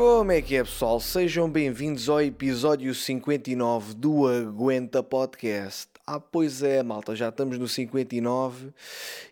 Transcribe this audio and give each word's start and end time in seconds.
Como 0.00 0.32
é 0.32 0.40
que 0.40 0.56
é, 0.56 0.64
pessoal? 0.64 0.98
Sejam 0.98 1.46
bem-vindos 1.46 2.08
ao 2.08 2.22
episódio 2.22 2.94
59 2.94 3.92
do 3.92 4.26
Aguenta 4.26 5.02
Podcast. 5.02 5.90
Ah, 6.06 6.18
pois 6.18 6.62
é, 6.62 6.82
malta, 6.82 7.14
já 7.14 7.28
estamos 7.28 7.58
no 7.58 7.68
59 7.68 8.72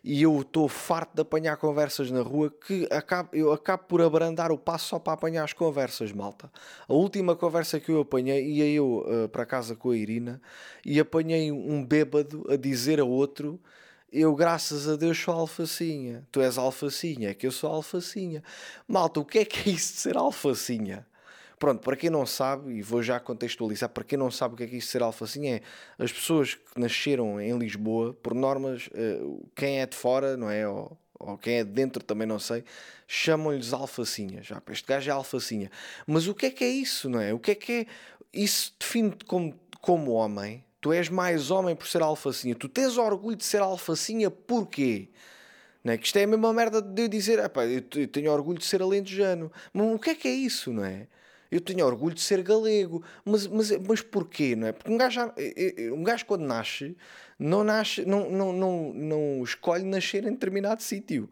e 0.03 0.21
eu 0.21 0.39
estou 0.39 0.67
farto 0.67 1.15
de 1.15 1.23
apanhar 1.23 1.57
conversas 1.57 2.11
na 2.11 2.21
rua 2.21 2.53
que 2.67 2.87
acabo, 2.91 3.29
eu 3.33 3.51
acabo 3.51 3.85
por 3.85 3.99
abrandar 3.99 4.51
o 4.51 4.59
passo 4.59 4.89
só 4.89 4.99
para 4.99 5.13
apanhar 5.13 5.43
as 5.43 5.53
conversas, 5.53 6.11
malta. 6.11 6.51
A 6.87 6.93
última 6.93 7.35
conversa 7.35 7.79
que 7.79 7.89
eu 7.89 8.01
apanhei, 8.01 8.45
ia 8.45 8.67
eu 8.67 8.99
uh, 8.99 9.27
para 9.27 9.47
casa 9.47 9.75
com 9.75 9.89
a 9.89 9.97
Irina 9.97 10.39
e 10.85 10.99
apanhei 10.99 11.51
um 11.51 11.83
bêbado 11.83 12.45
a 12.47 12.55
dizer 12.55 12.99
a 12.99 13.03
outro 13.03 13.59
eu, 14.11 14.35
graças 14.35 14.87
a 14.87 14.95
Deus, 14.95 15.17
sou 15.17 15.33
alfacinha. 15.33 16.27
Tu 16.31 16.41
és 16.41 16.57
alfacinha, 16.57 17.29
é 17.29 17.33
que 17.33 17.45
eu 17.47 17.51
sou 17.51 17.71
alfacinha. 17.71 18.43
Malta, 18.87 19.19
o 19.19 19.25
que 19.25 19.39
é 19.39 19.45
que 19.45 19.69
é 19.69 19.73
isso 19.73 19.93
de 19.93 19.99
ser 19.99 20.17
alfacinha? 20.17 21.05
Pronto, 21.59 21.81
para 21.81 21.97
quem 21.97 22.09
não 22.09 22.25
sabe, 22.25 22.71
e 22.75 22.81
vou 22.81 23.03
já 23.03 23.19
contextualizar, 23.19 23.89
para 23.89 24.05
quem 24.05 24.17
não 24.17 24.31
sabe 24.31 24.53
o 24.53 24.57
que 24.57 24.63
é 24.63 24.67
que 24.67 24.75
é 24.75 24.77
isso 24.77 24.87
de 24.87 24.91
ser 24.93 25.03
alfacinha, 25.03 25.57
é 25.57 25.61
as 26.03 26.11
pessoas 26.11 26.55
que 26.55 26.79
nasceram 26.79 27.39
em 27.39 27.57
Lisboa, 27.57 28.13
por 28.13 28.33
normas, 28.33 28.89
eh, 28.93 29.19
quem 29.53 29.81
é 29.81 29.85
de 29.85 29.95
fora, 29.95 30.37
não 30.37 30.49
é? 30.49 30.65
Ou, 30.65 30.97
ou 31.19 31.37
quem 31.37 31.55
é 31.55 31.63
de 31.65 31.71
dentro 31.71 32.01
também 32.01 32.25
não 32.25 32.39
sei, 32.39 32.63
chamam-lhes 33.05 33.73
alfacinhas. 33.73 34.45
Já, 34.47 34.61
este 34.71 34.87
gajo 34.87 35.09
é 35.09 35.13
alfacinha. 35.13 35.69
Mas 36.07 36.27
o 36.27 36.33
que 36.33 36.45
é 36.45 36.49
que 36.49 36.63
é 36.63 36.69
isso, 36.69 37.09
não 37.09 37.19
é? 37.19 37.33
O 37.33 37.39
que 37.39 37.51
é 37.51 37.55
que 37.55 37.71
é. 37.73 37.85
Isso 38.31 38.73
define-te 38.79 39.25
como, 39.25 39.59
como 39.81 40.11
homem, 40.11 40.63
Tu 40.81 40.93
és 40.93 41.09
mais 41.09 41.51
homem 41.51 41.75
por 41.75 41.87
ser 41.87 42.01
alfacinha. 42.01 42.55
Tu 42.55 42.69
tens 42.69 42.97
orgulho 42.97 43.35
de 43.35 43.43
ser 43.43 43.61
alfacinha 43.61 44.31
porquê? 44.31 45.09
Não 45.83 45.93
é? 45.93 45.97
Que 45.97 46.05
isto 46.05 46.17
é 46.17 46.23
a 46.23 46.27
mesma 46.27 46.53
merda 46.53 46.81
de 46.81 47.01
eu 47.01 47.07
dizer, 47.07 47.39
eu 47.39 48.07
tenho 48.07 48.31
orgulho 48.31 48.59
de 48.59 48.65
ser 48.65 48.81
alentejano. 48.81 49.51
Mas 49.73 49.95
o 49.95 49.99
que 49.99 50.11
é 50.11 50.15
que 50.15 50.27
é 50.27 50.31
isso, 50.31 50.71
não 50.71 50.85
é? 50.85 51.07
Eu 51.51 51.59
tenho 51.59 51.85
orgulho 51.85 52.15
de 52.15 52.21
ser 52.21 52.41
galego. 52.43 53.03
Mas, 53.25 53.47
mas, 53.47 53.71
mas 53.71 54.01
porquê, 54.01 54.55
não 54.55 54.67
é? 54.67 54.71
Porque 54.71 54.91
um 54.91 54.97
gajo, 54.97 55.19
um 55.93 56.03
gajo 56.03 56.25
quando 56.25 56.43
nasce, 56.43 56.95
não, 57.37 57.63
nasce 57.63 58.05
não, 58.05 58.29
não, 58.29 58.53
não, 58.53 58.93
não 58.93 59.43
escolhe 59.43 59.83
nascer 59.83 60.25
em 60.25 60.31
determinado 60.31 60.81
sítio. 60.81 61.29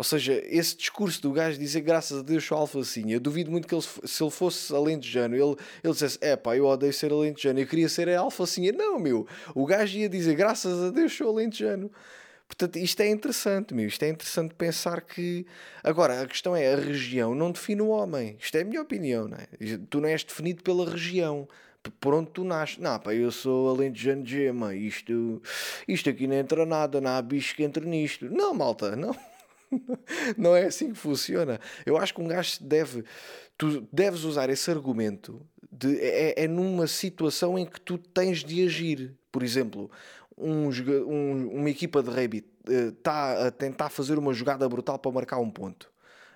Ou 0.00 0.04
seja, 0.04 0.42
esse 0.46 0.74
discurso 0.78 1.20
do 1.20 1.30
gajo 1.30 1.58
dizer 1.58 1.82
graças 1.82 2.20
a 2.20 2.22
Deus 2.22 2.42
sou 2.42 2.56
alfacinha, 2.56 3.16
eu 3.16 3.20
duvido 3.20 3.50
muito 3.50 3.68
que 3.68 3.74
ele, 3.74 3.82
se 3.82 4.22
ele 4.22 4.30
fosse 4.30 4.74
alentejano, 4.74 5.34
ele, 5.34 5.54
ele 5.84 5.92
dissesse, 5.92 6.16
é 6.22 6.34
pá, 6.36 6.56
eu 6.56 6.64
odeio 6.64 6.90
ser 6.90 7.12
alentejano, 7.12 7.60
eu 7.60 7.66
queria 7.66 7.86
ser 7.86 8.08
alfacinha. 8.16 8.72
Não, 8.72 8.98
meu, 8.98 9.26
o 9.54 9.66
gajo 9.66 9.98
ia 9.98 10.08
dizer 10.08 10.34
graças 10.36 10.84
a 10.84 10.90
Deus 10.90 11.14
sou 11.14 11.28
alentejano. 11.28 11.90
Portanto, 12.48 12.76
isto 12.76 12.98
é 13.02 13.08
interessante, 13.10 13.74
meu. 13.74 13.86
Isto 13.86 14.02
é 14.04 14.08
interessante 14.08 14.54
pensar 14.54 15.02
que. 15.02 15.44
Agora, 15.84 16.22
a 16.22 16.26
questão 16.26 16.56
é: 16.56 16.72
a 16.72 16.76
região 16.76 17.34
não 17.34 17.52
define 17.52 17.82
o 17.82 17.88
homem. 17.88 18.38
Isto 18.40 18.56
é 18.56 18.62
a 18.62 18.64
minha 18.64 18.80
opinião, 18.80 19.28
não 19.28 19.36
é? 19.36 19.48
Tu 19.90 20.00
não 20.00 20.08
és 20.08 20.24
definido 20.24 20.62
pela 20.62 20.90
região. 20.90 21.46
Por 22.00 22.14
onde 22.14 22.30
tu 22.30 22.42
nasces. 22.42 22.78
Não, 22.78 22.98
pá, 22.98 23.14
eu 23.14 23.30
sou 23.30 23.68
alentejano 23.68 24.22
de 24.22 24.30
gema. 24.30 24.74
Isto, 24.74 25.42
isto 25.86 26.08
aqui 26.08 26.26
não 26.26 26.36
entra 26.36 26.64
nada. 26.64 27.02
Não 27.02 27.10
há 27.10 27.20
bicho 27.20 27.54
que 27.54 27.62
entre 27.62 27.84
nisto. 27.86 28.30
Não, 28.30 28.54
malta, 28.54 28.96
não. 28.96 29.14
não 30.36 30.54
é 30.56 30.66
assim 30.66 30.92
que 30.92 30.98
funciona. 30.98 31.60
Eu 31.84 31.96
acho 31.96 32.14
que 32.14 32.20
um 32.20 32.28
gajo 32.28 32.58
deve. 32.62 33.04
Tu 33.56 33.86
deves 33.92 34.24
usar 34.24 34.48
esse 34.48 34.70
argumento 34.70 35.46
de, 35.70 35.98
é, 36.00 36.44
é 36.44 36.48
numa 36.48 36.86
situação 36.86 37.58
em 37.58 37.66
que 37.66 37.80
tu 37.80 37.98
tens 37.98 38.42
de 38.42 38.64
agir. 38.64 39.14
Por 39.30 39.42
exemplo, 39.42 39.90
um, 40.36 40.68
um, 40.68 41.48
uma 41.60 41.70
equipa 41.70 42.02
de 42.02 42.10
rugby 42.10 42.44
está 42.66 43.34
eh, 43.34 43.46
a 43.48 43.50
tentar 43.50 43.90
fazer 43.90 44.18
uma 44.18 44.32
jogada 44.32 44.68
brutal 44.68 44.98
para 44.98 45.12
marcar 45.12 45.38
um 45.38 45.50
ponto. 45.50 45.90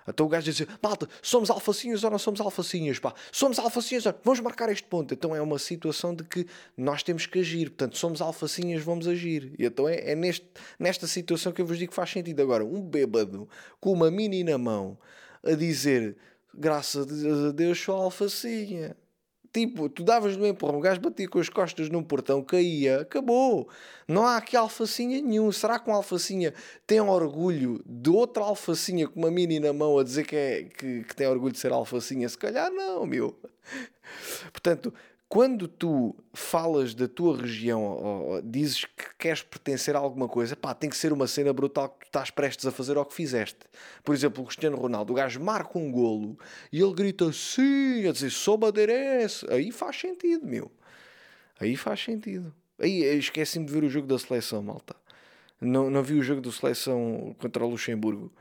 Então 0.07 0.25
o 0.25 0.29
gajo 0.29 0.45
diz 0.45 0.61
assim, 0.61 0.71
malta, 0.81 1.07
somos 1.21 1.49
alfacinhas 1.49 2.03
ou 2.03 2.11
não 2.11 2.19
somos 2.19 2.39
alfacinhas, 2.39 2.99
pá. 2.99 3.13
Somos 3.31 3.59
alfacinhas, 3.59 4.03
vamos 4.23 4.39
marcar 4.39 4.69
este 4.69 4.87
ponto. 4.87 5.13
Então 5.13 5.35
é 5.35 5.41
uma 5.41 5.57
situação 5.57 6.13
de 6.13 6.23
que 6.23 6.45
nós 6.77 7.03
temos 7.03 7.25
que 7.25 7.39
agir. 7.39 7.69
Portanto, 7.69 7.97
somos 7.97 8.21
alfacinhas, 8.21 8.83
vamos 8.83 9.07
agir. 9.07 9.53
E 9.57 9.65
então 9.65 9.87
é, 9.87 10.11
é 10.11 10.15
neste, 10.15 10.47
nesta 10.79 11.07
situação 11.07 11.51
que 11.51 11.61
eu 11.61 11.65
vos 11.65 11.77
digo 11.77 11.91
que 11.91 11.95
faz 11.95 12.11
sentido. 12.11 12.41
Agora, 12.41 12.63
um 12.63 12.81
bêbado 12.81 13.47
com 13.79 13.91
uma 13.91 14.11
mini 14.11 14.43
na 14.43 14.57
mão 14.57 14.97
a 15.43 15.53
dizer, 15.53 16.15
graças 16.53 17.25
a 17.25 17.51
Deus 17.51 17.79
sou 17.79 17.95
alfacinha. 17.95 18.95
Tipo, 19.55 19.87
tu 19.87 20.03
davas 20.03 20.35
no 20.35 20.45
empurrão, 20.45 20.79
o 20.79 20.81
gajo 20.81 20.99
batia 20.99 21.29
com 21.29 21.39
as 21.39 21.47
costas 21.47 21.89
num 21.89 22.03
portão, 22.03 22.43
caía, 22.43 22.99
acabou. 22.99 23.69
Não 24.05 24.27
há 24.27 24.35
aqui 24.35 24.57
alfacinha 24.57 25.21
nenhum. 25.21 25.49
Será 25.49 25.79
que 25.79 25.89
um 25.89 25.93
alfacinha 25.93 26.53
tem 26.85 26.99
orgulho 26.99 27.81
de 27.85 28.09
outra 28.09 28.43
alfacinha 28.43 29.07
com 29.07 29.17
uma 29.17 29.31
mini 29.31 29.61
na 29.61 29.71
mão 29.71 29.97
a 29.97 30.03
dizer 30.03 30.25
que, 30.25 30.35
é, 30.35 30.63
que, 30.63 31.05
que 31.05 31.15
tem 31.15 31.25
orgulho 31.25 31.53
de 31.53 31.59
ser 31.59 31.71
alfacinha? 31.71 32.27
Se 32.27 32.37
calhar 32.37 32.69
não, 32.69 33.05
meu. 33.05 33.33
Portanto, 34.51 34.93
quando 35.35 35.67
tu 35.67 36.15
falas 36.33 36.95
da 36.95 37.09
tua 37.09 37.35
região 37.35 37.83
ou, 37.83 38.25
ou, 38.35 38.41
dizes 38.41 38.85
que 38.85 39.03
queres 39.19 39.41
pertencer 39.41 39.93
a 39.93 39.99
alguma 39.99 40.29
coisa, 40.29 40.55
pá, 40.55 40.73
tem 40.73 40.89
que 40.89 40.95
ser 40.95 41.11
uma 41.11 41.27
cena 41.27 41.51
brutal 41.51 41.89
que 41.89 42.05
tu 42.05 42.07
estás 42.07 42.31
prestes 42.31 42.65
a 42.65 42.71
fazer 42.71 42.95
ao 42.95 43.05
que 43.05 43.13
fizeste. 43.13 43.59
Por 44.01 44.15
exemplo, 44.15 44.41
o 44.41 44.45
Cristiano 44.47 44.77
Ronaldo, 44.77 45.11
o 45.11 45.15
gajo 45.17 45.41
marca 45.41 45.77
um 45.77 45.91
golo 45.91 46.39
e 46.71 46.79
ele 46.79 46.93
grita 46.93 47.33
sim, 47.33 48.07
a 48.07 48.13
dizer 48.13 48.29
sou 48.29 48.57
madeirense. 48.57 49.45
Aí 49.49 49.73
faz 49.73 49.99
sentido, 49.99 50.47
meu. 50.47 50.71
Aí 51.59 51.75
faz 51.75 52.01
sentido. 52.01 52.55
Aí 52.79 53.03
esqueci-me 53.17 53.65
de 53.65 53.73
ver 53.73 53.83
o 53.83 53.89
jogo 53.89 54.07
da 54.07 54.17
seleção, 54.17 54.63
malta. 54.63 54.95
Não, 55.59 55.89
não 55.89 56.01
vi 56.01 56.13
o 56.13 56.23
jogo 56.23 56.39
da 56.39 56.49
seleção 56.49 57.35
contra 57.39 57.65
o 57.65 57.69
Luxemburgo. 57.69 58.31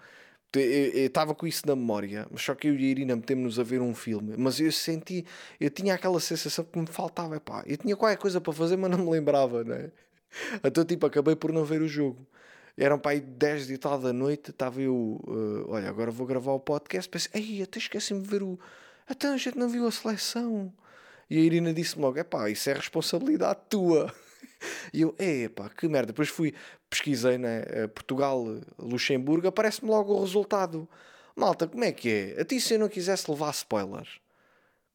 Eu 0.61 1.07
estava 1.07 1.35
com 1.35 1.47
isso 1.47 1.63
na 1.67 1.75
memória, 1.75 2.27
mas 2.31 2.43
só 2.43 2.55
que 2.55 2.69
eu 2.69 2.75
e 2.75 2.85
a 2.85 2.89
Irina 2.89 3.17
metemos-nos 3.17 3.59
a 3.59 3.63
ver 3.63 3.81
um 3.81 3.95
filme. 3.95 4.35
Mas 4.37 4.61
eu 4.61 4.71
senti, 4.71 5.25
eu 5.61 5.71
tinha 5.71 5.95
aquela 5.95 6.21
sensação 6.21 6.65
que 6.65 6.79
me 6.79 6.87
faltava, 6.87 7.41
pá. 7.41 7.63
Eu 7.67 7.77
tinha 7.77 7.97
qualquer 7.97 8.17
coisa 8.17 8.41
para 8.41 8.53
fazer, 8.53 8.77
mas 8.77 8.91
não 8.91 8.99
me 8.99 9.11
lembrava, 9.11 9.65
né? 9.65 9.91
Então, 10.65 10.85
tipo, 10.85 11.07
acabei 11.07 11.37
por 11.37 11.53
não 11.53 11.65
ver 11.65 11.83
o 11.83 11.89
jogo. 11.89 12.27
Eram 12.77 12.99
para 12.99 13.13
aí 13.13 13.21
10 13.21 13.71
e 13.71 13.79
tal 13.79 13.99
da 13.99 14.13
noite, 14.13 14.51
estava 14.51 14.81
eu, 14.81 15.21
uh, 15.27 15.65
olha, 15.69 15.89
agora 15.89 16.11
vou 16.11 16.27
gravar 16.27 16.53
o 16.53 16.61
podcast. 16.61 17.09
Pensei, 17.09 17.31
ei, 17.35 17.63
até 17.63 17.79
esqueci-me 17.79 18.21
de 18.21 18.29
ver 18.29 18.43
o. 18.43 18.59
Até 19.07 19.29
a 19.29 19.37
gente 19.37 19.57
não 19.57 19.69
viu 19.69 19.87
a 19.87 19.93
seleção. 19.93 20.73
E 21.31 21.39
a 21.39 21.41
Irina 21.41 21.73
disse-me 21.73 22.03
logo, 22.03 22.19
é 22.19 22.25
pá, 22.25 22.51
isso 22.51 22.69
é 22.69 22.73
responsabilidade 22.73 23.61
tua. 23.69 24.13
E 24.93 25.03
eu, 25.03 25.15
epá, 25.19 25.69
que 25.69 25.89
merda. 25.89 26.09
Depois 26.09 26.29
fui, 26.29 26.55
pesquisei, 26.89 27.39
né? 27.39 27.65
Eh, 27.67 27.87
Portugal, 27.89 28.45
Luxemburgo, 28.79 29.49
aparece-me 29.49 29.91
logo 29.91 30.15
o 30.15 30.21
resultado. 30.21 30.89
Malta, 31.37 31.67
como 31.67 31.85
é 31.85 31.93
que 31.93 32.09
é? 32.37 32.41
A 32.41 32.45
ti 32.45 32.61
se 32.61 32.75
eu 32.75 32.79
não 32.79 32.89
quisesse 32.89 33.31
levar 33.31 33.51
spoilers, 33.51 34.21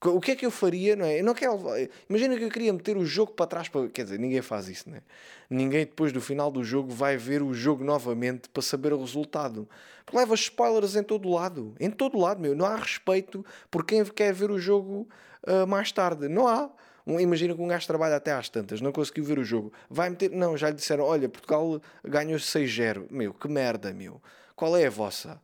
o 0.06 0.22
que 0.22 0.31
é 0.31 0.35
que 0.35 0.46
eu 0.46 0.52
faria, 0.52 0.96
não 0.96 1.06
é? 1.06 1.19
Eu 1.19 1.24
não 1.25 1.34
quero 1.34 1.58
levar... 1.58 1.90
Imagina 2.09 2.38
que 2.38 2.44
eu 2.44 2.50
queria 2.50 2.72
meter 2.72 2.96
o 2.96 3.06
jogo 3.06 3.34
para 3.34 3.47
trás, 3.47 3.68
para... 3.68 3.90
quer 3.90 4.03
dizer, 4.03 4.18
ninguém 4.18 4.41
faz 4.41 4.69
isso, 4.69 4.90
né? 4.90 5.02
Ninguém 5.50 5.85
depois 5.85 6.13
do 6.13 6.22
final 6.22 6.50
do 6.50 6.63
jogo 6.63 6.94
vai 6.94 7.18
ver 7.18 7.41
o 7.41 7.53
jogo 7.53 7.84
novamente 7.84 8.47
para 8.47 8.62
saber 8.62 8.94
o 8.94 9.00
resultado. 9.00 9.68
Porque 10.06 10.18
leva 10.18 10.34
spoilers 10.35 10.96
em 10.96 11.03
todo 11.03 11.29
lado, 11.29 11.75
em 11.79 11.91
todo 11.91 12.18
lado, 12.18 12.40
meu. 12.40 12.56
Não 12.56 12.66
há 12.66 12.78
respeito 12.78 13.46
por 13.69 13.85
quem 13.85 14.03
quer 14.06 14.34
ver 14.34 14.52
o 14.52 14.58
jogo 14.58 15.06
uh, 15.46 15.68
mais 15.68 15.91
tarde. 15.91 16.29
Não 16.29 16.47
há. 16.47 16.69
Imagina 17.18 17.56
que 17.56 17.62
um 17.62 17.68
gajo 17.68 17.88
trabalha 17.88 18.18
até 18.18 18.34
às 18.34 18.50
tantas, 18.50 18.81
não 18.81 18.92
conseguiu 18.92 19.24
ver 19.24 19.40
o 19.40 19.44
jogo. 19.46 19.72
Vai 19.90 20.09
meter. 20.09 20.31
Não, 20.31 20.58
já 20.58 20.70
lhe 20.70 20.75
disseram: 20.75 21.06
olha, 21.06 21.30
Portugal 21.30 21.81
ganhou 22.03 22.38
6-0. 22.38 23.08
Meu, 23.09 23.34
que 23.34 23.47
merda, 23.47 23.94
meu. 23.94 24.22
Qual 24.56 24.75
é 24.75 24.86
a 24.86 24.90
vossa? 24.90 25.40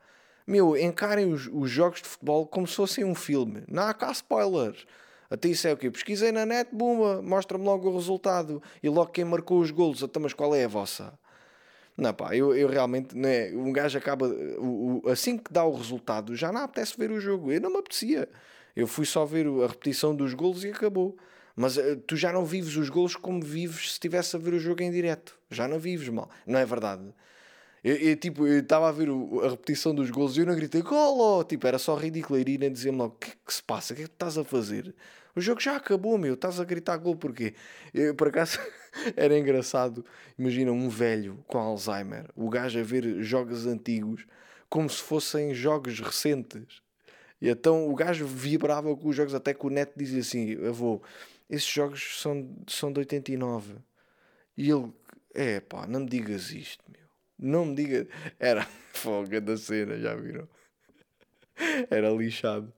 Meu, 0.46 0.78
encarem 0.78 1.31
os, 1.31 1.50
os 1.52 1.72
jogos 1.72 2.02
de 2.02 2.09
futebol 2.09 2.46
como 2.46 2.68
se 2.68 2.76
fossem 2.76 3.06
um 3.06 3.16
filme. 3.16 3.64
Não 3.68 3.84
há 3.84 3.94
cá 3.94 4.12
spoilers. 4.12 4.86
Até 5.30 5.48
isso 5.48 5.68
é 5.68 5.74
o 5.74 5.78
quê? 5.78 5.90
Pesquisei 5.90 6.31
na 6.31 6.46
net, 6.46 6.70
bumba, 6.74 7.22
mostra-me 7.22 7.64
logo 7.64 7.90
o 7.90 7.96
resultado. 7.96 8.62
E 8.84 8.90
logo 8.90 9.12
quem 9.12 9.26
marcou 9.26 9.59
os 9.59 9.72
golos. 9.72 10.03
Até, 10.03 10.20
mas 10.20 10.34
qual 10.34 10.53
é 10.53 10.66
a 10.66 10.67
vossa? 10.67 11.17
Não, 11.97 12.14
pá, 12.14 12.35
eu, 12.35 12.53
eu 12.53 12.67
realmente, 12.67 13.17
né, 13.17 13.52
um 13.53 13.72
gajo 13.72 13.97
acaba, 13.97 14.28
o, 14.28 15.02
o, 15.03 15.09
assim 15.09 15.38
que 15.38 15.52
dá 15.52 15.64
o 15.64 15.73
resultado, 15.73 16.35
já 16.35 16.52
não 16.52 16.62
apetece 16.62 16.97
ver 16.97 17.09
o 17.09 17.20
jogo. 17.20 17.52
Eu 17.52 17.62
não 17.62 17.72
me 17.72 17.78
apetecia. 17.78 18.28
Eu 18.76 18.85
fui 18.85 19.06
só 19.06 19.26
ver 19.26 19.47
a 19.47 19.67
repetição 19.67 20.14
dos 20.14 20.34
golos 20.34 20.64
e 20.64 20.70
acabou. 20.70 21.17
Mas 21.55 21.78
uh, 21.78 21.96
tu 22.07 22.17
já 22.17 22.31
não 22.34 22.46
vives 22.46 22.75
os 22.75 22.90
golos 22.90 23.16
como 23.16 23.41
vives 23.41 23.87
se 23.87 23.93
estivesse 23.93 24.35
a 24.35 24.40
ver 24.40 24.53
o 24.53 24.59
jogo 24.59 24.84
em 24.84 24.91
direto. 24.91 25.37
Já 25.49 25.67
não 25.67 25.79
vives 25.79 26.09
mal. 26.09 26.29
Não 26.46 26.59
é 26.59 26.66
verdade? 26.66 27.03
Eu, 27.84 27.96
eu 27.96 28.16
tipo, 28.16 28.47
estava 28.47 28.90
a 28.90 28.91
ver 28.91 29.09
o, 29.09 29.41
a 29.41 29.49
repetição 29.52 29.93
dos 29.93 30.09
golos 30.09 30.35
e 30.35 30.41
eu 30.41 30.46
não 30.46 30.55
gritei 30.55 30.81
golo. 30.81 31.43
Tipo, 31.43 31.67
era 31.67 31.78
só 31.78 31.96
ridículo. 31.96 32.37
A 32.37 32.41
Irina 32.41 32.69
dizia-me 32.69 32.97
logo: 32.97 33.16
o 33.16 33.17
que 33.17 33.29
é 33.29 33.34
que 33.46 33.53
se 33.53 33.63
passa? 33.63 33.93
O 33.93 33.96
que 33.96 34.03
é 34.03 34.05
que 34.07 34.13
estás 34.13 34.37
a 34.37 34.43
fazer? 34.43 34.93
O 35.35 35.41
jogo 35.41 35.61
já 35.61 35.75
acabou, 35.75 36.17
meu. 36.17 36.34
Estás 36.34 36.59
a 36.59 36.63
gritar 36.63 36.97
gol 36.97 37.16
porquê? 37.16 37.53
Eu, 37.93 38.16
por 38.16 38.29
acaso 38.29 38.59
era 39.16 39.37
engraçado. 39.37 40.03
Imagina 40.37 40.72
um 40.72 40.90
velho 40.90 41.43
com 41.47 41.57
Alzheimer, 41.57 42.25
o 42.35 42.49
gajo 42.49 42.79
a 42.79 42.84
ver 42.84 43.22
jogos 43.22 43.66
antigos 43.66 44.25
como 44.69 44.90
se 44.90 45.02
fossem 45.02 45.53
jogos 45.53 45.99
recentes. 45.99 46.81
E 47.41 47.49
então 47.49 47.90
o 47.90 47.96
gajo 47.96 48.25
vibrava 48.25 48.96
com 48.96 49.09
os 49.09 49.16
jogos, 49.16 49.35
até 49.35 49.53
que 49.53 49.66
o 49.66 49.69
neto 49.69 49.93
dizia 49.96 50.22
assim: 50.22 50.55
vou 50.72 51.03
esses 51.50 51.68
jogos 51.68 52.20
são, 52.22 52.56
são 52.68 52.92
de 52.92 53.00
89. 53.00 53.76
E 54.58 54.70
ele, 54.70 54.92
é 55.34 55.59
pá, 55.59 55.86
não 55.88 56.02
me 56.02 56.09
digas 56.09 56.52
isto, 56.52 56.84
meu. 56.88 57.06
Não 57.38 57.66
me 57.66 57.76
diga. 57.76 58.08
Era 58.40 58.66
folga 58.94 59.42
da 59.42 59.58
cena, 59.58 60.00
já 60.00 60.16
viram? 60.16 60.47
Era 61.90 62.09
lixado. 62.09 62.74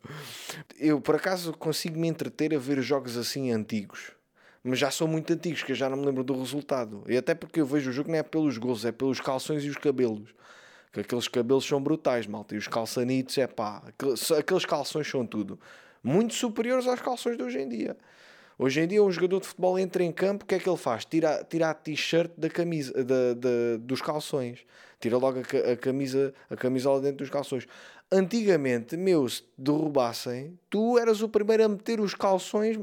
Eu, 0.77 1.01
por 1.01 1.15
acaso, 1.15 1.53
consigo 1.53 1.99
me 1.99 2.07
entreter 2.07 2.53
a 2.53 2.59
ver 2.59 2.81
jogos 2.81 3.17
assim 3.17 3.51
antigos. 3.51 4.11
Mas 4.63 4.79
já 4.79 4.91
são 4.91 5.07
muito 5.07 5.31
antigos, 5.31 5.63
que 5.63 5.71
eu 5.71 5.75
já 5.75 5.89
não 5.89 5.97
me 5.97 6.05
lembro 6.05 6.23
do 6.23 6.37
resultado. 6.37 7.03
E 7.07 7.15
até 7.17 7.33
porque 7.33 7.61
eu 7.61 7.65
vejo 7.65 7.89
o 7.89 7.93
jogo 7.93 8.11
não 8.11 8.17
é 8.17 8.23
pelos 8.23 8.57
gols, 8.57 8.85
é 8.85 8.91
pelos 8.91 9.21
calções 9.21 9.63
e 9.63 9.69
os 9.69 9.77
cabelos. 9.77 10.33
Que 10.91 10.99
aqueles 11.01 11.27
cabelos 11.27 11.65
são 11.65 11.81
brutais, 11.81 12.27
malta. 12.27 12.55
E 12.55 12.57
os 12.57 12.67
calçanitos, 12.67 13.37
é 13.37 13.47
pá. 13.47 13.81
Aqueles 14.37 14.65
calções 14.65 15.07
são 15.07 15.25
tudo. 15.25 15.59
Muito 16.03 16.33
superiores 16.33 16.87
aos 16.87 17.01
calções 17.01 17.37
de 17.37 17.43
hoje 17.43 17.59
em 17.59 17.69
dia. 17.69 17.97
Hoje 18.59 18.81
em 18.81 18.87
dia, 18.87 19.03
um 19.03 19.11
jogador 19.11 19.39
de 19.39 19.47
futebol 19.47 19.77
entra 19.77 20.03
em 20.03 20.11
campo, 20.11 20.43
o 20.43 20.47
que 20.47 20.55
é 20.55 20.59
que 20.59 20.67
ele 20.67 20.77
faz? 20.77 21.05
Tira, 21.05 21.45
tira 21.47 21.69
a 21.69 21.75
t-shirt 21.75 22.31
da 22.35 22.49
camisa, 22.49 22.91
da, 23.03 23.35
da, 23.35 23.77
dos 23.79 24.01
calções. 24.01 24.65
Tira 24.99 25.15
logo 25.15 25.37
a, 25.37 25.71
a, 25.73 25.77
camisa, 25.77 26.33
a 26.49 26.55
camisola 26.55 26.99
dentro 26.99 27.17
dos 27.17 27.29
calções. 27.29 27.67
Antigamente, 28.11 28.97
meu, 28.97 29.29
se 29.29 29.43
derrubassem, 29.55 30.57
tu 30.71 30.97
eras 30.97 31.21
o 31.21 31.29
primeiro 31.29 31.65
a 31.65 31.69
meter 31.69 31.99
os 31.99 32.15
calções, 32.15 32.77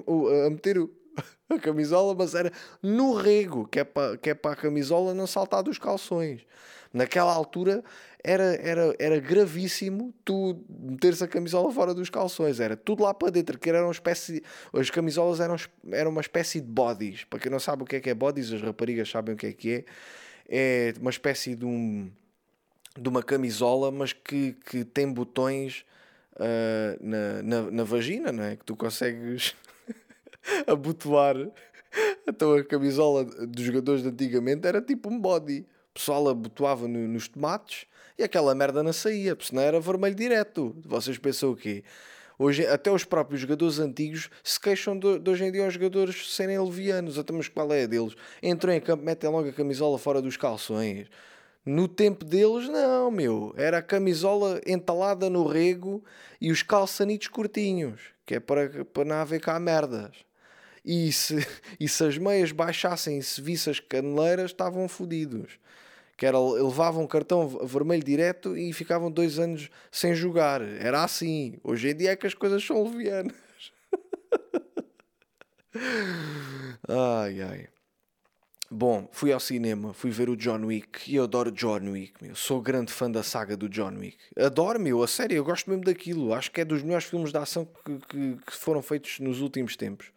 a 0.46 0.50
meter 0.50 0.76
a 1.50 1.58
camisola, 1.58 2.14
mas 2.14 2.36
era 2.36 2.52
no 2.80 3.12
rego, 3.14 3.66
que 3.66 3.80
é 3.80 3.84
para 3.84 4.16
que 4.16 4.30
é 4.30 4.34
para 4.34 4.52
a 4.52 4.56
camisola 4.56 5.12
não 5.12 5.26
saltar 5.26 5.64
dos 5.64 5.78
calções. 5.78 6.46
Naquela 6.94 7.32
altura 7.32 7.82
era, 8.22 8.54
era, 8.54 8.94
era 9.00 9.18
gravíssimo 9.18 10.14
tu 10.24 10.64
meteres 10.70 11.20
a 11.20 11.26
camisola 11.26 11.72
fora 11.72 11.92
dos 11.92 12.08
calções, 12.08 12.60
era 12.60 12.76
tudo 12.76 13.02
lá 13.02 13.12
para 13.12 13.30
dentro, 13.30 13.58
que 13.58 13.68
era 13.68 13.82
uma 13.82 13.92
espécie, 13.92 14.44
as 14.72 14.90
camisolas 14.90 15.40
eram, 15.40 15.56
eram 15.90 16.12
uma 16.12 16.20
espécie 16.20 16.60
de 16.60 16.68
bodies. 16.68 17.24
Para 17.24 17.40
quem 17.40 17.50
não 17.50 17.58
sabe 17.58 17.82
o 17.82 17.84
que 17.84 17.96
é 17.96 18.00
que 18.00 18.08
é 18.08 18.14
bodies, 18.14 18.52
as 18.52 18.62
raparigas 18.62 19.10
sabem 19.10 19.34
o 19.34 19.36
que 19.36 19.46
é 19.48 19.52
que 19.52 19.72
é. 19.72 19.84
É 20.48 20.94
uma 21.00 21.10
espécie 21.10 21.56
de 21.56 21.64
um 21.64 22.10
de 22.96 23.08
uma 23.08 23.24
camisola, 23.24 23.90
mas 23.90 24.12
que, 24.12 24.52
que 24.70 24.84
tem 24.84 25.12
botões 25.12 25.84
uh, 26.36 26.96
na, 27.00 27.42
na, 27.42 27.70
na, 27.70 27.82
vagina, 27.82 28.30
não 28.30 28.44
é? 28.44 28.54
Que 28.54 28.64
tu 28.64 28.76
consegues 28.76 29.56
abotoar. 30.64 31.34
Então 32.26 32.54
a 32.54 32.64
camisola 32.64 33.24
dos 33.24 33.64
jogadores 33.64 34.02
de 34.02 34.08
antigamente 34.08 34.66
era 34.66 34.80
tipo 34.80 35.10
um 35.10 35.18
body. 35.18 35.66
Pessoal 35.94 36.28
abotoava 36.28 36.88
no, 36.88 37.06
nos 37.06 37.28
tomates 37.28 37.86
e 38.18 38.24
aquela 38.24 38.54
merda 38.54 38.82
não 38.82 38.92
saía, 38.92 39.36
porque 39.36 39.50
senão 39.50 39.62
era 39.62 39.78
vermelho 39.78 40.14
direto. 40.14 40.76
Vocês 40.84 41.16
pensam 41.18 41.52
o 41.52 41.56
quê? 41.56 41.84
Hoje, 42.36 42.66
até 42.66 42.90
os 42.90 43.04
próprios 43.04 43.40
jogadores 43.40 43.78
antigos 43.78 44.28
se 44.42 44.58
queixam 44.58 44.98
de, 44.98 45.20
de 45.20 45.30
hoje 45.30 45.44
em 45.44 45.52
dia 45.52 45.66
os 45.66 45.74
jogadores 45.74 46.34
serem 46.34 46.58
levianos. 46.58 47.16
Até 47.16 47.32
mas 47.32 47.48
qual 47.48 47.72
é 47.72 47.84
a 47.84 47.86
deles? 47.86 48.14
Entram 48.42 48.72
em 48.72 48.80
campo, 48.80 49.04
metem 49.04 49.30
logo 49.30 49.48
a 49.48 49.52
camisola 49.52 49.96
fora 49.98 50.20
dos 50.20 50.36
calções. 50.36 51.06
No 51.64 51.86
tempo 51.86 52.24
deles, 52.24 52.68
não, 52.68 53.10
meu. 53.10 53.54
Era 53.56 53.78
a 53.78 53.82
camisola 53.82 54.60
entalada 54.66 55.30
no 55.30 55.46
rego 55.46 56.04
e 56.40 56.50
os 56.50 56.62
calçanitos 56.62 57.28
curtinhos, 57.28 58.00
que 58.26 58.34
é 58.34 58.40
para, 58.40 58.84
para 58.84 59.04
não 59.04 59.16
haver 59.16 59.40
cá 59.40 59.58
merdas. 59.60 60.10
E 60.84 61.12
se, 61.12 61.46
e 61.78 61.88
se 61.88 62.04
as 62.04 62.18
meias 62.18 62.50
baixassem 62.50 63.18
e 63.18 63.22
se 63.22 63.40
visse 63.40 63.70
as 63.70 63.78
caneleiras, 63.80 64.50
estavam 64.50 64.88
fodidos. 64.88 65.58
Que 66.16 66.26
era, 66.26 66.38
levavam 66.38 67.02
um 67.02 67.06
cartão 67.06 67.48
vermelho 67.48 68.04
direto 68.04 68.56
e 68.56 68.72
ficavam 68.72 69.10
dois 69.10 69.38
anos 69.38 69.68
sem 69.90 70.14
jogar. 70.14 70.62
Era 70.62 71.02
assim. 71.02 71.58
Hoje 71.62 71.90
em 71.90 71.96
dia 71.96 72.12
é 72.12 72.16
que 72.16 72.26
as 72.26 72.34
coisas 72.34 72.64
são 72.64 72.82
levianas. 72.84 73.34
ai, 76.88 77.42
ai. 77.42 77.68
Bom, 78.76 79.08
fui 79.12 79.30
ao 79.30 79.38
cinema, 79.38 79.92
fui 79.92 80.10
ver 80.10 80.28
o 80.28 80.36
John 80.36 80.64
Wick 80.64 81.08
e 81.08 81.14
eu 81.14 81.22
adoro 81.24 81.52
John 81.52 81.90
Wick, 81.90 82.14
meu. 82.20 82.34
Sou 82.34 82.60
grande 82.60 82.92
fã 82.92 83.08
da 83.08 83.22
saga 83.22 83.56
do 83.56 83.68
John 83.68 83.94
Wick. 83.98 84.16
Adoro, 84.36 84.80
meu, 84.80 85.00
a 85.00 85.06
sério, 85.06 85.36
eu 85.36 85.44
gosto 85.44 85.70
mesmo 85.70 85.84
daquilo. 85.84 86.34
Acho 86.34 86.50
que 86.50 86.60
é 86.60 86.64
dos 86.64 86.82
melhores 86.82 87.06
filmes 87.06 87.30
de 87.30 87.38
ação 87.38 87.64
que, 87.64 87.98
que, 88.08 88.36
que 88.44 88.52
foram 88.52 88.82
feitos 88.82 89.20
nos 89.20 89.40
últimos 89.40 89.76
tempos. 89.76 90.10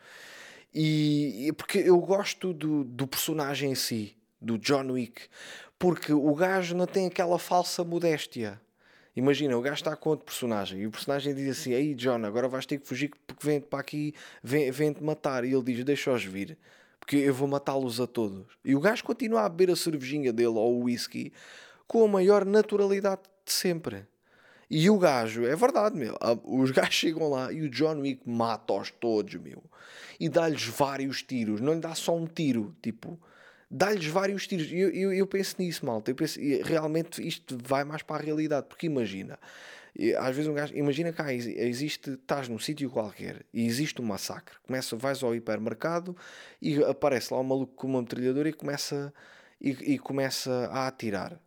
E, 0.74 1.48
e 1.48 1.54
porque 1.54 1.78
eu 1.78 2.00
gosto 2.00 2.52
do, 2.52 2.84
do 2.84 3.06
personagem 3.06 3.72
em 3.72 3.76
si, 3.76 4.16
do 4.42 4.58
John 4.58 4.92
Wick, 4.92 5.22
porque 5.80 6.14
o 6.14 6.34
gajo 6.34 6.76
não 6.76 6.86
tem 6.86 7.08
aquela 7.08 7.38
falsa 7.38 7.84
modéstia. 7.84 8.60
Imagina, 9.16 9.58
o 9.58 9.62
gajo 9.62 9.76
está 9.76 9.96
com 9.96 10.10
outro 10.10 10.26
personagem 10.26 10.82
e 10.82 10.88
o 10.88 10.92
personagem 10.92 11.34
diz 11.34 11.60
assim: 11.60 11.74
Aí, 11.74 11.96
John, 11.96 12.24
agora 12.26 12.48
vais 12.48 12.66
ter 12.66 12.78
que 12.80 12.88
fugir 12.88 13.12
porque 13.26 13.46
vem-te 13.46 13.66
para 13.68 13.80
aqui, 13.80 14.14
vem-te 14.44 15.04
matar. 15.04 15.44
E 15.44 15.54
ele 15.54 15.64
diz: 15.64 15.84
Deixa-os 15.84 16.24
vir 16.24 16.58
porque 17.08 17.16
eu 17.16 17.34
vou 17.34 17.48
matá-los 17.48 18.02
a 18.02 18.06
todos. 18.06 18.46
E 18.66 18.76
o 18.76 18.82
gajo 18.82 19.02
continua 19.06 19.44
a 19.44 19.50
beber 19.50 19.72
a 19.72 19.76
cervejinha 19.78 20.34
dele 20.34 20.50
ou 20.50 20.82
o 20.82 20.84
whisky 20.84 21.32
com 21.88 22.04
a 22.04 22.08
maior 22.08 22.44
naturalidade 22.44 23.22
de 23.46 23.54
sempre. 23.54 24.06
E 24.70 24.90
o 24.90 24.98
gajo, 24.98 25.46
é 25.46 25.56
verdade, 25.56 25.96
meu. 25.96 26.18
Os 26.44 26.70
gajos 26.76 26.96
chegam 26.96 27.30
lá 27.30 27.50
e 27.50 27.62
o 27.62 27.70
John 27.70 28.02
Wick 28.02 28.30
mata-os 28.30 28.92
todos, 28.92 29.36
meu. 29.36 29.64
E 30.20 30.28
dá-lhes 30.28 30.66
vários 30.66 31.24
tiros. 31.24 31.62
Não 31.62 31.76
lhe 31.76 31.80
dá 31.80 31.96
só 31.96 32.14
um 32.14 32.26
tiro, 32.26 32.76
tipo, 32.82 33.18
dá-lhes 33.70 34.06
vários 34.08 34.48
tiros. 34.48 34.72
Eu, 34.72 34.90
eu, 34.90 35.14
eu, 35.14 35.28
penso 35.28 35.56
nisso, 35.60 35.86
malta. 35.86 36.12
Eu 36.12 36.16
penso, 36.16 36.40
realmente 36.64 37.26
isto 37.26 37.58
vai 37.64 37.84
mais 37.84 38.02
para 38.02 38.22
a 38.22 38.26
realidade. 38.26 38.68
Porque 38.68 38.86
imagina, 38.88 39.38
às 40.20 40.36
vezes 40.36 40.48
um 40.50 40.54
gajo, 40.54 40.76
imagina 40.76 41.12
cá, 41.12 41.34
existe, 41.34 42.12
estás 42.12 42.48
num 42.48 42.60
sítio 42.60 42.90
qualquer 42.90 43.46
e 43.54 43.66
existe 43.66 44.02
um 44.02 44.06
massacre. 44.06 44.56
Começa, 44.66 44.96
vais 44.96 45.24
ao 45.24 45.36
hipermercado 45.36 46.16
e 46.62 46.82
aparece 46.84 47.34
lá 47.34 47.40
um 47.40 47.44
maluco 47.44 47.74
com 47.76 47.88
uma 47.88 48.02
metralhadora 48.02 48.50
e 48.50 48.54
começa, 48.54 49.14
e, 49.60 49.94
e 49.94 50.00
começa 50.00 50.52
a 50.72 50.88
atirar. 50.88 51.40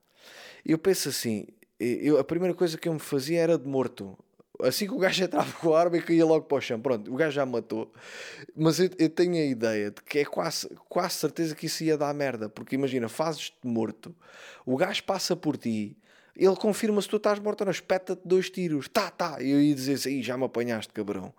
Eu 0.64 0.78
penso 0.78 1.08
assim, 1.08 1.46
eu, 1.78 2.18
a 2.18 2.24
primeira 2.24 2.54
coisa 2.54 2.76
que 2.76 2.88
eu 2.88 2.92
me 2.92 3.00
fazia 3.00 3.40
era 3.40 3.58
de 3.58 3.66
morto. 3.66 4.18
Assim 4.64 4.86
que 4.86 4.94
o 4.94 4.98
gajo 4.98 5.24
entrava 5.24 5.52
com 5.52 5.74
a 5.74 5.80
arma 5.80 5.96
e 5.96 6.02
caía 6.02 6.24
logo 6.24 6.46
para 6.46 6.58
o 6.58 6.60
chão. 6.60 6.80
Pronto, 6.80 7.12
o 7.12 7.16
gajo 7.16 7.32
já 7.32 7.46
matou. 7.46 7.92
Mas 8.56 8.78
eu, 8.78 8.90
eu 8.98 9.08
tenho 9.08 9.34
a 9.34 9.46
ideia 9.46 9.90
de 9.90 10.02
que 10.02 10.18
é 10.20 10.24
quase, 10.24 10.68
quase 10.88 11.14
certeza 11.14 11.54
que 11.54 11.66
isso 11.66 11.84
ia 11.84 11.96
dar 11.96 12.12
merda. 12.14 12.48
Porque 12.48 12.74
imagina, 12.74 13.08
fazes-te 13.08 13.58
morto, 13.64 14.14
o 14.64 14.76
gajo 14.76 15.02
passa 15.04 15.34
por 15.34 15.56
ti 15.56 15.96
ele 16.36 16.56
confirma 16.56 17.02
se 17.02 17.08
tu 17.08 17.16
estás 17.16 17.38
morto 17.38 17.60
ou 17.60 17.66
não, 17.66 17.70
espeta-te 17.70 18.22
dois 18.24 18.48
tiros, 18.48 18.88
tá, 18.88 19.10
tá. 19.10 19.42
E 19.42 19.50
eu 19.50 19.60
ia 19.60 19.74
dizer 19.74 19.94
assim, 19.94 20.22
já 20.22 20.38
me 20.38 20.44
apanhaste, 20.44 20.92
cabrão. 20.92 21.34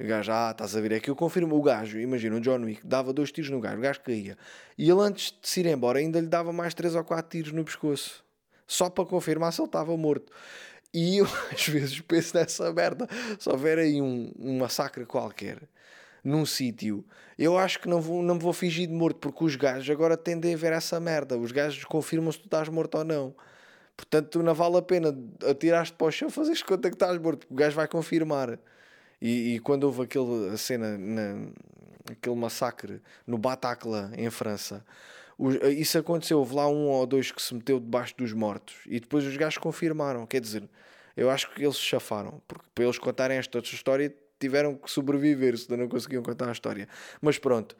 O 0.00 0.04
gajo, 0.04 0.32
ah, 0.32 0.50
estás 0.52 0.76
a 0.76 0.80
ver, 0.80 0.92
é 0.92 1.00
que 1.00 1.10
eu 1.10 1.16
confirmo 1.16 1.56
o 1.56 1.62
gajo, 1.62 1.98
imagina, 1.98 2.36
o 2.36 2.40
John 2.40 2.62
Wick, 2.62 2.86
dava 2.86 3.12
dois 3.12 3.32
tiros 3.32 3.50
no 3.50 3.60
gajo, 3.60 3.78
o 3.78 3.80
gajo 3.80 4.00
caía. 4.00 4.38
E 4.78 4.88
ele 4.88 5.00
antes 5.00 5.34
de 5.42 5.48
se 5.48 5.60
ir 5.60 5.66
embora 5.66 5.98
ainda 5.98 6.20
lhe 6.20 6.26
dava 6.26 6.52
mais 6.52 6.72
três 6.72 6.94
ou 6.94 7.04
quatro 7.04 7.30
tiros 7.30 7.52
no 7.52 7.64
pescoço. 7.64 8.24
Só 8.66 8.88
para 8.88 9.04
confirmar 9.04 9.52
se 9.52 9.60
ele 9.60 9.66
estava 9.66 9.96
morto. 9.96 10.32
E 10.92 11.18
eu 11.18 11.26
às 11.52 11.66
vezes 11.68 12.00
penso 12.00 12.36
nessa 12.36 12.72
merda. 12.72 13.06
Se 13.38 13.48
houver 13.48 13.78
aí 13.78 14.00
um, 14.00 14.32
um 14.38 14.58
massacre 14.58 15.04
qualquer, 15.04 15.58
num 16.24 16.44
sítio, 16.44 17.04
eu 17.38 17.56
acho 17.56 17.80
que 17.80 17.88
não, 17.88 18.00
vou, 18.00 18.22
não 18.22 18.34
me 18.34 18.40
vou 18.40 18.52
fingir 18.52 18.86
de 18.86 18.92
morto, 18.92 19.18
porque 19.18 19.44
os 19.44 19.56
gajos 19.56 19.88
agora 19.90 20.16
tendem 20.16 20.54
a 20.54 20.56
ver 20.56 20.72
essa 20.72 20.98
merda. 20.98 21.38
Os 21.38 21.52
gajos 21.52 21.84
confirmam 21.84 22.32
se 22.32 22.38
tu 22.38 22.46
estás 22.46 22.68
morto 22.68 22.98
ou 22.98 23.04
não. 23.04 23.34
Portanto, 23.96 24.42
não 24.42 24.54
vale 24.54 24.76
a 24.76 24.82
pena 24.82 25.16
atirar-te 25.48 25.92
para 25.92 26.06
o 26.06 26.10
chão, 26.10 26.30
fazeres 26.30 26.62
conta 26.62 26.88
que 26.88 26.94
estás 26.94 27.18
morto, 27.18 27.46
o 27.50 27.54
gajo 27.54 27.74
vai 27.74 27.88
confirmar. 27.88 28.58
E, 29.20 29.56
e 29.56 29.58
quando 29.58 29.84
houve 29.84 30.02
aquele, 30.02 30.50
a 30.50 30.56
cena, 30.56 30.96
na, 30.96 31.48
aquele 32.08 32.36
massacre 32.36 33.02
no 33.26 33.36
Bataclan, 33.36 34.12
em 34.16 34.30
França, 34.30 34.84
isso 35.76 35.98
aconteceu. 35.98 36.38
Houve 36.38 36.54
lá 36.54 36.68
um 36.68 36.88
ou 36.88 37.06
dois 37.06 37.30
que 37.30 37.40
se 37.40 37.54
meteu 37.54 37.78
debaixo 37.78 38.14
dos 38.16 38.32
mortos 38.32 38.76
e 38.86 38.98
depois 38.98 39.24
os 39.24 39.36
gajos 39.36 39.58
confirmaram. 39.58 40.26
Quer 40.26 40.40
dizer, 40.40 40.68
eu 41.16 41.30
acho 41.30 41.52
que 41.52 41.62
eles 41.62 41.76
se 41.76 41.82
chafaram, 41.82 42.40
porque 42.46 42.64
para 42.74 42.84
eles 42.84 42.98
contarem 42.98 43.38
esta 43.38 43.58
história 43.58 44.14
tiveram 44.38 44.74
que 44.74 44.90
sobreviver, 44.90 45.56
senão 45.58 45.78
não 45.78 45.88
conseguiam 45.88 46.22
contar 46.22 46.48
a 46.48 46.52
história. 46.52 46.88
Mas 47.20 47.38
pronto, 47.38 47.76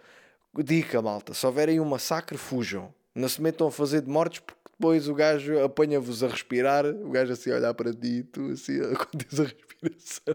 dica 0.57 1.01
malta: 1.01 1.35
se 1.35 1.47
houverem 1.47 1.81
um 1.81 1.85
massacre, 1.85 2.37
fujam. 2.37 2.93
Não 3.15 3.29
se 3.29 3.41
metam 3.43 3.67
a 3.67 3.73
fazer 3.73 4.03
de 4.03 4.11
mortos 4.11 4.41
porque 4.41 4.59
depois 4.79 5.09
o 5.09 5.15
gajo 5.15 5.61
apanha-vos 5.63 6.23
a 6.23 6.29
respirar, 6.29 6.87
o 6.87 7.11
gajo 7.11 7.33
assim 7.33 7.51
a 7.51 7.57
olhar 7.57 7.75
para 7.75 7.93
ti, 7.93 8.23
tu 8.23 8.51
assim 8.51 8.79
a 8.83 8.95
contes 8.97 9.41
a 9.41 9.45
respiração. 9.45 10.35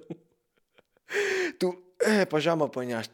Tu, 1.59 1.83
é 2.01 2.25
pá, 2.25 2.39
já 2.39 2.55
me 2.55 2.63
apanhaste. 2.63 3.13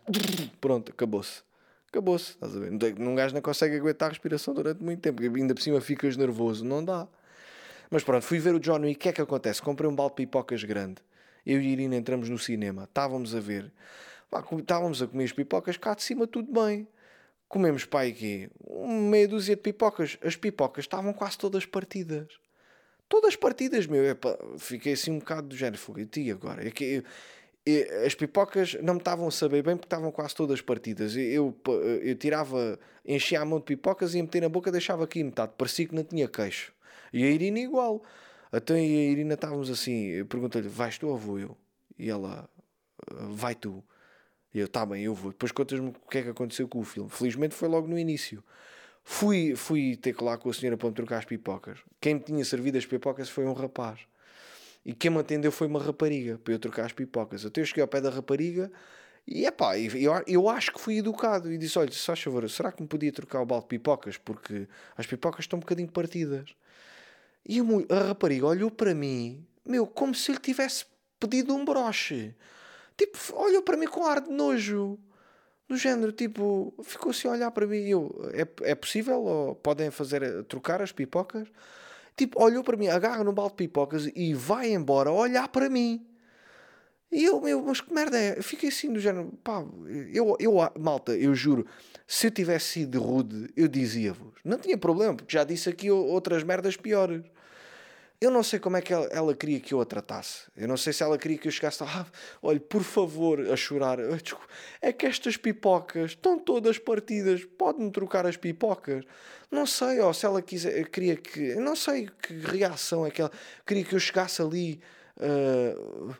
Pronto, 0.59 0.91
acabou-se. 0.91 1.43
Acabou-se, 1.89 2.31
estás 2.31 2.55
a 2.55 2.59
ver? 2.59 2.71
Um 2.99 3.15
gajo 3.15 3.33
não 3.33 3.41
consegue 3.41 3.75
aguentar 3.75 4.07
a 4.07 4.09
respiração 4.09 4.53
durante 4.53 4.81
muito 4.83 5.01
tempo, 5.01 5.21
ainda 5.21 5.53
por 5.53 5.61
cima 5.61 5.81
ficas 5.81 6.15
nervoso, 6.15 6.63
não 6.63 6.83
dá. 6.83 7.07
Mas 7.89 8.03
pronto, 8.03 8.23
fui 8.23 8.39
ver 8.39 8.53
o 8.53 8.59
John 8.59 8.85
e 8.85 8.93
o 8.93 8.95
que 8.95 9.09
é 9.09 9.11
que 9.11 9.21
acontece? 9.21 9.61
Comprei 9.61 9.89
um 9.89 9.95
balde 9.95 10.11
de 10.11 10.17
pipocas 10.17 10.63
grande. 10.63 11.01
Eu 11.45 11.59
e 11.59 11.67
Irina 11.67 11.95
entramos 11.95 12.29
no 12.29 12.37
cinema, 12.37 12.83
estávamos 12.83 13.33
a 13.33 13.39
ver, 13.39 13.71
estávamos 14.59 15.01
a 15.01 15.07
comer 15.07 15.23
as 15.23 15.31
pipocas, 15.31 15.77
cá 15.77 15.95
de 15.95 16.03
cima 16.03 16.27
tudo 16.27 16.51
bem 16.51 16.87
comemos 17.49 17.83
pai 17.83 18.09
aqui 18.09 18.49
meia 18.87 19.27
dúzia 19.27 19.55
de 19.55 19.61
pipocas. 19.61 20.17
As 20.23 20.35
pipocas 20.35 20.85
estavam 20.85 21.11
quase 21.11 21.37
todas 21.37 21.65
partidas. 21.65 22.27
Todas 23.09 23.35
partidas, 23.35 23.87
meu. 23.87 24.05
Epa, 24.05 24.37
fiquei 24.59 24.93
assim 24.93 25.11
um 25.11 25.19
bocado 25.19 25.47
do 25.47 25.57
género. 25.57 25.79
Fogo, 25.79 25.99
e 25.99 26.31
agora? 26.31 26.65
É 26.65 26.69
que 26.69 26.83
eu, 26.85 27.03
as 28.05 28.15
pipocas 28.15 28.75
não 28.81 28.95
me 28.95 28.99
estavam 28.99 29.27
a 29.27 29.31
saber 29.31 29.63
bem 29.63 29.75
porque 29.75 29.85
estavam 29.85 30.11
quase 30.11 30.35
todas 30.35 30.61
partidas. 30.61 31.15
Eu, 31.15 31.55
eu, 31.65 31.81
eu 32.01 32.15
tirava, 32.15 32.79
enchia 33.05 33.41
a 33.41 33.45
mão 33.45 33.59
de 33.59 33.65
pipocas 33.65 34.13
e 34.13 34.17
ia 34.17 34.23
meter 34.23 34.41
na 34.41 34.49
boca 34.49 34.71
deixava 34.71 35.03
aqui 35.03 35.23
metade. 35.23 35.53
Parecia 35.57 35.87
que 35.87 35.95
não 35.95 36.03
tinha 36.03 36.27
queixo. 36.27 36.73
E 37.11 37.23
a 37.23 37.27
Irina 37.27 37.59
igual. 37.59 38.03
Até 38.51 38.75
a 38.75 38.79
Irina 38.79 39.35
estávamos 39.35 39.69
assim, 39.69 40.25
perguntei-lhe, 40.25 40.67
vais 40.67 40.97
tu 40.97 41.07
ou 41.07 41.17
vou 41.17 41.39
eu? 41.39 41.57
E 41.97 42.09
ela, 42.09 42.49
vai 43.29 43.55
tu. 43.55 43.83
E 44.53 44.59
eu, 44.59 44.67
tá 44.67 44.85
bem, 44.85 45.03
eu 45.03 45.13
vou. 45.13 45.31
Depois 45.31 45.51
contas-me 45.51 45.89
o 45.89 46.09
que 46.09 46.17
é 46.17 46.23
que 46.23 46.29
aconteceu 46.29 46.67
com 46.67 46.79
o 46.79 46.83
filme. 46.83 47.09
Felizmente 47.09 47.53
foi 47.53 47.67
logo 47.67 47.87
no 47.87 47.97
início. 47.97 48.43
Fui, 49.03 49.55
fui 49.55 49.95
ter 49.95 50.13
que 50.15 50.23
lá 50.23 50.37
com 50.37 50.49
a 50.49 50.53
senhora 50.53 50.77
para 50.77 50.89
me 50.89 50.95
trocar 50.95 51.17
as 51.17 51.25
pipocas. 51.25 51.79
Quem 52.01 52.15
me 52.15 52.21
tinha 52.21 52.45
servido 52.45 52.77
as 52.77 52.85
pipocas 52.85 53.29
foi 53.29 53.45
um 53.45 53.53
rapaz. 53.53 53.99
E 54.89 54.93
quem 54.95 55.11
me 55.11 55.19
atendeu 55.19 55.51
foi 55.51 55.67
uma 55.67 55.79
rapariga 55.79 56.39
para 56.39 56.51
eu 56.51 56.57
trocar 56.57 56.83
as 56.83 56.91
pipocas. 56.91 57.45
Até 57.45 57.61
eu 57.61 57.65
cheguei 57.65 57.83
ao 57.83 57.87
pé 57.87 58.01
da 58.01 58.09
rapariga 58.09 58.71
e 59.27 59.45
é 59.45 59.51
pá, 59.51 59.77
eu, 59.77 60.23
eu 60.25 60.49
acho 60.49 60.73
que 60.73 60.81
fui 60.81 60.97
educado 60.97 61.53
e 61.53 61.59
disse: 61.59 61.77
Olha, 61.77 61.91
só 61.91 62.15
favor, 62.15 62.49
será 62.49 62.71
que 62.71 62.81
me 62.81 62.87
podia 62.87 63.11
trocar 63.11 63.39
o 63.39 63.45
balde 63.45 63.65
de 63.65 63.69
pipocas? 63.69 64.17
Porque 64.17 64.67
as 64.97 65.05
pipocas 65.05 65.45
estão 65.45 65.57
um 65.57 65.59
bocadinho 65.59 65.91
partidas. 65.91 66.55
E 67.47 67.59
a, 67.59 67.99
rapariga 68.07 68.47
olhou 68.47 68.71
para 68.71 68.95
mim, 68.95 69.45
meu, 69.63 69.85
como 69.85 70.15
se 70.15 70.31
ele 70.31 70.39
tivesse 70.39 70.85
pedido 71.19 71.53
um 71.53 71.63
broche. 71.63 72.33
Tipo, 72.97 73.15
olhou 73.35 73.61
para 73.61 73.77
mim 73.77 73.85
com 73.85 74.03
ar 74.07 74.19
de 74.21 74.31
nojo. 74.31 74.97
Do 75.67 75.77
género, 75.77 76.11
tipo, 76.11 76.73
ficou 76.83 77.11
assim 77.11 77.27
a 77.27 77.31
olhar 77.33 77.51
para 77.51 77.67
mim 77.67 77.77
e 77.77 77.91
eu, 77.91 78.31
é, 78.33 78.71
é 78.71 78.73
possível? 78.73 79.21
Ou 79.21 79.53
podem 79.53 79.91
fazer, 79.91 80.43
trocar 80.45 80.81
as 80.81 80.91
pipocas? 80.91 81.47
Tipo, 82.19 82.43
olhou 82.43 82.61
para 82.65 82.75
mim, 82.75 82.89
agarra 82.89 83.23
no 83.23 83.31
balde 83.31 83.51
de 83.51 83.55
pipocas 83.55 84.11
e 84.13 84.33
vai 84.33 84.73
embora 84.73 85.09
olhar 85.09 85.47
para 85.47 85.69
mim. 85.69 86.05
E 87.09 87.23
eu, 87.23 87.39
meu, 87.39 87.63
mas 87.63 87.79
que 87.79 87.93
merda 87.93 88.19
é? 88.19 88.37
Eu 88.37 88.43
fiquei 88.43 88.67
assim 88.67 88.91
do 88.91 88.99
género, 88.99 89.31
pá, 89.41 89.63
eu, 90.13 90.35
eu, 90.37 90.53
malta, 90.77 91.15
eu 91.15 91.33
juro, 91.33 91.65
se 92.05 92.27
eu 92.27 92.31
tivesse 92.31 92.73
sido 92.73 92.99
rude, 92.99 93.47
eu 93.55 93.69
dizia-vos. 93.69 94.33
Não 94.43 94.57
tinha 94.57 94.77
problema, 94.77 95.15
porque 95.15 95.31
já 95.31 95.45
disse 95.45 95.69
aqui 95.69 95.89
outras 95.89 96.43
merdas 96.43 96.75
piores. 96.75 97.23
Eu 98.21 98.29
não 98.29 98.43
sei 98.43 98.59
como 98.59 98.75
é 98.75 98.81
que 98.81 98.91
ela, 98.91 99.05
ela, 99.05 99.33
queria 99.33 99.61
que 99.61 99.73
eu 99.73 99.79
a 99.79 99.85
tratasse. 99.85 100.47
Eu 100.55 100.67
não 100.67 100.75
sei 100.75 100.91
se 100.91 101.01
ela 101.01 101.17
queria 101.17 101.37
que 101.37 101.47
eu 101.47 101.51
chegasse 101.51 101.81
ah, 101.83 102.05
olha, 102.41 102.59
por 102.59 102.83
favor, 102.83 103.39
a 103.49 103.55
chorar. 103.55 103.97
É 104.81 104.91
que 104.91 105.05
estas 105.05 105.37
pipocas 105.37 106.11
estão 106.11 106.37
todas 106.37 106.77
partidas. 106.77 107.45
Pode-me 107.45 107.89
trocar 107.91 108.25
as 108.25 108.35
pipocas? 108.35 109.05
Não 109.49 109.65
sei, 109.65 110.01
ou 110.01 110.13
se 110.13 110.25
ela 110.25 110.41
quiser, 110.41 110.89
queria 110.89 111.15
que. 111.15 111.55
Não 111.55 111.77
sei 111.77 112.09
que 112.21 112.33
reação 112.39 113.05
é 113.05 113.11
que 113.11 113.21
ela 113.21 113.31
queria 113.65 113.85
que 113.85 113.95
eu 113.95 113.99
chegasse 113.99 114.41
ali. 114.41 114.81
Uh, 115.15 116.13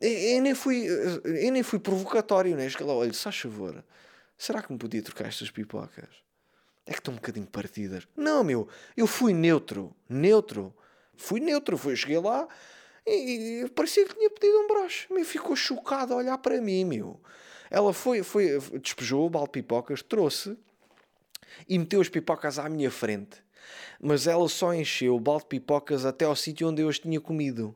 eu, 0.00 0.10
eu, 0.10 0.42
nem 0.42 0.54
fui, 0.56 0.86
eu 0.86 1.52
nem 1.52 1.62
fui 1.62 1.78
provocatório, 1.78 2.56
né? 2.56 2.68
Lá, 2.80 2.94
olha, 2.94 3.12
só 3.12 3.30
favor, 3.30 3.84
será 4.36 4.60
que 4.60 4.72
me 4.72 4.78
podia 4.78 5.02
trocar 5.02 5.28
estas 5.28 5.52
pipocas? 5.52 6.08
É 6.84 6.92
que 6.92 6.98
estão 6.98 7.14
um 7.14 7.16
bocadinho 7.16 7.46
partidas. 7.46 8.06
Não, 8.16 8.42
meu, 8.42 8.68
eu 8.96 9.06
fui 9.06 9.32
neutro. 9.32 9.94
Neutro. 10.08 10.74
Fui 11.16 11.40
neutro, 11.40 11.76
fui, 11.76 11.96
cheguei 11.96 12.18
lá 12.18 12.48
e, 13.06 13.62
e 13.64 13.68
parecia 13.70 14.04
que 14.06 14.14
tinha 14.14 14.30
pedido 14.30 14.58
um 14.58 14.66
broche. 14.66 15.12
Me 15.12 15.24
ficou 15.24 15.54
chocado 15.54 16.14
a 16.14 16.16
olhar 16.16 16.38
para 16.38 16.60
mim, 16.60 16.84
meu. 16.84 17.20
Ela 17.70 17.92
foi, 17.92 18.22
foi 18.22 18.58
despejou 18.80 19.26
o 19.26 19.30
balde 19.30 19.48
de 19.48 19.52
pipocas, 19.52 20.02
trouxe 20.02 20.56
e 21.68 21.78
meteu 21.78 22.00
as 22.00 22.08
pipocas 22.08 22.58
à 22.58 22.68
minha 22.68 22.90
frente. 22.90 23.42
Mas 24.00 24.26
ela 24.26 24.48
só 24.48 24.74
encheu 24.74 25.16
o 25.16 25.20
balde 25.20 25.44
de 25.44 25.48
pipocas 25.48 26.04
até 26.04 26.24
ao 26.24 26.36
sítio 26.36 26.68
onde 26.68 26.82
eu 26.82 26.88
as 26.88 26.98
tinha 26.98 27.20
comido. 27.20 27.74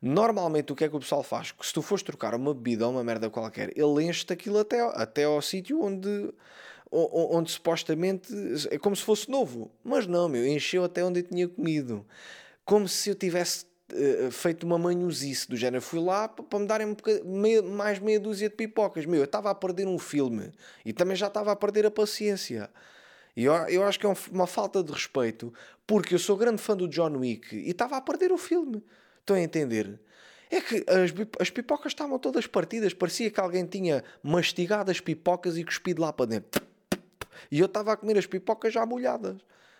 Normalmente 0.00 0.72
o 0.72 0.76
que 0.76 0.84
é 0.84 0.88
que 0.88 0.96
o 0.96 1.00
pessoal 1.00 1.22
faz? 1.22 1.54
Se 1.60 1.72
tu 1.72 1.82
fores 1.82 2.02
trocar 2.02 2.34
uma 2.34 2.54
bebida 2.54 2.86
ou 2.86 2.92
uma 2.92 3.02
merda 3.02 3.28
qualquer, 3.30 3.76
ele 3.76 4.04
enche-te 4.04 4.32
aquilo 4.32 4.58
até, 4.58 4.80
até 4.80 5.24
ao 5.24 5.40
sítio 5.42 5.82
onde, 5.82 6.32
onde 6.90 7.50
supostamente 7.50 8.32
é 8.70 8.78
como 8.78 8.94
se 8.94 9.02
fosse 9.02 9.30
novo. 9.30 9.70
Mas 9.82 10.06
não, 10.06 10.28
meu, 10.28 10.46
encheu 10.46 10.84
até 10.84 11.02
onde 11.04 11.20
eu 11.20 11.24
tinha 11.24 11.48
comido 11.48 12.06
como 12.66 12.88
se 12.88 13.08
eu 13.08 13.14
tivesse 13.14 13.64
uh, 13.92 14.30
feito 14.30 14.66
uma 14.66 14.76
manhosice 14.76 15.48
do 15.48 15.56
género. 15.56 15.80
Fui 15.80 16.00
lá 16.00 16.28
para 16.28 16.58
me 16.58 16.66
darem 16.66 16.86
um 16.88 17.70
mais 17.70 18.00
meia 18.00 18.20
dúzia 18.20 18.50
de 18.50 18.56
pipocas. 18.56 19.06
Meu, 19.06 19.20
eu 19.20 19.24
estava 19.24 19.48
a 19.48 19.54
perder 19.54 19.86
um 19.86 19.98
filme 19.98 20.52
e 20.84 20.92
também 20.92 21.16
já 21.16 21.28
estava 21.28 21.52
a 21.52 21.56
perder 21.56 21.86
a 21.86 21.90
paciência. 21.90 22.68
E 23.36 23.44
eu, 23.44 23.54
eu 23.68 23.84
acho 23.84 24.00
que 24.00 24.06
é 24.06 24.14
uma 24.32 24.46
falta 24.46 24.82
de 24.82 24.92
respeito, 24.92 25.54
porque 25.86 26.14
eu 26.14 26.18
sou 26.18 26.36
grande 26.36 26.60
fã 26.60 26.76
do 26.76 26.88
John 26.88 27.16
Wick 27.18 27.54
e 27.54 27.70
estava 27.70 27.96
a 27.96 28.00
perder 28.00 28.32
o 28.32 28.38
filme. 28.38 28.82
Estão 29.20 29.36
a 29.36 29.40
entender? 29.40 30.00
É 30.50 30.60
que 30.60 30.84
as, 30.88 31.12
as 31.40 31.50
pipocas 31.50 31.92
estavam 31.92 32.18
todas 32.18 32.46
partidas, 32.46 32.94
parecia 32.94 33.30
que 33.30 33.40
alguém 33.40 33.64
tinha 33.66 34.02
mastigado 34.22 34.90
as 34.90 35.00
pipocas 35.00 35.56
e 35.56 35.64
cuspido 35.64 36.02
lá 36.02 36.12
para 36.12 36.26
dentro. 36.26 36.64
E 37.50 37.60
eu 37.60 37.66
estava 37.66 37.92
a 37.92 37.96
comer 37.96 38.18
as 38.18 38.26
pipocas 38.26 38.72
já 38.72 38.84
molhadas. 38.84 39.36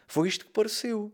Foi 0.06 0.28
isto 0.28 0.44
que 0.44 0.52
pareceu. 0.52 1.12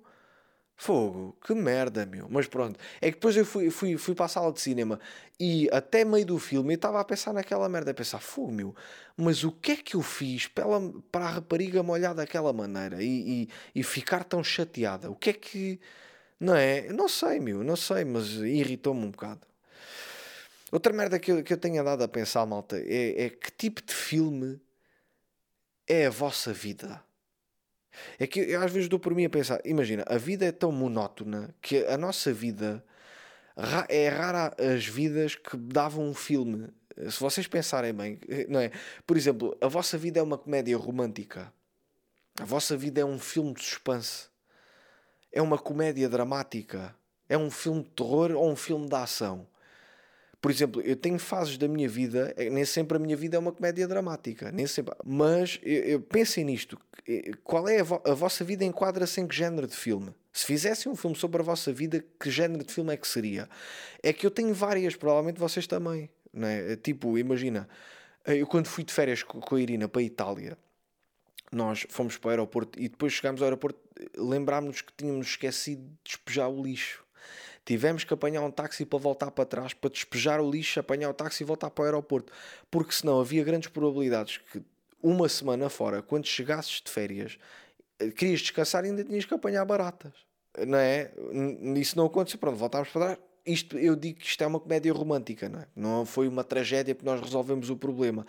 Fogo, 0.83 1.37
que 1.47 1.55
merda, 1.55 2.05
meu. 2.05 2.27
Mas 2.29 2.49
pronto, 2.49 2.77
é 3.01 3.07
que 3.07 3.13
depois 3.13 3.37
eu 3.37 3.47
fui, 3.47 3.71
fui, 3.71 3.97
fui 3.97 4.17
para 4.17 4.25
a 4.25 4.29
sala 4.29 4.53
de 4.53 4.61
cinema 4.61 4.99
e 5.39 5.69
até 5.71 6.05
meio 6.05 6.27
do 6.27 6.41
filme 6.41 6.73
eu 6.73 6.75
estava 6.75 7.01
a 7.01 7.05
pensar 7.05 7.33
naquela 7.33 7.69
merda, 7.69 7.93
a 7.93 7.95
pensar, 7.95 8.19
fogo, 8.19 8.51
meu, 8.51 8.75
mas 9.17 9.45
o 9.45 9.53
que 9.53 9.73
é 9.73 9.77
que 9.77 9.95
eu 9.95 10.03
fiz 10.03 10.49
para, 10.49 10.65
ela, 10.65 10.93
para 11.13 11.27
a 11.27 11.31
rapariga 11.31 11.85
me 11.85 11.91
olhar 11.91 12.15
daquela 12.15 12.53
maneira 12.53 13.01
e, 13.01 13.45
e, 13.45 13.49
e 13.77 13.83
ficar 13.85 14.25
tão 14.25 14.43
chateada? 14.43 15.09
O 15.09 15.15
que 15.15 15.31
é 15.31 15.33
que. 15.35 15.81
Não 16.41 16.57
é? 16.57 16.93
Não 16.93 17.09
sei, 17.09 17.39
meu, 17.39 17.63
não 17.63 17.77
sei, 17.77 18.05
mas 18.05 18.31
irritou-me 18.31 19.07
um 19.07 19.11
bocado. 19.13 19.47
Outra 20.73 20.93
merda 20.93 21.17
que 21.21 21.31
eu, 21.31 21.45
que 21.45 21.53
eu 21.53 21.59
tenho 21.59 21.85
dado 21.85 22.03
a 22.03 22.09
pensar, 22.09 22.45
malta, 22.45 22.77
é, 22.77 23.27
é 23.27 23.31
que 23.31 23.53
tipo 23.53 23.81
de 23.83 23.95
filme 23.95 24.61
é 25.87 26.07
a 26.07 26.11
vossa 26.11 26.53
vida? 26.53 27.01
É 28.19 28.27
que 28.27 28.41
eu 28.41 28.63
às 28.63 28.73
vezes 28.73 28.89
dou 28.89 28.99
por 28.99 29.15
mim 29.15 29.25
a 29.25 29.31
pensar, 29.31 29.61
imagina, 29.65 30.05
a 30.07 30.17
vida 30.17 30.45
é 30.45 30.53
tão 30.53 30.73
monótona 30.73 31.55
que 31.61 31.85
a 31.87 31.97
nossa 31.97 32.33
vida 32.33 32.85
é 33.89 34.09
rara 34.09 34.55
as 34.59 34.87
vidas 34.87 35.35
que 35.35 35.57
davam 35.57 36.09
um 36.09 36.15
filme. 36.15 36.69
Se 37.11 37.21
vocês 37.21 37.47
pensarem 37.47 37.93
bem, 37.93 38.19
não 38.49 38.61
é? 38.61 38.71
Por 39.07 39.17
exemplo, 39.17 39.57
a 39.61 39.69
vossa 39.69 39.97
vida 39.97 40.21
é 40.21 40.23
uma 40.23 40.39
comédia 40.39 40.77
romântica. 40.77 41.53
A 42.41 42.45
vossa 42.45 42.77
vida 42.77 43.01
é 43.01 43.05
um 43.05 43.19
filme 43.19 43.53
de 43.55 43.63
suspense. 43.63 44.29
É 45.31 45.41
uma 45.41 45.59
comédia 45.59 46.09
dramática. 46.09 46.95
É 47.29 47.37
um 47.37 47.51
filme 47.51 47.83
de 47.83 47.91
terror 47.91 48.33
ou 48.33 48.51
um 48.51 48.57
filme 48.57 48.89
de 48.89 48.95
ação. 48.95 49.47
Por 50.43 50.51
exemplo, 50.51 50.83
eu 50.83 50.97
tenho 50.97 51.21
fases 51.21 51.57
da 51.57 51.69
minha 51.69 51.89
vida, 51.89 52.35
é, 52.37 52.51
nem 52.51 52.65
sempre 52.65 52.97
a 52.97 53.01
minha 53.01 53.17
vida 53.17 53.37
é 53.37 53.39
uma 53.39 53.53
comédia 53.53 53.87
dramática, 53.87 54.51
nem 54.51 54.67
sempre. 54.67 54.93
Mas 55.05 55.61
eu, 55.63 55.83
eu 55.85 56.01
pensem 56.01 56.43
nisto: 56.45 56.77
qual 57.45 57.69
é 57.69 57.79
a, 57.79 57.85
vo 57.85 58.03
a 58.05 58.13
vossa 58.13 58.43
vida 58.43 58.65
enquadra-se 58.65 59.21
em 59.21 59.27
que 59.29 59.37
género 59.37 59.69
de 59.69 59.77
filme? 59.77 60.13
Se 60.33 60.45
fizessem 60.45 60.91
um 60.91 60.97
filme 60.97 61.15
sobre 61.15 61.41
a 61.41 61.45
vossa 61.45 61.73
vida, 61.73 62.05
que 62.19 62.29
género 62.29 62.65
de 62.65 62.73
filme 62.73 62.93
é 62.93 62.97
que 62.97 63.07
seria? 63.07 63.49
É 64.03 64.13
que 64.13 64.27
eu 64.27 64.33
tenho 64.33 64.53
várias, 64.53 64.97
provavelmente 64.97 65.39
vocês 65.39 65.69
também. 65.69 66.11
Não 66.33 66.49
é? 66.49 66.75
Tipo, 66.75 67.17
imagina, 67.17 67.69
eu 68.27 68.47
quando 68.47 68.67
fui 68.67 68.83
de 68.83 68.93
férias 68.93 69.23
com 69.23 69.55
a 69.55 69.61
Irina 69.61 69.87
para 69.87 70.01
a 70.01 70.05
Itália, 70.05 70.59
nós 71.53 71.87
fomos 71.89 72.17
para 72.17 72.29
o 72.29 72.31
aeroporto 72.31 72.81
e 72.81 72.89
depois 72.89 73.13
chegámos 73.13 73.43
ao 73.43 73.47
aeroporto, 73.47 73.79
lembrámos-nos 74.17 74.81
que 74.81 74.93
tínhamos 74.97 75.29
esquecido 75.29 75.83
de 75.83 75.99
despejar 76.03 76.49
o 76.49 76.61
lixo. 76.61 77.02
Tivemos 77.65 78.05
que 78.05 78.13
apanhar 78.13 78.43
um 78.43 78.51
táxi 78.51 78.85
para 78.85 78.99
voltar 78.99 79.31
para 79.31 79.45
trás, 79.45 79.73
para 79.73 79.91
despejar 79.91 80.41
o 80.41 80.51
lixo, 80.51 80.81
apanhar 80.81 81.11
o 81.11 81.15
táxi 81.15 81.43
e 81.43 81.47
voltar 81.47 81.71
para 81.71 81.83
o 81.83 81.85
aeroporto. 81.85 82.33
Porque 82.71 82.93
senão 82.93 83.21
havia 83.21 83.45
grandes 83.45 83.69
probabilidades 83.69 84.39
que 84.39 84.63
uma 85.03 85.29
semana 85.29 85.69
fora, 85.69 86.03
quando 86.03 86.27
chegasses 86.27 86.81
de 86.85 86.91
férias, 86.91 87.39
eh, 87.99 88.11
querias 88.11 88.41
descansar 88.41 88.85
e 88.85 88.89
ainda 88.89 89.05
tinhas 89.05 89.25
que 89.25 89.35
apanhar 89.35 89.65
baratas. 89.65 90.13
Não 90.67 90.79
é? 90.79 91.13
Isso 91.77 91.97
não 91.97 92.07
aconteceu. 92.07 92.39
Pronto, 92.39 92.57
voltámos 92.57 92.89
para 92.89 93.17
trás 93.17 93.32
isto, 93.45 93.77
eu 93.77 93.97
digo 93.97 94.21
que 94.21 94.27
isto 94.27 94.43
é 94.43 94.47
uma 94.47 94.61
comédia 94.61 94.93
romântica, 94.93 95.49
não 95.49 95.61
é? 95.61 95.67
Não 95.75 96.07
foi 96.07 96.29
uma 96.29 96.45
tragédia 96.45 96.95
porque 96.95 97.09
nós 97.09 97.21
resolvemos 97.21 97.71
o 97.71 97.77
problema. 97.77 98.25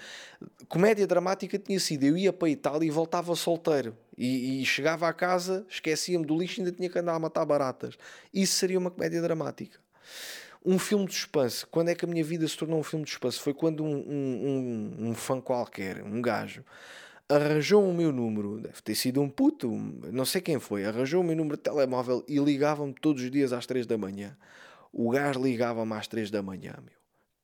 Comédia 0.67 1.05
dramática 1.05 1.59
tinha 1.59 1.79
sido: 1.79 2.03
eu 2.03 2.17
ia 2.17 2.33
para 2.33 2.47
a 2.47 2.51
Itália 2.51 2.87
e 2.87 2.89
voltava 2.89 3.35
solteiro. 3.35 3.95
E, 4.17 4.61
e 4.61 4.65
chegava 4.65 5.07
à 5.07 5.13
casa, 5.13 5.65
esquecia-me 5.69 6.25
do 6.25 6.37
lixo 6.37 6.59
e 6.59 6.61
ainda 6.61 6.71
tinha 6.71 6.89
que 6.89 6.99
andar 6.99 7.15
a 7.15 7.19
matar 7.19 7.45
baratas. 7.45 7.97
Isso 8.33 8.55
seria 8.55 8.77
uma 8.77 8.91
comédia 8.91 9.21
dramática. 9.21 9.79
Um 10.65 10.79
filme 10.79 11.05
de 11.05 11.13
suspense. 11.13 11.65
Quando 11.65 11.89
é 11.89 11.95
que 11.95 12.05
a 12.05 12.07
minha 12.07 12.23
vida 12.23 12.47
se 12.47 12.57
tornou 12.57 12.79
um 12.79 12.83
filme 12.83 13.05
de 13.05 13.11
suspense? 13.11 13.39
Foi 13.39 13.53
quando 13.53 13.83
um, 13.83 13.95
um, 13.95 14.95
um, 14.99 15.09
um 15.09 15.15
fã 15.15 15.41
qualquer, 15.41 16.03
um 16.03 16.21
gajo, 16.21 16.63
arranjou 17.27 17.87
o 17.87 17.93
meu 17.93 18.11
número, 18.11 18.59
deve 18.59 18.81
ter 18.81 18.95
sido 18.95 19.21
um 19.21 19.29
puto, 19.29 19.69
não 20.11 20.25
sei 20.25 20.41
quem 20.41 20.59
foi, 20.59 20.85
arranjou 20.85 21.21
o 21.21 21.23
meu 21.23 21.35
número 21.35 21.57
de 21.57 21.63
telemóvel 21.63 22.23
e 22.27 22.37
ligava-me 22.37 22.93
todos 22.93 23.23
os 23.23 23.31
dias 23.31 23.51
às 23.51 23.65
3 23.65 23.85
da 23.85 23.97
manhã. 23.97 24.37
O 24.93 25.09
gajo 25.09 25.41
ligava-me 25.41 25.93
às 25.93 26.07
3 26.07 26.29
da 26.29 26.43
manhã, 26.43 26.75
meu. 26.77 26.93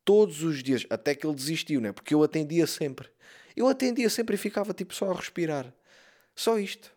Todos 0.05 0.43
os 0.43 0.61
dias, 0.61 0.85
até 0.89 1.15
que 1.15 1.25
ele 1.25 1.35
desistiu, 1.35 1.81
né? 1.81 1.91
Porque 1.91 2.13
eu 2.13 2.23
atendia 2.23 2.67
sempre. 2.67 3.09
Eu 3.55 3.67
atendia 3.67 4.09
sempre 4.09 4.35
e 4.35 4.37
ficava 4.37 4.71
tipo 4.73 4.93
só 4.93 5.11
a 5.11 5.15
respirar. 5.15 5.73
Só 6.35 6.59
isto. 6.59 6.93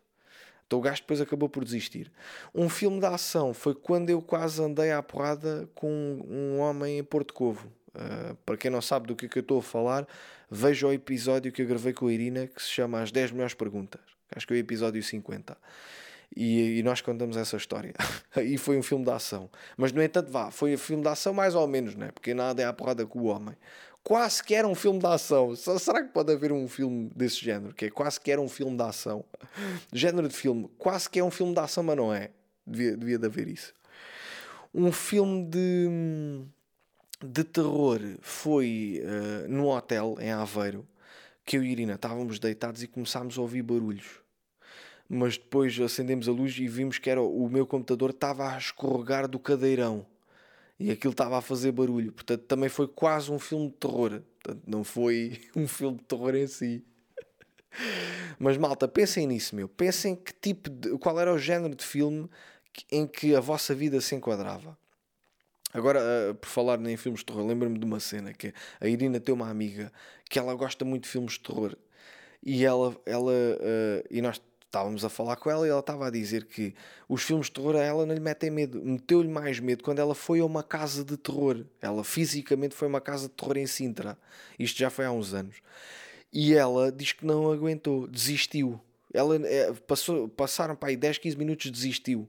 Então 0.65 0.79
o 0.79 0.81
gajo 0.81 1.01
depois 1.01 1.19
acabou 1.19 1.49
por 1.49 1.65
desistir. 1.65 2.11
Um 2.53 2.69
filme 2.69 2.99
de 2.99 3.05
ação 3.05 3.53
foi 3.53 3.75
quando 3.75 4.09
eu 4.09 4.21
quase 4.21 4.61
andei 4.61 4.91
à 4.91 5.03
porrada 5.03 5.67
com 5.75 6.19
um 6.27 6.59
homem 6.59 6.99
em 6.99 7.03
Porto 7.03 7.33
Covo. 7.33 7.67
Uh, 7.89 8.35
para 8.45 8.57
quem 8.57 8.71
não 8.71 8.81
sabe 8.81 9.07
do 9.07 9.15
que, 9.15 9.25
é 9.25 9.29
que 9.29 9.37
eu 9.37 9.41
estou 9.41 9.59
a 9.59 9.61
falar, 9.61 10.07
veja 10.49 10.87
o 10.87 10.93
episódio 10.93 11.51
que 11.51 11.61
eu 11.61 11.67
gravei 11.67 11.93
com 11.93 12.07
a 12.07 12.13
Irina 12.13 12.47
que 12.47 12.61
se 12.61 12.69
chama 12.69 13.01
As 13.01 13.11
10 13.11 13.31
Melhores 13.31 13.53
Perguntas. 13.53 14.01
Acho 14.35 14.47
que 14.47 14.53
é 14.53 14.57
o 14.57 14.59
episódio 14.59 15.03
50. 15.03 15.55
E, 16.35 16.79
e 16.79 16.83
nós 16.83 17.01
contamos 17.01 17.37
essa 17.37 17.57
história. 17.57 17.93
e 18.43 18.57
foi 18.57 18.77
um 18.77 18.83
filme 18.83 19.05
de 19.05 19.11
ação. 19.11 19.49
Mas, 19.77 19.91
no 19.91 20.01
entanto, 20.01 20.31
vá, 20.31 20.51
foi 20.51 20.73
um 20.73 20.77
filme 20.77 21.03
de 21.03 21.09
ação 21.09 21.33
mais 21.33 21.55
ou 21.55 21.67
menos, 21.67 21.95
né? 21.95 22.11
Porque 22.11 22.33
nada 22.33 22.61
é 22.61 22.65
a 22.65 22.73
porrada 22.73 23.05
com 23.05 23.19
o 23.19 23.25
homem. 23.25 23.55
Quase 24.03 24.43
que 24.43 24.53
era 24.53 24.67
um 24.67 24.75
filme 24.75 24.99
de 24.99 25.05
ação. 25.05 25.55
Será 25.55 26.03
que 26.03 26.11
pode 26.11 26.31
haver 26.33 26.51
um 26.51 26.67
filme 26.67 27.09
desse 27.15 27.43
género? 27.43 27.73
Que 27.73 27.85
é 27.85 27.89
quase 27.89 28.19
que 28.19 28.31
era 28.31 28.41
um 28.41 28.49
filme 28.49 28.75
de 28.75 28.83
ação. 28.83 29.23
Género 29.93 30.27
de 30.27 30.35
filme. 30.35 30.69
Quase 30.77 31.09
que 31.09 31.19
é 31.19 31.23
um 31.23 31.31
filme 31.31 31.53
de 31.53 31.59
ação, 31.59 31.83
mas 31.83 31.95
não 31.95 32.13
é. 32.13 32.31
Devia, 32.65 32.97
devia 32.97 33.17
de 33.17 33.25
haver 33.25 33.47
isso. 33.47 33.73
Um 34.73 34.91
filme 34.91 35.45
de, 35.45 35.87
de 37.23 37.43
terror 37.43 37.99
foi 38.21 39.01
uh, 39.03 39.47
num 39.47 39.67
hotel 39.67 40.17
em 40.19 40.31
Aveiro 40.31 40.85
que 41.45 41.57
eu 41.57 41.63
e 41.63 41.71
Irina 41.71 41.93
estávamos 41.93 42.39
deitados 42.39 42.81
e 42.83 42.87
começámos 42.87 43.37
a 43.37 43.41
ouvir 43.41 43.61
barulhos 43.61 44.22
mas 45.09 45.37
depois 45.37 45.79
acendemos 45.79 46.27
a 46.27 46.31
luz 46.31 46.57
e 46.57 46.67
vimos 46.67 46.97
que 46.97 47.09
era 47.09 47.21
o 47.21 47.49
meu 47.49 47.65
computador 47.65 48.11
estava 48.11 48.53
a 48.53 48.57
escorregar 48.57 49.27
do 49.27 49.39
cadeirão 49.39 50.05
e 50.79 50.91
aquilo 50.91 51.11
estava 51.11 51.37
a 51.37 51.41
fazer 51.41 51.71
barulho. 51.71 52.11
Portanto, 52.11 52.41
também 52.43 52.69
foi 52.69 52.87
quase 52.87 53.31
um 53.31 53.39
filme 53.39 53.67
de 53.67 53.75
terror. 53.75 54.21
Portanto, 54.41 54.63
não 54.67 54.83
foi 54.83 55.39
um 55.55 55.67
filme 55.67 55.97
de 55.97 56.03
terror 56.03 56.35
em 56.35 56.47
si. 56.47 56.83
Mas 58.37 58.57
malta, 58.57 58.87
pensem 58.87 59.27
nisso, 59.27 59.55
meu. 59.55 59.67
Pensem 59.67 60.15
que 60.15 60.33
tipo 60.33 60.69
de, 60.69 60.97
qual 60.97 61.19
era 61.19 61.33
o 61.33 61.37
género 61.37 61.75
de 61.75 61.83
filme 61.83 62.29
em 62.91 63.07
que 63.07 63.35
a 63.35 63.39
vossa 63.39 63.73
vida 63.73 64.01
se 64.01 64.15
enquadrava. 64.15 64.77
Agora, 65.73 65.99
uh, 65.99 66.35
por 66.35 66.47
falar 66.47 66.79
em 66.85 66.97
filmes 66.97 67.21
de 67.21 67.25
terror, 67.25 67.45
lembro-me 67.45 67.79
de 67.79 67.85
uma 67.85 67.99
cena 67.99 68.31
que 68.33 68.53
a 68.79 68.87
Irina 68.87 69.19
tem 69.19 69.33
uma 69.33 69.49
amiga 69.49 69.91
que 70.29 70.37
ela 70.37 70.53
gosta 70.53 70.85
muito 70.85 71.03
de 71.03 71.09
filmes 71.09 71.33
de 71.33 71.39
terror 71.39 71.75
e 72.43 72.63
ela, 72.63 72.95
ela 73.05 73.31
uh, 73.31 74.07
e 74.11 74.21
nós 74.21 74.39
estávamos 74.73 75.05
a 75.05 75.09
falar 75.09 75.35
com 75.35 75.51
ela 75.51 75.67
e 75.67 75.69
ela 75.69 75.81
estava 75.81 76.07
a 76.07 76.09
dizer 76.09 76.45
que 76.45 76.73
os 77.07 77.21
filmes 77.21 77.45
de 77.45 77.51
terror 77.51 77.75
a 77.75 77.83
ela 77.83 78.07
não 78.07 78.15
lhe 78.15 78.19
metem 78.19 78.49
medo. 78.49 78.83
Meteu-lhe 78.83 79.29
mais 79.29 79.59
medo 79.59 79.83
quando 79.83 79.99
ela 79.99 80.15
foi 80.15 80.39
a 80.39 80.45
uma 80.45 80.63
casa 80.63 81.05
de 81.05 81.15
terror. 81.15 81.63
Ela 81.79 82.03
fisicamente 82.03 82.73
foi 82.73 82.87
a 82.87 82.89
uma 82.89 82.99
casa 82.99 83.27
de 83.27 83.35
terror 83.35 83.55
em 83.57 83.67
Sintra. 83.67 84.17
Isto 84.57 84.79
já 84.79 84.89
foi 84.89 85.05
há 85.05 85.11
uns 85.11 85.31
anos. 85.31 85.57
E 86.33 86.55
ela 86.55 86.91
diz 86.91 87.11
que 87.11 87.23
não 87.23 87.51
aguentou, 87.51 88.07
desistiu. 88.07 88.81
Ela 89.13 89.35
é, 89.47 89.71
passou, 89.73 90.27
passaram 90.27 90.75
para 90.75 90.89
aí 90.89 90.97
10, 90.97 91.19
15 91.19 91.37
minutos, 91.37 91.69
desistiu. 91.69 92.27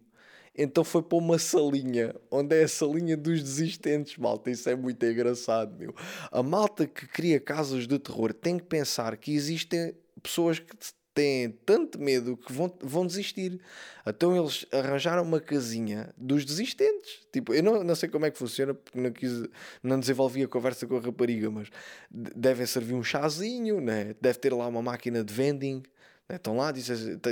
Então 0.55 0.85
foi 0.85 1.03
para 1.03 1.17
uma 1.17 1.39
salinha, 1.39 2.15
onde 2.31 2.55
é 2.55 2.65
a 2.65 2.69
salinha 2.69 3.17
dos 3.17 3.43
desistentes, 3.43 4.19
malta. 4.19 4.51
Isso 4.51 4.69
é 4.69 4.77
muito 4.77 5.05
engraçado, 5.07 5.75
meu. 5.79 5.95
A 6.31 6.43
malta 6.43 6.87
que 6.87 7.07
cria 7.07 7.41
casas 7.41 7.89
de 7.89 7.99
terror 7.99 8.35
tem 8.35 8.59
que 8.59 8.65
pensar 8.65 9.17
que 9.17 9.35
existem 9.35 9.95
pessoas 10.23 10.59
que 10.59 10.77
têm 11.15 11.51
tanto 11.65 11.99
medo 11.99 12.37
que 12.37 12.53
vão, 12.53 12.77
vão 12.83 13.07
desistir. 13.07 13.61
Então 14.05 14.37
eles 14.37 14.67
arranjaram 14.73 15.23
uma 15.23 15.41
casinha 15.41 16.13
dos 16.17 16.45
desistentes. 16.45 17.27
Tipo, 17.33 17.55
eu 17.55 17.63
não, 17.63 17.85
não 17.85 17.95
sei 17.95 18.09
como 18.09 18.27
é 18.27 18.31
que 18.31 18.37
funciona, 18.37 18.75
porque 18.75 19.01
não, 19.01 19.13
quis, 19.13 19.49
não 19.83 19.99
desenvolvi 19.99 20.43
a 20.43 20.49
conversa 20.49 20.87
com 20.87 20.97
a 20.97 21.01
rapariga, 21.01 21.51
mas 21.51 21.69
devem 22.11 22.67
servir 22.67 22.95
um 22.95 23.05
chazinho, 23.05 23.81
né? 23.81 24.15
deve 24.21 24.39
ter 24.41 24.53
lá 24.53 24.67
uma 24.67 24.83
máquina 24.83 25.23
de 25.23 25.33
vending. 25.33 25.83
Né? 26.29 26.37
Estão 26.37 26.57
lá, 26.57 26.73
diz, 26.73 26.87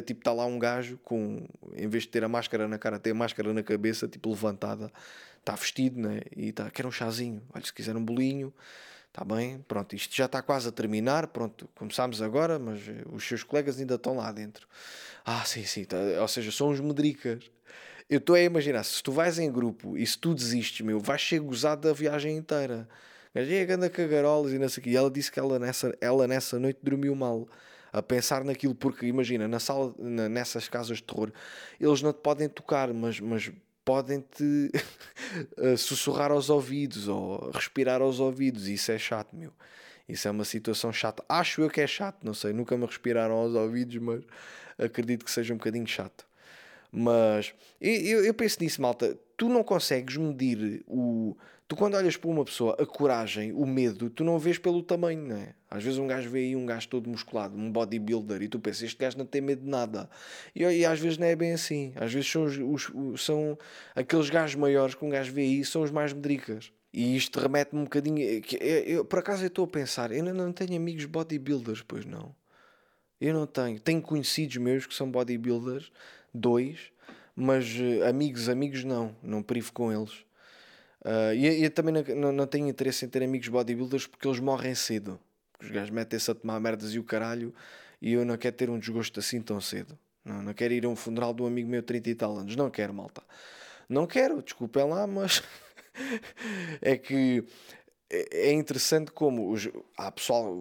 tipo, 0.07 0.21
está 0.21 0.33
lá 0.33 0.47
um 0.47 0.59
gajo 0.59 0.99
com, 1.03 1.47
em 1.75 1.89
vez 1.89 2.05
de 2.05 2.11
ter 2.11 2.23
a 2.23 2.29
máscara 2.29 2.69
na 2.69 2.79
cara, 2.79 2.99
tem 2.99 3.11
a 3.11 3.17
máscara 3.17 3.53
na 3.53 3.63
cabeça, 3.63 4.07
tipo 4.07 4.31
levantada, 4.31 4.93
está 5.41 5.55
vestido, 5.57 6.01
né? 6.01 6.21
E 6.37 6.51
está, 6.51 6.71
quer 6.71 6.87
um 6.87 6.93
chazinho. 6.93 7.43
Olha, 7.53 7.65
se 7.65 7.73
quiser 7.73 7.97
um 7.97 8.05
bolinho, 8.05 8.53
Está 9.13 9.27
bem? 9.27 9.59
Pronto, 9.69 9.95
isto 9.95 10.17
já 10.17 10.25
está 10.25 10.41
quase 10.41 10.69
a 10.69 10.73
terminar. 10.73 11.27
Pronto, 11.27 11.69
começámos 11.75 12.23
agora, 12.23 12.59
mas 12.59 12.89
eh, 12.89 13.05
os 13.13 13.23
seus 13.29 13.43
colegas 13.43 13.79
ainda 13.79 13.97
estão 13.97 14.17
lá 14.17 14.33
dentro. 14.33 14.67
Ah, 15.23 15.45
sim, 15.45 15.65
sim. 15.65 15.85
Tá, 15.85 15.99
ou 16.19 16.29
seja, 16.29 16.51
são 16.51 16.71
os 16.71 16.81
medricas. 16.81 17.51
Eu 18.09 18.19
estou 18.19 18.35
a 18.35 18.41
imaginar, 18.41 18.83
se 18.85 19.03
tu 19.03 19.13
vais 19.13 19.39
em 19.39 19.53
grupo 19.53 19.99
e 19.99 20.07
se 20.07 20.19
tu 20.19 20.35
desistes, 20.35 20.81
meu, 20.85 20.99
vais 20.99 21.23
ser 21.23 21.41
gozado 21.41 21.87
da 21.89 21.93
viagem 21.93 22.37
inteira. 22.39 22.89
Mas 23.35 23.49
é 23.51 23.71
anda 23.71 23.91
cagarolas 23.91 24.53
e 24.53 24.59
não 24.59 24.69
sei 24.69 24.81
o 24.81 24.85
quê. 24.85 24.91
E 24.91 24.97
ela 24.97 25.11
disse 25.11 25.31
que 25.31 25.39
ela 25.39 25.59
nessa, 25.59 25.97
ela 26.01 26.27
nessa 26.27 26.59
noite 26.59 26.81
dormiu 26.83 27.15
mal 27.15 27.47
a 27.93 28.03
pensar 28.03 28.43
naquilo, 28.45 28.75
porque 28.75 29.07
imagina, 29.07 29.47
na 29.47 29.61
sala, 29.61 29.95
na, 29.99 30.29
nessas 30.29 30.69
casas 30.69 30.99
de 30.99 31.05
terror, 31.05 31.31
eles 31.79 32.01
não 32.01 32.13
te 32.15 32.21
podem 32.21 32.49
tocar, 32.49 32.93
mas, 32.95 33.21
mas 33.21 33.53
podem-te 33.85 34.71
eh, 35.59 35.77
sussurrar 35.77 36.31
aos 36.31 36.51
ouvidos 36.51 37.09
ou 37.09 37.51
respirar 37.51 38.01
aos 38.01 38.21
ouvidos. 38.21 38.69
Isso 38.69 38.93
é 38.93 38.99
chato, 38.99 39.35
meu. 39.35 39.53
Isso 40.09 40.29
é 40.29 40.31
uma 40.31 40.45
situação 40.45 40.93
chata. 40.93 41.25
Acho 41.29 41.63
eu 41.63 41.71
que 41.71 41.81
é 41.81 41.87
chato, 41.87 42.25
não 42.25 42.35
sei. 42.35 42.53
Nunca 42.53 42.77
me 42.77 42.87
respiraram 42.87 43.35
aos 43.35 43.55
ouvidos, 43.55 43.97
mas 43.97 44.23
acredito 44.79 45.25
que 45.25 45.31
seja 45.31 45.55
um 45.55 45.57
bocadinho 45.57 45.87
chato. 45.87 46.27
Mas 46.91 47.55
eu, 47.81 48.25
eu 48.25 48.35
penso 48.35 48.59
nisso, 48.61 48.83
malta. 48.83 49.19
Tu 49.37 49.49
não 49.49 49.65
consegues 49.65 50.17
medir 50.17 50.85
o, 50.87 51.37
Tu, 51.73 51.77
quando 51.77 51.95
olhas 51.95 52.19
para 52.19 52.29
uma 52.29 52.45
pessoa, 52.45 52.77
a 52.79 52.85
coragem, 52.85 53.51
o 53.55 53.65
medo, 53.65 54.11
tu 54.11 54.23
não 54.23 54.39
vês 54.39 54.59
pelo 54.59 54.83
tamanho, 54.83 55.27
não 55.27 55.37
é? 55.37 55.55
Às 55.71 55.83
vezes 55.83 55.99
um 55.99 56.07
gajo 56.07 56.29
vê 56.29 56.41
aí 56.41 56.55
um 56.55 56.67
gajo 56.67 56.87
todo 56.87 57.09
musculado, 57.09 57.57
um 57.57 57.73
bodybuilder, 57.73 58.43
e 58.43 58.49
tu 58.49 58.61
pensas, 58.61 58.83
este 58.83 58.99
gajo 58.99 59.17
não 59.17 59.25
tem 59.25 59.41
medo 59.41 59.63
de 59.63 59.71
nada. 59.71 60.11
E, 60.55 60.65
e 60.65 60.85
às 60.85 61.01
vezes 61.01 61.17
não 61.17 61.27
é 61.27 61.35
bem 61.35 61.55
assim. 61.55 61.95
Às 61.97 62.13
vezes 62.13 62.31
são, 62.31 62.45
os, 62.45 62.91
os, 62.93 63.25
são 63.25 63.59
aqueles 63.95 64.29
gajos 64.29 64.55
maiores 64.55 64.95
que 64.95 65.03
um 65.03 65.09
gajo 65.09 65.33
vê 65.33 65.41
aí, 65.41 65.65
são 65.65 65.81
os 65.81 65.91
mais 65.91 66.13
medricas. 66.13 66.71
E 66.93 67.17
isto 67.17 67.41
remete-me 67.41 67.81
um 67.81 67.85
bocadinho. 67.85 68.19
Eu, 68.21 68.61
eu, 68.61 69.05
por 69.07 69.21
acaso 69.21 69.43
eu 69.43 69.47
estou 69.49 69.65
a 69.65 69.69
pensar, 69.69 70.13
eu 70.13 70.23
não, 70.23 70.35
não 70.35 70.53
tenho 70.53 70.77
amigos 70.77 71.07
bodybuilders, 71.07 71.81
pois 71.81 72.05
não. 72.05 72.37
Eu 73.19 73.33
não 73.33 73.47
tenho. 73.47 73.81
Tenho 73.81 74.03
conhecidos 74.03 74.59
meus 74.59 74.85
que 74.85 74.93
são 74.93 75.11
bodybuilders, 75.11 75.91
dois, 76.35 76.93
mas 77.35 77.65
uh, 77.79 78.07
amigos, 78.07 78.51
amigos 78.51 78.85
não. 78.85 79.17
Não 79.23 79.43
privo 79.43 79.73
com 79.73 79.91
eles. 79.91 80.31
Uh, 81.05 81.35
e 81.35 81.65
eu 81.65 81.71
também 81.71 81.95
não, 82.15 82.33
não, 82.33 82.47
tenho 82.47 82.69
interesse 82.69 83.05
em 83.05 83.09
ter 83.09 83.23
amigos 83.25 83.49
bodybuilders 83.49 84.07
porque 84.07 84.27
eles 84.27 84.39
morrem 84.39 84.75
cedo. 84.75 85.19
Os 85.61 85.71
gajos 85.71 85.91
metem-se 85.91 86.31
a 86.31 86.35
tomar 86.35 86.61
merdas 86.61 86.95
e 86.95 86.99
o 86.99 87.05
caralho 87.05 87.53
e 88.01 88.13
eu 88.13 88.25
não 88.25 88.37
quero 88.37 88.57
ter 88.57 88.71
um 88.71 88.79
desgosto 88.79 89.19
assim 89.19 89.41
tão 89.41 89.61
cedo. 89.61 89.99
Não, 90.25 90.43
não 90.43 90.55
quero 90.55 90.73
ir 90.73 90.85
a 90.85 90.89
um 90.89 90.95
funeral 90.95 91.35
de 91.35 91.43
um 91.43 91.47
amigo 91.47 91.69
meu 91.69 91.81
de 91.81 91.87
30 91.87 92.11
e 92.11 92.15
tal 92.15 92.37
anos. 92.37 92.55
Não 92.55 92.71
quero, 92.71 92.95
malta. 92.95 93.23
Não 93.89 94.07
quero, 94.07 94.41
desculpem 94.43 94.89
lá, 94.89 95.07
mas 95.07 95.43
é 96.81 96.97
que 96.97 97.45
é, 98.09 98.49
é 98.49 98.53
interessante 98.53 99.11
como 99.11 99.51
os, 99.51 99.69
há 99.97 100.11
pessoal, 100.13 100.55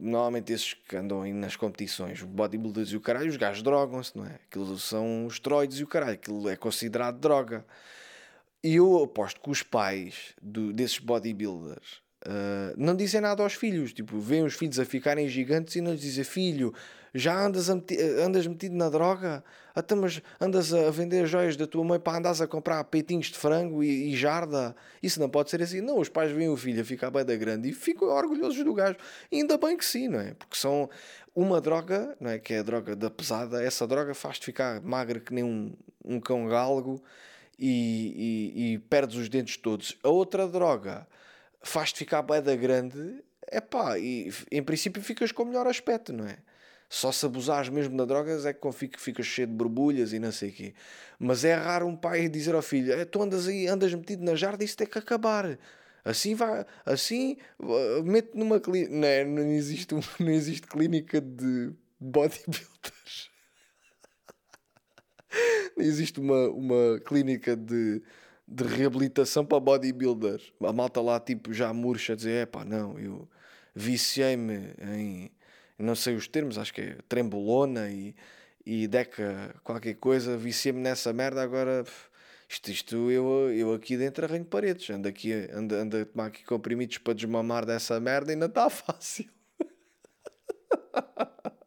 normalmente 0.00 0.52
esses 0.52 0.74
que 0.74 0.96
andam 0.96 1.22
aí 1.22 1.32
nas 1.32 1.56
competições, 1.56 2.22
bodybuilders 2.22 2.90
e 2.90 2.96
o 2.96 3.00
caralho, 3.00 3.28
os 3.28 3.36
gajos 3.36 3.62
drogam-se, 3.62 4.16
não 4.16 4.26
é? 4.26 4.38
Aquilo 4.48 4.78
são 4.78 5.26
esteroides 5.26 5.80
e 5.80 5.84
o 5.84 5.86
caralho, 5.86 6.12
aquilo 6.12 6.48
é 6.48 6.56
considerado 6.56 7.18
droga. 7.18 7.64
E 8.62 8.76
eu 8.76 9.02
aposto 9.04 9.40
que 9.40 9.50
os 9.50 9.62
pais 9.62 10.34
do, 10.42 10.72
desses 10.72 10.98
bodybuilders 10.98 12.02
uh, 12.26 12.74
não 12.76 12.96
dizem 12.96 13.20
nada 13.20 13.42
aos 13.42 13.54
filhos. 13.54 13.92
Tipo, 13.92 14.18
veem 14.18 14.44
os 14.44 14.54
filhos 14.54 14.78
a 14.78 14.84
ficarem 14.84 15.28
gigantes 15.28 15.76
e 15.76 15.80
não 15.80 15.92
lhes 15.92 16.00
dizem: 16.00 16.24
Filho, 16.24 16.74
já 17.14 17.38
andas, 17.38 17.68
meti 17.68 17.96
andas 18.00 18.46
metido 18.46 18.74
na 18.74 18.88
droga? 18.88 19.44
Até 19.74 19.94
mas 19.94 20.20
andas 20.40 20.74
a 20.74 20.90
vender 20.90 21.24
joias 21.26 21.56
da 21.56 21.66
tua 21.66 21.84
mãe 21.84 22.00
para 22.00 22.18
andas 22.18 22.40
a 22.40 22.48
comprar 22.48 22.82
peitinhos 22.84 23.26
de 23.26 23.38
frango 23.38 23.82
e, 23.82 24.12
e, 24.12 24.16
jarda? 24.16 24.74
Isso 25.00 25.20
não 25.20 25.28
pode 25.28 25.50
ser 25.50 25.62
assim. 25.62 25.80
Não, 25.80 26.00
os 26.00 26.08
pais 26.08 26.32
veem 26.32 26.48
o 26.48 26.56
filho 26.56 26.82
a 26.82 26.84
ficar 26.84 27.10
bem 27.10 27.24
da 27.24 27.36
grande 27.36 27.68
e 27.68 27.72
ficam 27.72 28.08
orgulhosos 28.08 28.62
do 28.64 28.74
gajo. 28.74 28.96
E 29.30 29.36
ainda 29.36 29.56
bem 29.56 29.76
que 29.76 29.84
sim, 29.84 30.08
não 30.08 30.18
é? 30.18 30.34
Porque 30.34 30.56
são 30.56 30.90
uma 31.34 31.60
droga, 31.60 32.16
não 32.20 32.30
é? 32.30 32.40
Que 32.40 32.54
é 32.54 32.58
a 32.58 32.62
droga 32.62 32.96
da 32.96 33.08
pesada. 33.08 33.62
Essa 33.62 33.86
droga 33.86 34.14
faz-te 34.14 34.46
ficar 34.46 34.80
magra 34.82 35.20
que 35.20 35.32
nem 35.32 35.44
um, 35.44 35.72
um 36.04 36.20
cão 36.20 36.48
galgo 36.48 37.00
e, 37.58 38.52
e, 38.54 38.74
e 38.74 38.78
perdes 38.78 39.16
os 39.16 39.28
dentes 39.28 39.56
todos. 39.56 39.96
A 40.02 40.08
outra 40.08 40.46
droga 40.46 41.06
faz-te 41.62 41.98
ficar 41.98 42.22
da 42.22 42.54
grande, 42.54 43.22
é 43.46 43.60
pá, 43.60 43.98
e 43.98 44.32
em 44.50 44.62
princípio 44.62 45.02
ficas 45.02 45.32
com 45.32 45.42
o 45.42 45.46
melhor 45.46 45.66
aspecto, 45.66 46.12
não 46.12 46.26
é? 46.26 46.38
Só 46.88 47.12
se 47.12 47.26
abusares 47.26 47.68
mesmo 47.68 47.96
da 47.96 48.06
drogas 48.06 48.46
é 48.46 48.52
que 48.54 48.72
fica, 48.72 48.98
ficas 48.98 49.26
cheio 49.26 49.46
de 49.46 49.52
borbulhas 49.52 50.12
e 50.14 50.18
não 50.18 50.32
sei 50.32 50.48
o 50.48 50.52
quê. 50.52 50.74
Mas 51.18 51.44
é 51.44 51.54
raro 51.54 51.86
um 51.86 51.96
pai 51.96 52.28
dizer 52.28 52.54
ao 52.54 52.62
filho: 52.62 52.92
é, 52.92 53.04
tu 53.04 53.22
andas 53.22 53.46
aí, 53.46 53.66
andas 53.66 53.92
metido 53.92 54.24
na 54.24 54.34
jarda, 54.34 54.64
isso 54.64 54.76
tem 54.76 54.86
que 54.86 54.98
acabar. 54.98 55.58
Assim 56.02 56.34
vai, 56.34 56.64
assim, 56.86 57.36
mete 58.04 58.30
numa 58.34 58.58
clínica. 58.58 58.94
Não, 58.94 59.06
é, 59.06 59.24
não, 59.24 59.42
existe, 59.42 59.94
não 60.18 60.30
existe 60.30 60.66
clínica 60.66 61.20
de 61.20 61.72
bodybuilders 62.00 63.30
existe 65.76 66.20
uma, 66.20 66.48
uma 66.48 67.00
clínica 67.04 67.56
de, 67.56 68.02
de 68.46 68.64
reabilitação 68.64 69.44
para 69.44 69.60
bodybuilders. 69.60 70.52
A 70.62 70.72
malta 70.72 71.00
lá, 71.00 71.18
tipo, 71.20 71.52
já 71.52 71.72
murcha 71.72 72.12
a 72.12 72.16
dizer: 72.16 72.42
é 72.42 72.46
pá, 72.46 72.64
não, 72.64 72.98
eu 72.98 73.28
viciei-me 73.74 74.74
em, 74.80 75.30
não 75.78 75.94
sei 75.94 76.16
os 76.16 76.26
termos, 76.28 76.58
acho 76.58 76.72
que 76.74 76.80
é 76.80 76.98
trembolona 77.08 77.90
e, 77.90 78.14
e 78.64 78.86
deca 78.88 79.54
qualquer 79.62 79.94
coisa, 79.94 80.36
viciei-me 80.36 80.80
nessa 80.80 81.12
merda, 81.12 81.42
agora. 81.42 81.84
Isto, 82.50 82.70
isto 82.70 83.10
eu, 83.10 83.52
eu 83.52 83.74
aqui 83.74 83.94
dentro 83.98 84.24
arranho 84.24 84.44
paredes, 84.44 84.88
ando 84.88 85.06
aqui 85.06 85.32
ando, 85.52 85.74
ando 85.74 85.98
a 85.98 86.04
tomar 86.06 86.26
aqui 86.28 86.42
comprimidos 86.44 86.96
para 86.96 87.12
desmamar 87.12 87.66
dessa 87.66 88.00
merda 88.00 88.32
e 88.32 88.36
não 88.36 88.46
está 88.46 88.70
fácil. 88.70 89.28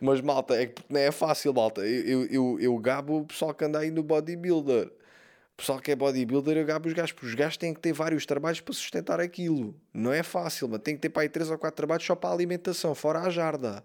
Mas 0.00 0.20
malta, 0.20 0.54
é 0.54 0.66
que 0.66 0.82
não 0.88 1.00
é 1.00 1.10
fácil, 1.10 1.52
malta. 1.52 1.82
Eu, 1.82 2.24
eu, 2.24 2.26
eu, 2.30 2.60
eu 2.60 2.78
gabo 2.78 3.20
o 3.20 3.26
pessoal 3.26 3.54
que 3.54 3.64
anda 3.64 3.78
aí 3.78 3.90
no 3.90 4.02
bodybuilder. 4.02 4.86
O 4.86 5.56
pessoal 5.56 5.80
que 5.80 5.90
é 5.90 5.96
bodybuilder, 5.96 6.56
eu 6.56 6.66
gabo 6.66 6.86
os 6.86 6.94
gajos, 6.94 7.12
porque 7.12 7.26
os 7.26 7.34
gajos 7.34 7.56
têm 7.56 7.72
que 7.72 7.80
ter 7.80 7.92
vários 7.92 8.26
trabalhos 8.26 8.60
para 8.60 8.74
sustentar 8.74 9.20
aquilo. 9.20 9.74
Não 9.92 10.12
é 10.12 10.22
fácil, 10.22 10.68
mas 10.68 10.80
tem 10.80 10.94
que 10.94 11.00
ter 11.00 11.08
para 11.08 11.22
aí 11.22 11.28
3 11.28 11.50
ou 11.50 11.58
4 11.58 11.74
trabalhos 11.74 12.04
só 12.04 12.14
para 12.14 12.30
a 12.30 12.32
alimentação, 12.32 12.94
fora 12.94 13.20
a 13.20 13.30
jarda. 13.30 13.82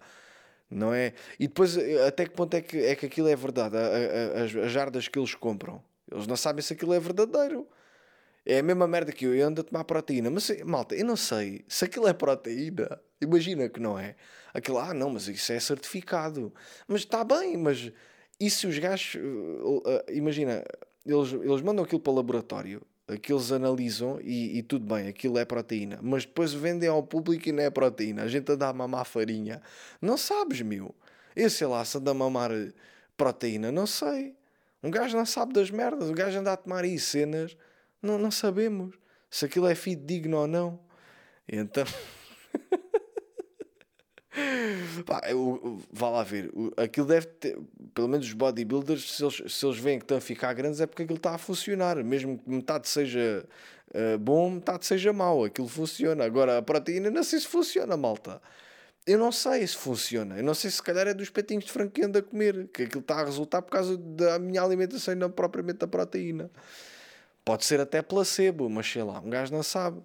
Não 0.70 0.94
é? 0.94 1.14
E 1.40 1.48
depois, 1.48 1.78
até 2.08 2.26
que 2.26 2.32
ponto 2.32 2.54
é 2.56 2.62
que, 2.62 2.78
é 2.78 2.96
que 2.96 3.06
aquilo 3.06 3.28
é 3.28 3.36
verdade? 3.36 3.78
A, 3.78 3.80
a, 3.80 4.44
as, 4.44 4.56
as 4.56 4.72
jardas 4.72 5.08
que 5.08 5.18
eles 5.20 5.34
compram, 5.36 5.82
eles 6.12 6.28
não 6.28 6.36
sabem 6.36 6.62
se 6.62 6.74
aquilo 6.74 6.94
é 6.94 7.00
verdadeiro. 7.00 7.68
É 8.45 8.60
a 8.60 8.63
mesma 8.63 8.88
merda 8.88 9.12
que 9.12 9.25
eu, 9.25 9.36
eu 9.36 9.47
ando 9.47 9.62
a 9.62 9.63
tomar 9.63 9.84
proteína. 9.84 10.30
Mas, 10.30 10.49
malta, 10.63 10.95
eu 10.95 11.06
não 11.06 11.15
sei 11.15 11.63
se 11.67 11.86
aquilo 11.86 12.08
é 12.08 12.13
proteína. 12.13 12.99
Imagina 13.21 13.69
que 13.69 13.80
não 13.80 13.97
é. 13.97 14.15
Aquilo, 14.54 14.80
ah, 14.80 14.93
não, 14.93 15.12
mas 15.12 15.27
isso 15.27 15.51
é 15.54 15.60
certificado. 15.60 16.54
Mas 16.88 17.01
está 17.01 17.23
bem, 17.23 17.56
mas 17.56 17.91
e 18.41 18.49
se 18.49 18.65
os 18.65 18.80
gajos. 18.80 19.21
Uh, 19.21 19.77
uh, 19.77 20.12
imagina, 20.12 20.63
eles, 21.06 21.32
eles 21.32 21.62
mandam 21.62 21.86
aquilo 21.86 22.01
para 22.01 22.12
o 22.12 22.15
laboratório, 22.15 22.82
aqueles 23.08 23.51
analisam 23.51 24.19
e, 24.19 24.58
e, 24.58 24.63
tudo 24.63 24.84
bem, 24.84 25.08
aquilo 25.08 25.38
é 25.38 25.45
proteína. 25.45 25.99
Mas 26.01 26.25
depois 26.25 26.51
vendem 26.51 26.89
ao 26.89 27.04
público 27.04 27.47
e 27.47 27.51
não 27.51 27.62
é 27.62 27.69
proteína. 27.69 28.23
A 28.23 28.27
gente 28.27 28.51
anda 28.51 28.67
a 28.67 28.73
mamar 28.73 29.06
farinha. 29.06 29.62
Não 30.01 30.17
sabes, 30.17 30.62
meu. 30.62 30.95
Eu 31.36 31.51
sei 31.51 31.67
lá, 31.67 31.86
se 31.86 31.99
anda 31.99 32.10
a 32.10 32.15
mamar 32.15 32.49
proteína, 33.15 33.71
não 33.71 33.86
sei. 33.86 34.36
Um 34.82 34.89
gajo 34.89 35.15
não 35.15 35.25
sabe 35.27 35.54
das 35.54 35.69
merdas. 35.69 36.10
O 36.10 36.13
gajo 36.13 36.39
anda 36.39 36.54
a 36.54 36.58
tomar 36.58 36.84
aí 36.84 36.97
cenas 36.97 37.56
não, 38.02 38.18
não 38.18 38.32
sabemos 38.32 38.96
se 39.30 39.46
aquilo 39.46 39.68
é 39.68 39.74
digno 39.74 40.38
ou 40.38 40.48
não. 40.48 40.80
Então. 41.48 41.86
Pá, 45.06 45.22
eu, 45.30 45.82
vá 45.92 46.10
lá 46.10 46.24
ver. 46.24 46.52
Aquilo 46.78 47.08
deve 47.08 47.28
ter. 47.28 47.58
Pelo 47.94 48.08
menos 48.08 48.28
os 48.28 48.34
bodybuilders, 48.34 49.16
se 49.16 49.24
eles, 49.24 49.44
se 49.48 49.66
eles 49.66 49.78
veem 49.78 50.00
que 50.00 50.06
estão 50.06 50.18
a 50.18 50.22
ficar 50.22 50.54
grandes, 50.54 50.80
é 50.80 50.88
porque 50.88 51.04
aquilo 51.04 51.18
está 51.18 51.36
a 51.36 51.38
funcionar. 51.38 52.02
Mesmo 52.04 52.38
que 52.38 52.50
metade 52.50 52.88
seja 52.88 53.46
uh, 53.94 54.18
bom, 54.18 54.50
metade 54.50 54.86
seja 54.86 55.12
mau. 55.12 55.44
Aquilo 55.44 55.68
funciona. 55.68 56.24
Agora, 56.24 56.58
a 56.58 56.62
proteína, 56.62 57.10
não 57.10 57.24
sei 57.24 57.40
se 57.40 57.48
funciona, 57.48 57.98
malta. 57.98 58.42
Eu 59.06 59.18
não 59.18 59.32
sei 59.32 59.66
se 59.66 59.76
funciona. 59.76 60.38
Eu 60.38 60.44
não 60.44 60.54
sei 60.54 60.70
se 60.70 60.82
calhar 60.82 61.08
é 61.08 61.14
dos 61.14 61.30
petinhos 61.30 61.66
de 61.66 61.72
frango 61.72 61.92
que 61.92 62.04
ando 62.04 62.18
a 62.18 62.22
comer. 62.22 62.70
Que 62.74 62.84
aquilo 62.84 63.02
está 63.02 63.20
a 63.20 63.26
resultar 63.26 63.62
por 63.62 63.72
causa 63.72 63.98
da 63.98 64.40
minha 64.40 64.62
alimentação 64.62 65.14
e 65.14 65.18
não 65.18 65.30
propriamente 65.30 65.80
da 65.80 65.88
proteína. 65.88 66.50
Pode 67.43 67.65
ser 67.65 67.80
até 67.80 68.01
placebo, 68.01 68.69
mas 68.69 68.89
sei 68.89 69.04
lá, 69.04 69.19
um 69.19 69.30
gajo 69.30 69.54
não 69.54 69.63
sabe. 69.63 70.01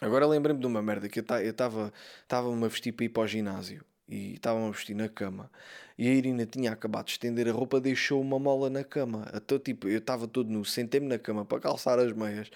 Agora 0.00 0.26
lembrei-me 0.26 0.60
de 0.60 0.66
uma 0.66 0.82
merda 0.82 1.08
que 1.08 1.20
eu 1.20 1.24
estava-me 1.50 2.64
a 2.64 2.68
vestir 2.68 2.92
para 2.92 3.04
ir 3.04 3.08
para 3.08 3.22
o 3.22 3.26
ginásio 3.26 3.84
e 4.08 4.34
estava-me 4.34 4.66
a 4.66 4.70
vestir 4.70 4.94
na 4.94 5.08
cama 5.08 5.50
e 5.96 6.08
a 6.08 6.12
Irina 6.12 6.44
tinha 6.44 6.72
acabado 6.72 7.06
de 7.06 7.12
estender 7.12 7.48
a 7.48 7.52
roupa, 7.52 7.80
deixou 7.80 8.20
uma 8.20 8.38
mola 8.38 8.68
na 8.68 8.82
cama. 8.82 9.28
Até, 9.32 9.58
tipo, 9.58 9.88
eu 9.88 9.98
estava 9.98 10.26
todo 10.26 10.50
nu, 10.50 10.64
sentei-me 10.64 11.06
na 11.06 11.18
cama 11.18 11.44
para 11.44 11.60
calçar 11.60 11.98
as 11.98 12.12
meias, 12.12 12.50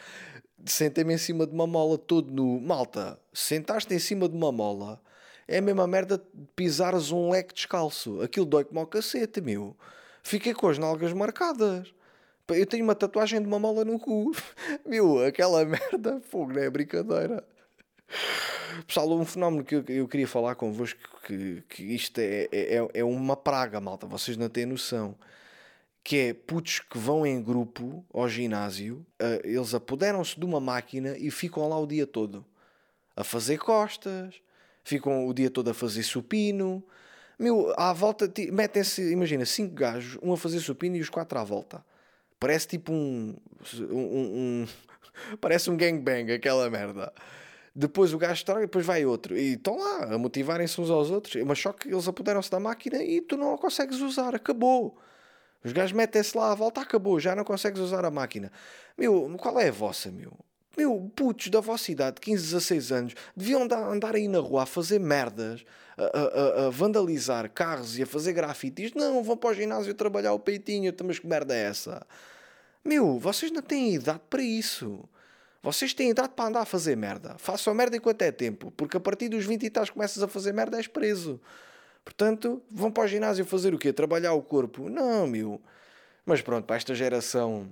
sentei-me 0.67 1.15
em 1.15 1.19
cima 1.19 1.47
de 1.47 1.55
uma 1.55 1.67
mola 1.67 1.97
todo 1.97 2.33
nu. 2.33 2.61
Malta, 2.61 3.19
sentaste 3.33 3.95
em 3.95 3.99
cima 3.99 4.29
de 4.29 4.37
uma 4.37 4.51
mola 4.51 5.01
é 5.47 5.59
a 5.59 5.63
mesma 5.63 5.87
merda 5.87 6.19
de 6.19 6.25
pisares 6.55 7.11
um 7.11 7.31
leque 7.31 7.55
descalço. 7.55 8.21
Aquilo 8.21 8.45
dói 8.45 8.65
como 8.65 8.81
ao 8.81 8.87
cacete, 8.87 9.41
meu. 9.41 9.75
Fiquei 10.23 10.53
com 10.53 10.69
as 10.69 10.79
nalgas 10.79 11.15
marcadas. 11.15 11.91
Eu 12.55 12.67
tenho 12.67 12.85
uma 12.85 12.95
tatuagem 12.95 13.41
de 13.41 13.47
uma 13.47 13.59
mola 13.59 13.85
no 13.85 13.99
cu. 13.99 14.33
Meu, 14.87 15.25
aquela 15.25 15.65
merda, 15.67 16.21
fogo, 16.21 16.53
não 16.53 16.63
é 16.63 16.71
brincadeira. 16.71 17.45
Pessoal, 18.87 19.11
um 19.13 19.25
fenómeno 19.25 19.65
que 19.65 19.75
eu, 19.87 20.09
queria 20.09 20.27
falar 20.27 20.55
convosco, 20.55 20.99
que, 21.27 21.63
que 21.69 21.83
isto 21.83 22.19
é, 22.19 22.49
é, 22.51 22.77
é, 22.77 22.89
é 22.95 23.05
uma 23.05 23.37
praga, 23.37 23.81
malta, 23.81 24.07
vocês 24.07 24.37
não 24.37 24.49
têm 24.49 24.65
noção. 24.65 25.15
Que 26.03 26.17
é 26.17 26.33
putos 26.33 26.81
que 26.81 26.97
vão 26.97 27.27
em 27.27 27.43
grupo 27.43 28.05
ao 28.15 28.27
ginásio, 28.29 29.05
uh, 29.21 29.45
eles 29.45 29.75
apoderam-se 29.75 30.39
de 30.39 30.45
uma 30.45 30.59
máquina 30.59 31.19
e 31.19 31.31
ficam 31.31 31.69
lá 31.69 31.79
o 31.79 31.87
dia 31.87 32.07
todo 32.07 32.47
a 33.15 33.25
fazer 33.25 33.59
costas, 33.59 34.37
ficam 34.85 35.27
o 35.27 35.35
dia 35.35 35.51
todo 35.51 35.69
a 35.69 35.75
fazer 35.75 36.03
supino. 36.03 36.83
Meu, 37.39 37.75
à 37.77 37.93
volta, 37.93 38.33
metem-se, 38.53 39.13
imagina, 39.13 39.45
cinco 39.45 39.75
gajos, 39.75 40.19
um 40.23 40.33
a 40.33 40.37
fazer 40.37 40.61
supino 40.61 40.97
e 40.97 41.01
os 41.01 41.11
quatro 41.11 41.39
à 41.39 41.45
volta. 41.45 41.85
Parece 42.39 42.69
tipo 42.69 42.93
um, 42.93 43.37
um, 43.91 43.97
um 43.97 44.67
parece 45.41 45.71
um 45.71 45.77
gangbang, 45.77 46.33
aquela 46.33 46.69
merda. 46.71 47.13
Depois 47.75 48.13
o 48.13 48.19
gajo 48.19 48.35
estraga 48.35 48.61
e 48.63 48.67
depois 48.67 48.85
vai 48.85 49.05
outro. 49.05 49.37
E 49.37 49.55
estão 49.55 49.79
lá 49.79 50.15
a 50.15 50.19
motivarem-se 50.19 50.81
uns 50.81 50.91
aos 50.91 51.11
outros. 51.11 51.43
Mas 51.45 51.59
só 51.61 51.73
que 51.73 51.89
eles 51.89 52.09
apoderam-se 52.09 52.51
da 52.51 52.59
máquina 52.59 53.03
e 53.03 53.21
tu 53.21 53.37
não 53.37 53.55
a 53.55 53.59
consegues 53.59 54.01
usar. 54.01 54.35
Acabou. 54.35 54.99
Os 55.65 55.73
gajos 55.73 55.93
metem-se 55.93 56.37
lá 56.37 56.53
à 56.53 56.55
volta, 56.55 56.81
acabou. 56.81 57.21
Já 57.21 57.35
não 57.35 57.45
consegues 57.45 57.81
usar 57.81 58.05
a 58.05 58.11
máquina. 58.11 58.51
Meu, 58.97 59.33
qual 59.39 59.61
é 59.61 59.69
a 59.69 59.73
vossa, 59.73 60.11
meu? 60.11 60.33
Meu, 60.77 61.11
putos 61.17 61.49
da 61.49 61.61
vossa 61.61 61.91
idade, 61.91 62.21
15, 62.21 62.43
16 62.45 62.93
anos, 62.93 63.15
deviam 63.37 63.63
andar, 63.63 64.15
aí 64.15 64.29
na 64.29 64.39
rua 64.39 64.63
a 64.63 64.67
fazer 64.67 65.01
merdas, 65.01 65.65
a, 65.97 66.05
a, 66.05 66.67
a, 66.67 66.71
vandalizar 66.71 67.51
carros 67.51 67.99
e 67.99 68.03
a 68.03 68.07
fazer 68.07 68.33
grafites. 68.33 68.93
Não, 68.95 69.23
vão 69.23 69.37
para 69.37 69.51
o 69.51 69.55
ginásio 69.55 69.93
trabalhar 69.95 70.33
o 70.33 70.39
peitinho, 70.39 70.89
então, 70.89 71.07
mas 71.07 71.19
que 71.19 71.27
merda 71.27 71.55
é 71.55 71.65
essa? 71.65 72.07
Meu, 72.85 73.19
vocês 73.19 73.51
não 73.51 73.63
têm 73.63 73.95
idade 73.95 74.21
para 74.31 74.43
isso. 74.43 75.09
Vocês 75.63 75.93
têm 75.93 76.11
idade 76.11 76.31
para 76.31 76.47
andar 76.47 76.61
a 76.61 76.65
fazer 76.65 76.97
merda. 76.97 77.35
Façam 77.39 77.75
merda 77.75 77.97
enquanto 77.97 78.23
é 78.23 78.31
tempo, 78.31 78.71
porque 78.71 78.97
a 78.97 79.01
partir 79.01 79.29
dos 79.29 79.45
20 79.45 79.65
e 79.65 79.71
tal 79.71 79.87
começas 79.93 80.23
a 80.23 80.29
fazer 80.29 80.53
merda, 80.53 80.77
és 80.77 80.87
preso. 80.87 81.41
Portanto, 82.05 82.63
vão 82.71 82.91
para 82.91 83.05
o 83.05 83.07
ginásio 83.09 83.45
fazer 83.45 83.75
o 83.75 83.79
quê? 83.79 83.93
Trabalhar 83.93 84.33
o 84.33 84.43
corpo? 84.43 84.89
Não, 84.89 85.27
meu. 85.27 85.61
Mas 86.25 86.41
pronto, 86.41 86.65
para 86.65 86.77
esta 86.77 86.95
geração 86.95 87.69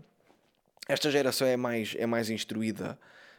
esta 0.89 1.11
geração 1.11 1.47
é 1.47 1.57
mais, 1.57 1.95
é 1.99 2.07
mais 2.07 2.31
instruída, 2.31 2.99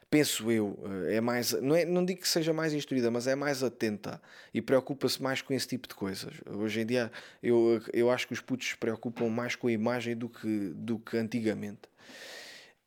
penso 0.10 0.52
eu, 0.52 0.78
eh, 1.08 1.16
é 1.16 1.22
mais, 1.22 1.54
não, 1.54 1.76
é, 1.76 1.86
não 1.86 2.04
digo 2.04 2.22
que 2.22 2.30
seja 2.30 2.54
mais 2.54 2.74
instruída, 2.74 3.12
mas 3.12 3.28
é 3.28 3.36
mais 3.36 3.64
atenta 3.64 4.22
e 4.54 4.62
preocupa-se 4.62 5.22
mais 5.22 5.42
com 5.42 5.54
esse 5.54 5.68
tipo 5.68 5.88
de 5.88 5.96
coisas. 5.96 6.34
Hoje 6.46 6.82
em 6.82 6.86
dia 6.86 7.12
eu, 7.42 7.82
eu 7.94 8.12
acho 8.12 8.28
que 8.28 8.34
os 8.34 8.42
putos 8.42 8.70
se 8.70 8.78
preocupam 8.78 9.30
mais 9.30 9.56
com 9.56 9.68
a 9.68 9.72
imagem 9.72 10.16
do 10.16 10.30
que, 10.30 10.72
do 10.76 11.00
que 11.00 11.18
antigamente. 11.18 11.90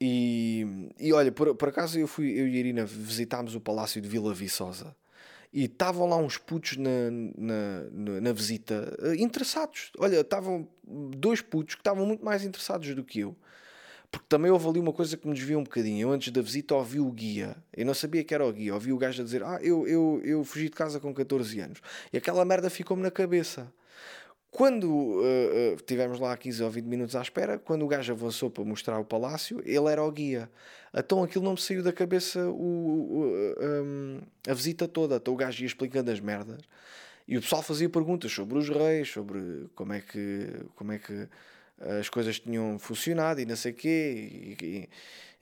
E, 0.01 0.89
e 0.99 1.13
olha, 1.13 1.31
por, 1.31 1.55
por 1.55 1.69
acaso 1.69 1.99
eu, 1.99 2.09
fui, 2.09 2.31
eu 2.31 2.49
e 2.49 2.57
a 2.57 2.59
Irina 2.59 2.87
visitámos 2.87 3.55
o 3.55 3.61
Palácio 3.61 4.01
de 4.01 4.09
Vila 4.09 4.33
Viçosa 4.33 4.97
e 5.53 5.65
estavam 5.65 6.09
lá 6.09 6.17
uns 6.17 6.39
putos 6.39 6.77
na, 6.77 7.11
na, 7.37 8.21
na, 8.21 8.33
visita 8.33 8.97
eh, 9.03 9.17
interessados. 9.17 9.91
Olha, 9.99 10.21
estavam 10.21 10.67
dois 10.85 11.43
putos 11.43 11.75
que 11.75 11.81
estavam 11.81 12.07
muito 12.07 12.25
mais 12.25 12.45
interessados 12.45 12.95
do 12.95 13.05
que 13.05 13.21
eu. 13.21 13.37
Porque 14.11 14.27
também 14.29 14.51
houve 14.51 14.69
ali 14.69 14.81
uma 14.81 14.93
coisa 14.93 15.17
que 15.17 15.27
me 15.27 15.35
desviou 15.35 15.61
um 15.61 15.65
bocadinho. 15.65 16.09
Eu 16.09 16.13
antes 16.13 16.33
da 16.33 16.43
visita 16.43 16.75
ouvi 16.75 16.99
o 16.99 17.11
guia. 17.13 17.57
Eu 17.77 17.87
não 17.87 17.95
sabia 17.95 18.25
que 18.25 18.35
era 18.35 18.45
o 18.45 18.53
guia. 18.53 18.75
Ouvi 18.75 18.93
o 18.93 18.99
gajo 18.99 19.23
a 19.23 19.25
dizer: 19.25 19.43
Ah, 19.45 19.59
eu, 19.63 19.87
eu, 19.87 20.21
eu 20.25 20.45
fugi 20.45 20.65
de 20.65 20.75
casa 20.75 20.99
com 20.99 21.15
14 21.15 21.61
anos. 21.61 21.81
E 22.13 22.17
aquela 22.17 22.45
merda 22.45 22.69
ficou-me 22.69 23.03
na 23.03 23.11
cabeça. 23.11 23.73
Quando 24.51 24.91
uh, 24.91 25.75
uh, 25.75 25.77
tivemos 25.87 26.19
lá 26.19 26.37
15 26.37 26.65
ou 26.65 26.71
20 26.71 26.85
minutos 26.87 27.15
à 27.15 27.23
espera, 27.23 27.57
quando 27.57 27.85
o 27.85 27.89
gajo 27.89 28.13
avançou 28.13 28.51
para 28.51 28.65
mostrar 28.65 28.99
o 28.99 29.05
palácio, 29.05 29.63
ele 29.65 29.89
era 29.89 30.03
o 30.03 30.11
guia. 30.11 30.51
Então 30.93 31.23
aquilo 31.23 31.45
não 31.45 31.53
me 31.53 31.61
saiu 31.61 31.85
da 31.85 31.93
cabeça 31.93 32.45
o, 32.49 32.53
o 32.53 33.55
um, 33.61 34.21
a 34.49 34.53
visita 34.53 34.89
toda. 34.89 35.17
Então 35.17 35.35
o 35.35 35.37
gajo 35.37 35.63
ia 35.63 35.67
explicando 35.67 36.11
as 36.11 36.19
merdas. 36.19 36.59
E 37.29 37.39
o 37.39 37.41
pessoal 37.41 37.63
fazia 37.63 37.89
perguntas 37.89 38.33
sobre 38.33 38.59
os 38.59 38.69
reis, 38.69 39.09
sobre 39.09 39.69
como 39.77 39.93
é 39.93 40.01
que. 40.01 40.49
Como 40.75 40.91
é 40.91 40.99
que 40.99 41.29
as 41.99 42.09
coisas 42.09 42.39
tinham 42.39 42.79
funcionado 42.79 43.41
e 43.41 43.47
não 43.47 43.57
sei 43.57 43.73
o 43.73 43.75
quê, 43.75 44.57
e, 44.61 44.65
e, 44.65 44.89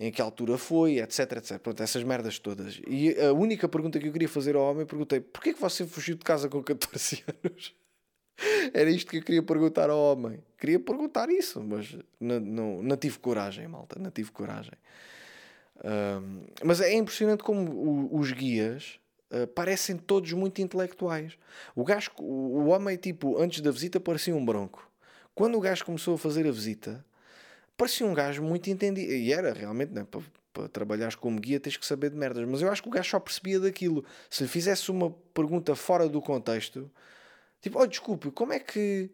em 0.00 0.12
que 0.12 0.22
altura 0.22 0.56
foi, 0.56 1.00
etc, 1.00 1.32
etc. 1.32 1.58
Pronto, 1.58 1.82
essas 1.82 2.04
merdas 2.04 2.38
todas. 2.38 2.80
E 2.86 3.18
a 3.20 3.32
única 3.32 3.68
pergunta 3.68 3.98
que 3.98 4.06
eu 4.06 4.12
queria 4.12 4.28
fazer 4.28 4.54
ao 4.54 4.62
homem, 4.62 4.86
perguntei, 4.86 5.20
porquê 5.20 5.52
que 5.52 5.60
você 5.60 5.84
fugiu 5.86 6.14
de 6.16 6.24
casa 6.24 6.48
com 6.48 6.62
14 6.62 7.24
anos? 7.44 7.74
Era 8.72 8.88
isto 8.88 9.10
que 9.10 9.16
eu 9.16 9.22
queria 9.22 9.42
perguntar 9.42 9.90
ao 9.90 9.98
homem. 9.98 10.40
Queria 10.56 10.78
perguntar 10.78 11.28
isso, 11.28 11.60
mas 11.60 11.96
não, 12.20 12.38
não, 12.38 12.82
não 12.82 12.96
tive 12.96 13.18
coragem, 13.18 13.66
malta, 13.66 13.98
não 13.98 14.10
tive 14.12 14.30
coragem. 14.30 14.74
Um, 15.84 16.44
mas 16.64 16.80
é 16.80 16.92
impressionante 16.94 17.42
como 17.42 17.70
o, 17.70 18.18
os 18.18 18.30
guias 18.30 19.00
uh, 19.32 19.46
parecem 19.48 19.96
todos 19.96 20.32
muito 20.32 20.60
intelectuais. 20.60 21.36
O 21.74 21.84
gajo, 21.84 22.12
o, 22.20 22.60
o 22.60 22.66
homem, 22.68 22.96
tipo, 22.96 23.40
antes 23.40 23.60
da 23.60 23.72
visita 23.72 23.98
parecia 23.98 24.34
um 24.34 24.44
bronco. 24.44 24.87
Quando 25.38 25.56
o 25.56 25.60
gajo 25.60 25.84
começou 25.84 26.16
a 26.16 26.18
fazer 26.18 26.48
a 26.48 26.50
visita, 26.50 27.04
parecia 27.76 28.04
um 28.04 28.12
gajo 28.12 28.42
muito 28.42 28.68
entendido. 28.70 29.12
E 29.12 29.32
era 29.32 29.52
realmente, 29.52 29.92
né, 29.92 30.04
para, 30.10 30.20
para 30.52 30.68
trabalhares 30.68 31.14
como 31.14 31.38
guia 31.38 31.60
tens 31.60 31.76
que 31.76 31.86
saber 31.86 32.10
de 32.10 32.16
merdas. 32.16 32.44
Mas 32.48 32.60
eu 32.60 32.68
acho 32.68 32.82
que 32.82 32.88
o 32.88 32.90
gajo 32.90 33.08
só 33.08 33.20
percebia 33.20 33.60
daquilo. 33.60 34.04
Se 34.28 34.42
lhe 34.42 34.48
fizesse 34.48 34.90
uma 34.90 35.12
pergunta 35.32 35.76
fora 35.76 36.08
do 36.08 36.20
contexto, 36.20 36.90
tipo, 37.62 37.78
oh, 37.78 37.86
desculpe, 37.86 38.32
como 38.32 38.52
é 38.52 38.58
que 38.58 39.12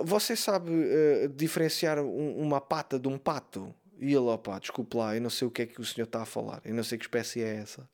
você 0.00 0.36
sabe 0.36 0.70
uh, 0.70 1.30
diferenciar 1.34 1.98
um, 1.98 2.36
uma 2.36 2.60
pata 2.60 2.98
de 2.98 3.08
um 3.08 3.16
pato? 3.16 3.74
E 3.98 4.08
ele, 4.08 4.18
opá, 4.18 4.58
desculpe 4.58 4.98
lá, 4.98 5.16
eu 5.16 5.22
não 5.22 5.30
sei 5.30 5.48
o 5.48 5.50
que 5.50 5.62
é 5.62 5.66
que 5.66 5.80
o 5.80 5.84
senhor 5.84 6.04
está 6.04 6.20
a 6.20 6.26
falar, 6.26 6.60
eu 6.62 6.74
não 6.74 6.84
sei 6.84 6.98
que 6.98 7.04
espécie 7.04 7.42
é 7.42 7.56
essa. 7.56 7.88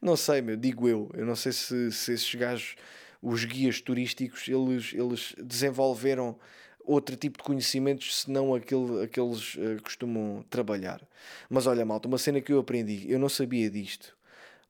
Não 0.00 0.14
sei, 0.14 0.40
meu, 0.40 0.56
digo 0.56 0.88
eu. 0.88 1.10
Eu 1.12 1.26
não 1.26 1.34
sei 1.34 1.50
se, 1.50 1.90
se 1.90 2.12
esses 2.12 2.34
gajos 2.36 2.76
os 3.20 3.44
guias 3.44 3.80
turísticos 3.80 4.46
eles, 4.46 4.92
eles 4.94 5.34
desenvolveram 5.42 6.38
outro 6.84 7.16
tipo 7.16 7.38
de 7.38 7.44
conhecimentos 7.44 8.22
senão 8.22 8.54
aquele, 8.54 9.02
aqueles 9.02 9.54
uh, 9.54 9.82
costumam 9.82 10.44
trabalhar. 10.48 11.00
Mas 11.48 11.66
olha, 11.66 11.84
malta, 11.84 12.08
uma 12.08 12.18
cena 12.18 12.40
que 12.40 12.52
eu 12.52 12.58
aprendi, 12.58 13.10
eu 13.10 13.18
não 13.18 13.28
sabia 13.28 13.70
disto, 13.70 14.16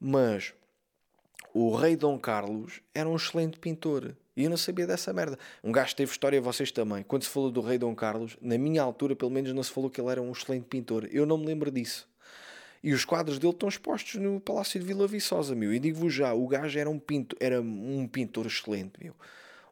mas 0.00 0.54
o 1.52 1.74
rei 1.74 1.96
Dom 1.96 2.18
Carlos 2.18 2.80
era 2.94 3.08
um 3.08 3.16
excelente 3.16 3.58
pintor. 3.58 4.16
E 4.36 4.42
eu 4.42 4.50
não 4.50 4.56
sabia 4.56 4.86
dessa 4.86 5.12
merda. 5.12 5.38
Um 5.62 5.70
gajo 5.70 5.94
teve 5.94 6.10
história, 6.10 6.40
vocês 6.40 6.72
também. 6.72 7.04
Quando 7.04 7.22
se 7.22 7.28
falou 7.28 7.52
do 7.52 7.60
rei 7.60 7.78
Dom 7.78 7.94
Carlos, 7.94 8.36
na 8.42 8.58
minha 8.58 8.82
altura, 8.82 9.14
pelo 9.14 9.30
menos, 9.30 9.52
não 9.52 9.62
se 9.62 9.70
falou 9.70 9.88
que 9.88 10.00
ele 10.00 10.10
era 10.10 10.20
um 10.20 10.32
excelente 10.32 10.64
pintor. 10.64 11.08
Eu 11.12 11.24
não 11.24 11.38
me 11.38 11.46
lembro 11.46 11.70
disso. 11.70 12.08
E 12.82 12.92
os 12.92 13.04
quadros 13.04 13.38
dele 13.38 13.52
estão 13.52 13.68
expostos 13.68 14.20
no 14.20 14.40
Palácio 14.40 14.80
de 14.80 14.86
Vila 14.86 15.06
Viçosa, 15.06 15.54
meu. 15.54 15.72
E 15.72 15.78
digo-vos 15.78 16.12
já, 16.12 16.34
o 16.34 16.46
gajo 16.48 16.78
era 16.78 16.90
um 16.90 16.98
pintor, 16.98 17.38
era 17.40 17.60
um 17.60 18.08
pintor 18.08 18.46
excelente, 18.46 18.92
meu. 19.00 19.14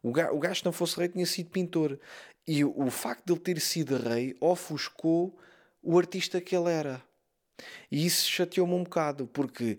O 0.02 0.12
gajo, 0.12 0.34
o 0.34 0.38
gajo, 0.38 0.60
se 0.60 0.64
não 0.64 0.72
fosse 0.72 0.96
rei, 0.96 1.08
tinha 1.08 1.26
sido 1.26 1.50
pintor. 1.50 1.98
E 2.46 2.64
o, 2.64 2.90
facto 2.90 3.24
de 3.24 3.32
ele 3.32 3.40
ter 3.40 3.60
sido 3.60 3.96
rei 3.96 4.36
ofuscou 4.40 5.38
o 5.82 5.96
artista 5.98 6.40
que 6.40 6.56
ele 6.56 6.70
era. 6.70 7.02
E 7.90 8.04
isso 8.04 8.28
chateou-me 8.28 8.74
um 8.74 8.82
bocado, 8.82 9.26
porque 9.28 9.78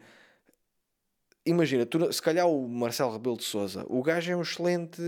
imagina, 1.46 1.86
tu, 1.86 2.12
se 2.12 2.22
calhar 2.22 2.48
o 2.48 2.68
Marcelo 2.68 3.12
Rebelo 3.12 3.38
de 3.38 3.44
Souza, 3.44 3.86
o 3.88 4.02
gajo 4.02 4.32
é 4.32 4.36
um 4.36 4.42
excelente 4.42 5.02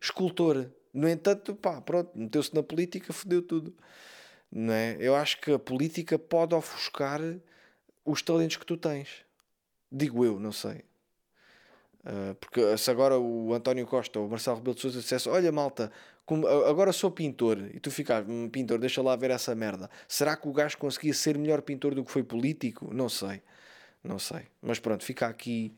escultor. 0.00 0.70
No 0.92 1.08
entanto, 1.08 1.54
pá, 1.54 1.80
pronto, 1.80 2.10
meteu-se 2.14 2.54
na 2.54 2.62
política, 2.62 3.12
fodeu 3.12 3.42
tudo. 3.42 3.74
Não 4.50 4.72
é? 4.72 4.96
Eu 4.98 5.14
acho 5.14 5.40
que 5.40 5.52
a 5.52 5.58
política 5.58 6.18
pode 6.18 6.54
ofuscar 6.54 7.20
os 8.04 8.22
talentos 8.22 8.56
que 8.56 8.66
tu 8.66 8.76
tens. 8.76 9.24
Digo 9.90 10.24
eu, 10.24 10.38
não 10.38 10.52
sei. 10.52 10.84
Uh, 12.00 12.34
porque 12.36 12.76
se 12.78 12.90
agora 12.90 13.18
o 13.18 13.52
António 13.52 13.86
Costa 13.86 14.18
ou 14.18 14.26
o 14.26 14.30
Marcelo 14.30 14.56
Rebelo 14.56 14.74
de 14.74 14.80
Souza 14.80 15.00
dissesse: 15.00 15.28
Olha, 15.28 15.52
malta, 15.52 15.92
agora 16.68 16.92
sou 16.92 17.10
pintor, 17.10 17.58
e 17.74 17.80
tu 17.80 17.90
ficas, 17.90 18.24
hum, 18.28 18.48
pintor, 18.48 18.78
deixa 18.78 19.02
lá 19.02 19.16
ver 19.16 19.30
essa 19.30 19.54
merda. 19.54 19.90
Será 20.06 20.36
que 20.36 20.48
o 20.48 20.52
gajo 20.52 20.78
conseguia 20.78 21.12
ser 21.14 21.36
melhor 21.36 21.62
pintor 21.62 21.94
do 21.94 22.04
que 22.04 22.10
foi 22.10 22.22
político? 22.22 22.92
Não 22.94 23.08
sei. 23.08 23.42
Não 24.02 24.18
sei. 24.18 24.42
Mas 24.62 24.78
pronto, 24.78 25.04
fica 25.04 25.26
aqui, 25.26 25.74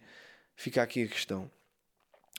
fica 0.54 0.82
aqui 0.82 1.04
a 1.04 1.08
questão. 1.08 1.50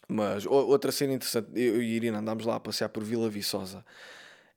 Mas 0.07 0.45
outra 0.45 0.91
cena 0.91 1.13
interessante, 1.13 1.49
eu 1.55 1.81
e 1.81 1.95
Irina 1.95 2.19
andámos 2.19 2.45
lá 2.45 2.55
a 2.55 2.59
passear 2.59 2.89
por 2.89 3.03
Vila 3.03 3.29
Viçosa. 3.29 3.85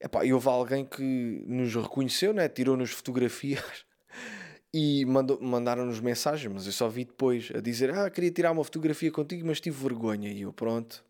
Epá, 0.01 0.25
e 0.25 0.33
houve 0.33 0.49
alguém 0.49 0.85
que 0.85 1.03
nos 1.47 1.75
reconheceu, 1.75 2.33
né? 2.35 2.49
tirou-nos 2.49 2.91
fotografias 2.91 3.87
e 4.75 5.05
mandaram-nos 5.07 6.01
mensagens, 6.01 6.53
mas 6.53 6.67
eu 6.67 6.73
só 6.73 6.89
vi 6.89 7.05
depois 7.05 7.51
a 7.55 7.61
dizer: 7.61 7.91
Ah, 7.91 8.11
queria 8.11 8.31
tirar 8.31 8.53
uma 8.53 8.65
fotografia 8.65 9.11
contigo, 9.11 9.47
mas 9.47 9.61
tive 9.61 9.81
vergonha. 9.81 10.31
E 10.31 10.43
eu, 10.43 10.53
pronto, 10.53 11.05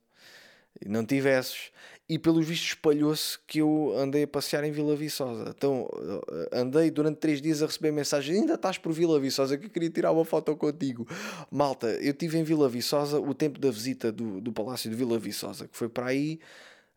não 0.85 1.05
tivesses. 1.05 1.73
E 2.09 2.21
pelos 2.21 2.47
vistos 2.47 2.69
espalhou-se 2.69 3.37
que 3.49 3.59
eu 3.59 3.93
andei 3.99 4.23
a 4.23 4.29
passear 4.29 4.63
em 4.63 4.71
Vila 4.71 4.95
Viçosa. 4.95 5.53
Então 5.57 5.89
eh, 6.31 6.51
andei 6.53 6.89
durante 6.89 7.17
três 7.19 7.43
dias 7.43 7.63
a 7.65 7.67
receber 7.67 7.91
mensagens: 7.91 8.39
ainda 8.39 8.55
estás 8.55 8.79
por 8.79 8.93
Vila 8.93 9.19
Viçosa 9.19 9.59
que 9.59 9.67
eu 9.67 9.71
queria 9.71 9.91
tirar 9.91 10.13
uma 10.13 10.25
foto 10.25 10.55
contigo. 10.55 11.07
Malta, 11.51 11.89
eu 11.89 12.13
estive 12.13 12.39
em 12.39 12.45
Vila 12.45 12.69
Viçosa 12.69 13.19
o 13.19 13.35
tempo 13.35 13.59
da 13.59 13.73
visita 13.73 14.13
do, 14.13 14.41
do 14.41 14.53
Palácio 14.53 14.89
de 14.89 14.95
Vila 14.95 15.19
Viçosa, 15.19 15.67
que 15.67 15.77
foi 15.77 15.89
para 15.89 16.07
aí 16.07 16.39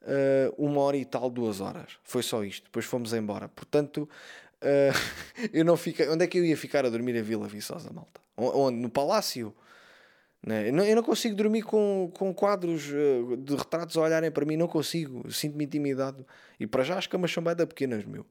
uh, 0.04 0.64
uma 0.64 0.82
hora 0.82 0.98
e 0.98 1.06
tal, 1.06 1.28
duas 1.32 1.60
horas. 1.60 1.94
Foi 2.04 2.22
só 2.22 2.44
isto. 2.44 2.66
Depois 2.66 2.86
fomos 2.86 3.12
embora. 3.12 3.48
Portanto, 3.50 4.08
uh, 4.62 5.50
eu 5.52 5.66
não 5.66 5.76
fiquei. 5.76 6.08
Onde 6.08 6.24
é 6.24 6.28
que 6.28 6.38
eu 6.38 6.46
ia 6.46 6.56
ficar 6.56 6.86
a 6.86 6.90
dormir 6.90 7.16
em 7.16 7.24
Vila 7.24 7.48
Viçosa, 7.48 7.92
malta? 7.92 8.22
Onde? 8.38 8.78
No 8.78 8.90
Palácio? 8.92 9.56
Né? 10.46 10.70
Eu, 10.70 10.74
não, 10.74 10.84
eu 10.86 10.96
não 10.96 11.04
consigo 11.04 11.36
dormir 11.36 11.64
com, 11.64 12.12
com 12.14 12.34
quadros 12.34 12.90
uh, 12.90 13.38
de 13.38 13.56
retratos 13.56 13.98
a 13.98 14.02
olharem 14.02 14.32
para 14.32 14.46
mim, 14.46 14.56
não 14.56 14.68
consigo, 14.68 15.30
sinto-me 15.32 15.66
intimidado. 15.66 16.26
E 16.60 16.66
para 16.66 16.84
já 16.84 16.98
as 16.98 17.08
camas 17.08 17.32
são 17.32 17.44
bem 17.44 17.56
pequenas, 17.56 18.06
meu. 18.06 18.26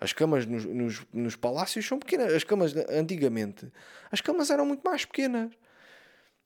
As 0.00 0.12
camas 0.12 0.44
nos, 0.44 0.64
nos, 0.64 1.06
nos, 1.12 1.36
palácios 1.36 1.86
são 1.86 1.98
pequenas. 1.98 2.32
As 2.32 2.44
camas 2.44 2.74
antigamente, 2.90 3.72
as 4.10 4.20
camas 4.20 4.50
eram 4.50 4.66
muito 4.66 4.82
mais 4.82 5.04
pequenas. 5.04 5.52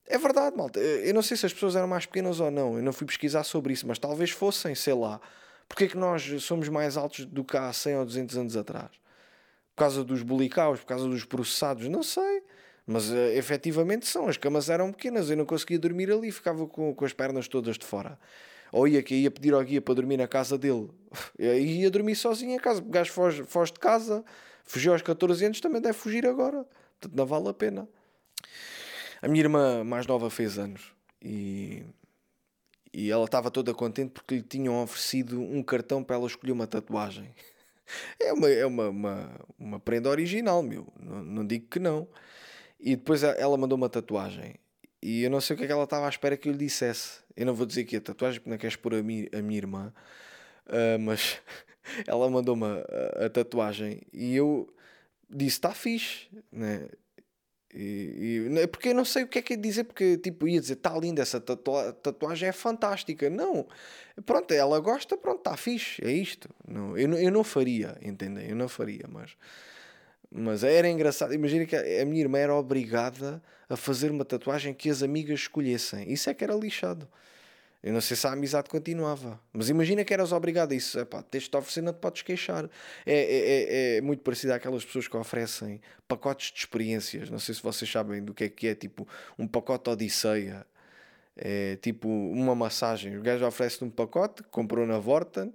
É 0.07 0.16
verdade, 0.16 0.57
malta. 0.57 0.79
Eu 0.81 1.12
não 1.12 1.23
sei 1.23 1.37
se 1.37 1.44
as 1.44 1.53
pessoas 1.53 1.77
eram 1.77 1.88
mais 1.88 2.07
pequenas 2.07 2.40
ou 2.40 2.51
não. 2.51 2.77
Eu 2.77 2.83
não 2.83 2.92
fui 2.92 3.07
pesquisar 3.07 3.44
sobre 3.44 3.73
isso, 3.73 3.87
mas 3.87 3.99
talvez 3.99 4.31
fossem, 4.31 4.75
sei 4.75 4.94
lá. 4.94 5.21
Porque 5.68 5.85
é 5.85 5.88
que 5.88 5.97
nós 5.97 6.23
somos 6.42 6.68
mais 6.68 6.97
altos 6.97 7.27
do 7.27 7.44
que 7.44 7.57
há 7.57 7.71
100 7.71 7.97
ou 7.97 8.05
200 8.07 8.37
anos 8.38 8.57
atrás? 8.57 8.90
Por 9.75 9.81
causa 9.81 10.03
dos 10.03 10.23
bulicaus, 10.23 10.81
por 10.81 10.87
causa 10.87 11.07
dos 11.07 11.25
processados? 11.25 11.88
Não 11.88 12.03
sei. 12.03 12.42
Mas 12.90 13.11
uh, 13.11 13.16
efetivamente 13.35 14.07
são, 14.07 14.29
as 14.29 14.38
camas 14.38 14.70
eram 14.70 14.90
pequenas, 14.90 15.29
eu 15.29 15.37
não 15.37 15.44
conseguia 15.44 15.79
dormir 15.79 16.11
ali, 16.11 16.33
ficava 16.33 16.66
com, 16.66 16.94
com 16.94 17.05
as 17.05 17.12
pernas 17.12 17.46
todas 17.46 17.77
de 17.77 17.85
fora. 17.85 18.18
Ou 18.72 18.88
ia 18.88 19.03
que 19.03 19.14
ia 19.14 19.31
pedir 19.31 19.53
ao 19.53 19.62
guia 19.62 19.83
para 19.83 19.92
dormir 19.92 20.16
na 20.16 20.27
casa 20.27 20.57
dele, 20.57 20.88
eu 21.38 21.59
ia 21.61 21.90
dormir 21.90 22.16
sozinho 22.16 22.53
em 22.53 22.59
casa, 22.59 22.81
o 22.81 22.87
gajo 22.87 23.12
foge, 23.12 23.44
foge 23.44 23.74
de 23.74 23.79
casa, 23.79 24.24
fugiu 24.64 24.94
aos 24.94 25.03
14 25.03 25.44
anos, 25.44 25.61
também 25.61 25.83
deve 25.83 25.98
fugir 25.98 26.27
agora, 26.27 26.64
portanto 26.98 27.14
não 27.14 27.27
vale 27.27 27.48
a 27.51 27.53
pena. 27.53 27.87
A 29.20 29.29
minha 29.29 29.42
irmã 29.42 29.85
mais 29.85 30.07
nova 30.07 30.31
fez 30.31 30.59
anos 30.59 30.94
e, 31.20 31.85
e 32.90 33.11
ela 33.11 33.27
estava 33.27 33.51
toda 33.51 33.74
contente 33.74 34.12
porque 34.12 34.37
lhe 34.37 34.42
tinham 34.42 34.83
oferecido 34.83 35.38
um 35.38 35.62
cartão 35.62 36.03
para 36.03 36.16
ela 36.16 36.27
escolher 36.27 36.53
uma 36.53 36.66
tatuagem. 36.66 37.35
É 38.20 38.35
uma, 38.35 38.51
é 38.51 38.66
uma, 38.66 38.88
uma, 38.90 39.40
uma 39.59 39.81
prenda 39.81 40.11
original, 40.11 40.62
meu, 40.62 40.87
não, 41.01 41.24
não 41.24 41.46
digo 41.46 41.68
que 41.68 41.79
não. 41.79 42.07
E 42.81 42.97
depois 42.97 43.23
ela 43.23 43.57
mandou 43.57 43.77
uma 43.77 43.88
tatuagem. 43.88 44.55
E 45.03 45.23
eu 45.23 45.31
não 45.31 45.41
sei 45.41 45.55
o 45.55 45.57
que 45.57 45.64
é 45.64 45.67
que 45.67 45.73
ela 45.73 45.85
estava 45.85 46.07
à 46.07 46.09
espera 46.09 46.37
que 46.37 46.49
eu 46.49 46.53
lhe 46.53 46.59
dissesse. 46.59 47.21
Eu 47.37 47.47
não 47.47 47.55
vou 47.55 47.67
dizer 47.67 47.85
que 47.85 47.97
a 47.97 48.01
tatuagem, 48.01 48.41
porque 48.41 48.51
não 48.51 48.59
queres 48.59 48.77
pôr 48.77 48.95
a, 48.95 49.03
mi, 49.03 49.29
a 49.33 49.41
minha 49.41 49.59
irmã. 49.59 49.93
Uh, 50.67 50.99
mas 51.01 51.41
ela 52.07 52.29
mandou-me 52.29 52.64
a, 52.67 53.27
a, 53.27 53.31
tatuagem 53.31 54.03
e 54.12 54.35
eu 54.35 54.73
disse: 55.31 55.57
está 55.57 55.73
fixe, 55.73 56.29
né? 56.53 56.88
E, 57.75 58.49
e, 58.51 58.67
porque 58.67 58.88
eu 58.88 58.95
não 58.95 59.05
sei 59.05 59.25
o 59.25 59.29
que 59.29 59.38
é 59.38 59.43
que 59.43 59.53
é 59.53 59.57
dizer, 59.57 59.85
porque 59.85 60.17
tipo, 60.17 60.49
ia 60.49 60.61
dizer, 60.61 60.75
está 60.75 60.99
linda 60.99 61.23
essa 61.23 61.41
tatua 61.41 61.93
tatuagem, 61.93 62.49
é 62.49 62.53
fantástica. 62.53 63.29
Não, 63.31 63.67
pronto, 64.25 64.53
ela 64.53 64.81
gosta, 64.81 65.17
pronto, 65.17 65.38
está 65.38 65.57
fixe, 65.57 66.03
é 66.05 66.11
isto. 66.11 66.49
Não, 66.67 66.97
eu, 66.97 67.12
eu 67.14 67.31
não 67.31 67.45
faria, 67.45 67.97
entendem? 68.03 68.49
Eu 68.49 68.57
não 68.57 68.69
faria, 68.69 69.05
mas 69.09 69.37
mas 70.31 70.62
era 70.62 70.88
engraçado. 70.88 71.33
Imagina 71.33 71.64
que 71.64 71.77
a 71.77 72.05
minha 72.05 72.21
irmã 72.21 72.38
era 72.38 72.55
obrigada 72.55 73.43
a 73.69 73.77
fazer 73.77 74.11
uma 74.11 74.25
tatuagem 74.25 74.75
que 74.75 74.91
as 74.91 75.03
amigas 75.03 75.41
escolhessem. 75.41 76.11
Isso 76.11 76.29
é 76.29 76.35
que 76.35 76.45
era 76.45 76.55
lixado. 76.55 77.09
Eu 77.83 77.93
não 77.93 78.01
sei 78.01 78.17
se 78.17 78.27
a 78.27 78.33
amizade 78.33 78.69
continuava. 78.69 79.41
Mas 79.53 79.69
imagina 79.69 80.05
que 80.05 80.12
eras 80.12 80.33
obrigado 80.33 80.73
a 80.73 80.75
isso. 80.75 80.99
Epá, 80.99 81.23
tens 81.23 81.49
de 81.49 81.57
oferecer, 81.57 81.81
não 81.81 81.93
te 81.93 82.01
podes 82.01 82.23
queixar. 82.23 82.64
É, 83.07 83.14
é, 83.14 83.14
é, 83.14 83.97
é 83.97 84.01
muito 84.01 84.23
parecido 84.23 84.53
àquelas 84.53 84.85
pessoas 84.85 85.07
que 85.07 85.17
oferecem 85.17 85.81
pacotes 86.07 86.53
de 86.53 86.59
experiências. 86.59 87.31
Não 87.31 87.38
sei 87.38 87.55
se 87.55 87.62
vocês 87.62 87.91
sabem 87.91 88.23
do 88.23 88.35
que 88.35 88.45
é 88.45 88.49
que 88.49 88.67
é. 88.67 88.75
Tipo, 88.75 89.07
um 89.38 89.47
pacote 89.47 89.88
Odisseia. 89.91 90.67
É 91.37 91.77
tipo 91.77 92.09
uma 92.09 92.55
massagem. 92.55 93.17
O 93.17 93.23
gajo 93.23 93.47
oferece 93.47 93.85
um 93.85 93.91
pacote, 93.91 94.43
comprou 94.51 94.85
na 94.85 94.99
Vorten 94.99 95.55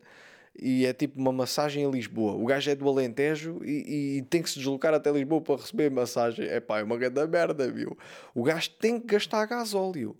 e 0.56 0.86
é 0.86 0.94
tipo 0.94 1.20
uma 1.20 1.32
massagem 1.32 1.84
em 1.84 1.92
Lisboa. 1.92 2.34
O 2.34 2.46
gajo 2.46 2.70
é 2.70 2.76
do 2.76 2.88
Alentejo 2.88 3.60
e, 3.64 4.18
e 4.18 4.22
tem 4.24 4.42
que 4.42 4.50
se 4.50 4.60
deslocar 4.60 4.94
até 4.94 5.12
Lisboa 5.12 5.42
para 5.42 5.56
receber 5.56 5.90
massagem. 5.90 6.46
É 6.46 6.60
pá, 6.60 6.80
é 6.80 6.84
uma 6.84 6.98
grande 6.98 7.26
merda, 7.28 7.72
viu? 7.72 7.98
O 8.36 8.44
gajo 8.44 8.70
tem 8.72 9.00
que 9.00 9.08
gastar 9.08 9.46
gasóleo. 9.46 10.16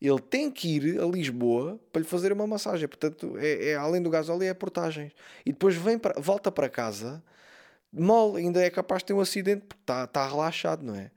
Ele 0.00 0.20
tem 0.20 0.50
que 0.50 0.76
ir 0.76 1.00
a 1.00 1.06
Lisboa 1.06 1.80
para 1.92 2.02
lhe 2.02 2.06
fazer 2.06 2.32
uma 2.32 2.46
massagem. 2.46 2.86
Portanto, 2.86 3.36
é, 3.38 3.70
é 3.70 3.74
além 3.76 4.02
do 4.02 4.10
gasóleo, 4.10 4.44
é 4.44 4.54
portagens. 4.54 5.12
E 5.44 5.52
depois 5.52 5.74
vem 5.74 5.98
para, 5.98 6.20
volta 6.20 6.52
para 6.52 6.68
casa, 6.68 7.22
mole, 7.92 8.42
ainda 8.42 8.62
é 8.62 8.70
capaz 8.70 9.02
de 9.02 9.06
ter 9.06 9.14
um 9.14 9.20
acidente 9.20 9.62
porque 9.66 9.82
está 9.82 10.06
tá 10.06 10.28
relaxado, 10.28 10.84
não 10.84 10.94
é? 10.94 11.10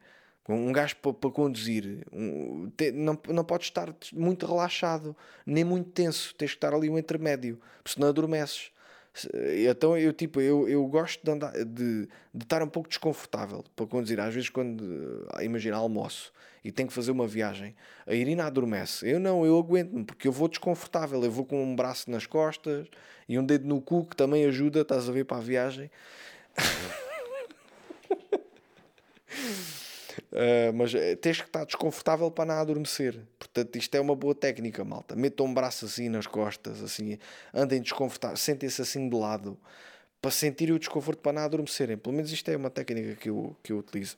Um 0.49 0.71
gajo 0.71 0.95
para, 0.97 1.29
conduzir 1.29 2.05
um, 2.11 2.69
te, 2.75 2.91
não, 2.91 3.17
não 3.29 3.43
pode 3.43 3.63
estar 3.63 3.93
muito 4.11 4.45
relaxado, 4.45 5.15
nem 5.45 5.63
muito 5.63 5.91
tenso, 5.91 6.33
tens 6.35 6.51
que 6.51 6.57
estar 6.57 6.73
ali 6.73 6.89
um 6.89 6.97
intermédio, 6.97 7.59
porque 7.83 7.93
senão 7.93 8.09
adormeces. 8.09 8.71
Então 9.69 9.97
eu 9.97 10.13
tipo, 10.13 10.39
eu, 10.39 10.69
eu 10.69 10.85
gosto 10.87 11.23
de, 11.23 11.31
andar, 11.31 11.51
de, 11.51 12.07
de 12.33 12.43
estar 12.43 12.63
um 12.63 12.67
pouco 12.67 12.87
desconfortável 12.87 13.63
para 13.75 13.85
conduzir. 13.85 14.19
Às 14.19 14.33
vezes 14.33 14.49
quando 14.49 15.27
ah, 15.33 15.43
imagina 15.43 15.75
almoço 15.75 16.31
e 16.63 16.71
tenho 16.71 16.87
que 16.87 16.93
fazer 16.93 17.11
uma 17.11 17.27
viagem, 17.27 17.75
a 18.07 18.13
Irina 18.13 18.45
adormece. 18.45 19.09
Eu 19.09 19.19
não, 19.19 19.45
eu 19.45 19.57
aguento-me, 19.57 20.05
porque 20.05 20.27
eu 20.27 20.31
vou 20.31 20.47
desconfortável, 20.47 21.21
eu 21.23 21.31
vou 21.31 21.45
com 21.45 21.61
um 21.61 21.75
braço 21.75 22.09
nas 22.09 22.25
costas 22.25 22.87
e 23.27 23.37
um 23.37 23.45
dedo 23.45 23.67
no 23.67 23.81
cu 23.81 24.05
que 24.05 24.15
também 24.15 24.45
ajuda, 24.45 24.81
estás 24.81 25.09
a 25.09 25.11
ver 25.11 25.25
para 25.25 25.37
a 25.37 25.41
viagem. 25.41 25.91
Uh, 30.31 30.71
mas 30.73 30.95
eh, 30.95 31.17
tens 31.17 31.41
que 31.41 31.47
estar 31.47 31.65
desconfortável 31.65 32.31
para 32.31 32.45
não 32.45 32.55
adormecer. 32.55 33.19
Portanto, 33.37 33.75
isto 33.75 33.93
é 33.95 33.99
uma 33.99 34.15
boa 34.15 34.33
técnica, 34.33 34.83
malta. 34.85 35.13
Metam 35.13 35.45
um 35.45 35.53
braço 35.53 35.85
assim 35.85 36.07
nas 36.07 36.25
costas, 36.25 36.81
assim, 36.81 37.19
andem 37.53 37.81
desconfortáveis, 37.81 38.39
sentem-se 38.39 38.81
assim 38.81 39.09
de 39.09 39.15
lado, 39.15 39.57
para 40.21 40.31
sentirem 40.31 40.73
o 40.73 40.79
desconforto 40.79 41.19
para 41.19 41.33
não 41.33 41.41
adormecerem. 41.41 41.97
Pelo 41.97 42.15
menos 42.15 42.31
isto 42.31 42.49
é 42.49 42.55
uma 42.55 42.69
técnica 42.69 43.15
que 43.15 43.29
eu, 43.29 43.55
que 43.61 43.73
eu 43.73 43.79
utilizo. 43.79 44.17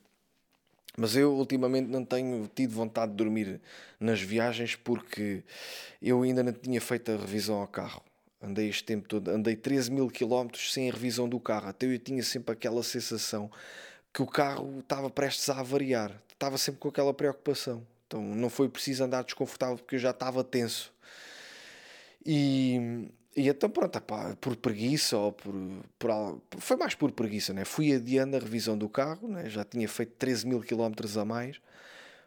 Mas 0.96 1.16
eu 1.16 1.34
ultimamente 1.34 1.88
não 1.88 2.06
tenho 2.06 2.48
tido 2.54 2.76
vontade 2.76 3.12
de 3.12 3.18
dormir 3.18 3.60
nas 4.00 4.22
viagens 4.22 4.76
porque 4.76 5.44
eu 6.00 6.22
ainda 6.22 6.44
não 6.44 6.54
tinha 6.54 6.80
feito 6.80 7.12
a 7.12 7.18
revisão 7.18 7.56
ao 7.56 7.68
carro. 7.68 8.04
Andei 8.40 8.70
este 8.70 8.84
tempo 8.84 9.08
todo, 9.08 9.30
andei 9.30 9.56
13 9.56 9.90
mil 9.90 10.08
quilómetros 10.10 10.72
sem 10.72 10.90
a 10.90 10.94
revisão 10.94 11.28
do 11.28 11.40
carro. 11.40 11.70
Até 11.70 11.88
eu 11.88 11.98
tinha 11.98 12.22
sempre 12.22 12.54
aquela 12.54 12.84
sensação 12.84 13.50
que 14.14 14.22
o 14.22 14.28
carro 14.28 14.80
estava 14.80 15.10
prestes 15.10 15.50
a 15.50 15.60
avariar. 15.60 16.12
Estava 16.32 16.58
sempre 16.58 16.80
com 16.80 16.90
aquela 16.90 17.14
preocupação. 17.14 17.86
Então 18.06 18.22
não 18.22 18.50
foi 18.50 18.70
preciso 18.70 19.04
andar 19.04 19.24
desconfortável 19.24 19.78
porque 19.78 19.96
eu 19.96 20.00
já 20.00 20.12
estava 20.12 20.44
tenso. 20.44 20.94
E, 22.24 23.10
e 23.36 23.50
então 23.50 23.70
pronto, 23.70 24.00
por 24.40 24.56
preguiça 24.56 25.18
ou 25.18 25.34
por, 25.34 25.54
por, 25.98 26.42
Foi 26.60 26.78
mais 26.78 26.94
por 26.94 27.12
preguiça, 27.12 27.54
né? 27.54 27.66
Fui 27.66 27.94
adiando 27.94 28.38
a 28.38 28.40
revisão 28.40 28.78
do 28.78 28.88
carro, 28.88 29.28
né? 29.28 29.50
já 29.50 29.66
tinha 29.66 29.88
feito 29.90 30.14
13 30.14 30.48
mil 30.48 30.62
quilómetros 30.62 31.18
a 31.18 31.26
mais. 31.26 31.60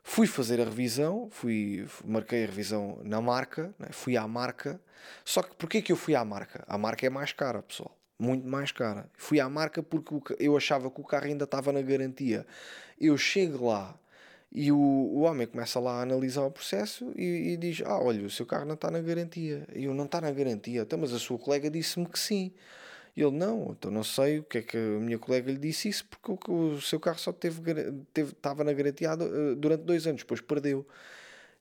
Fui 0.02 0.26
fazer 0.26 0.60
a 0.60 0.64
revisão, 0.64 1.28
fui, 1.30 1.86
marquei 2.04 2.44
a 2.44 2.46
revisão 2.46 3.00
na 3.04 3.20
marca, 3.20 3.74
né? 3.78 3.88
fui 3.92 4.16
à 4.16 4.26
marca. 4.26 4.80
Só 5.24 5.42
que 5.42 5.54
porquê 5.56 5.80
que 5.82 5.92
eu 5.92 5.96
fui 5.96 6.14
à 6.14 6.24
marca? 6.24 6.64
A 6.66 6.76
marca 6.76 7.06
é 7.06 7.10
mais 7.10 7.32
cara, 7.32 7.62
pessoal. 7.62 7.96
Muito 8.18 8.46
mais 8.46 8.72
cara. 8.72 9.10
Fui 9.16 9.40
à 9.40 9.48
marca 9.48 9.82
porque 9.82 10.36
eu 10.38 10.56
achava 10.56 10.90
que 10.90 11.00
o 11.00 11.04
carro 11.04 11.26
ainda 11.26 11.44
estava 11.44 11.72
na 11.72 11.82
garantia. 11.82 12.46
Eu 12.98 13.16
chego 13.18 13.66
lá, 13.66 13.98
e 14.52 14.72
o, 14.72 14.78
o 14.78 15.20
homem 15.20 15.46
começa 15.46 15.78
lá 15.78 15.98
a 15.98 16.02
analisar 16.02 16.42
o 16.42 16.50
processo 16.50 17.12
e, 17.16 17.52
e 17.52 17.56
diz: 17.56 17.82
Ah, 17.84 17.98
olha, 17.98 18.24
o 18.24 18.30
seu 18.30 18.46
carro 18.46 18.64
não 18.64 18.74
está 18.74 18.90
na 18.90 19.00
garantia. 19.00 19.66
E 19.74 19.84
eu 19.84 19.94
não 19.94 20.06
está 20.06 20.20
na 20.20 20.30
garantia. 20.30 20.80
Então, 20.82 20.98
mas 20.98 21.12
a 21.12 21.18
sua 21.18 21.38
colega 21.38 21.70
disse-me 21.70 22.06
que 22.06 22.18
sim. 22.18 22.52
E 23.14 23.22
ele: 23.22 23.36
Não, 23.36 23.72
então 23.72 23.90
não 23.90 24.04
sei 24.04 24.38
o 24.38 24.44
que 24.44 24.58
é 24.58 24.62
que 24.62 24.76
a 24.76 25.00
minha 25.00 25.18
colega 25.18 25.50
lhe 25.50 25.58
disse 25.58 25.88
isso, 25.88 26.06
porque 26.06 26.50
o, 26.50 26.74
o 26.74 26.80
seu 26.80 26.98
carro 27.00 27.18
só 27.18 27.32
teve, 27.32 27.60
teve, 28.14 28.32
estava 28.32 28.64
na 28.64 28.72
garantia 28.72 29.10
eh, 29.10 29.54
durante 29.56 29.82
dois 29.84 30.06
anos, 30.06 30.22
depois 30.22 30.40
perdeu. 30.40 30.86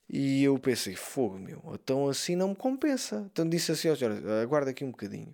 E 0.08 0.44
eu 0.44 0.58
pensei: 0.58 0.94
Fogo, 0.94 1.38
meu, 1.38 1.62
então 1.74 2.08
assim 2.08 2.36
não 2.36 2.50
me 2.50 2.56
compensa. 2.56 3.28
Então 3.32 3.48
disse 3.48 3.72
assim: 3.72 3.94
senhora, 3.94 4.42
aguarda 4.42 4.70
aqui 4.70 4.84
um 4.84 4.90
bocadinho. 4.90 5.32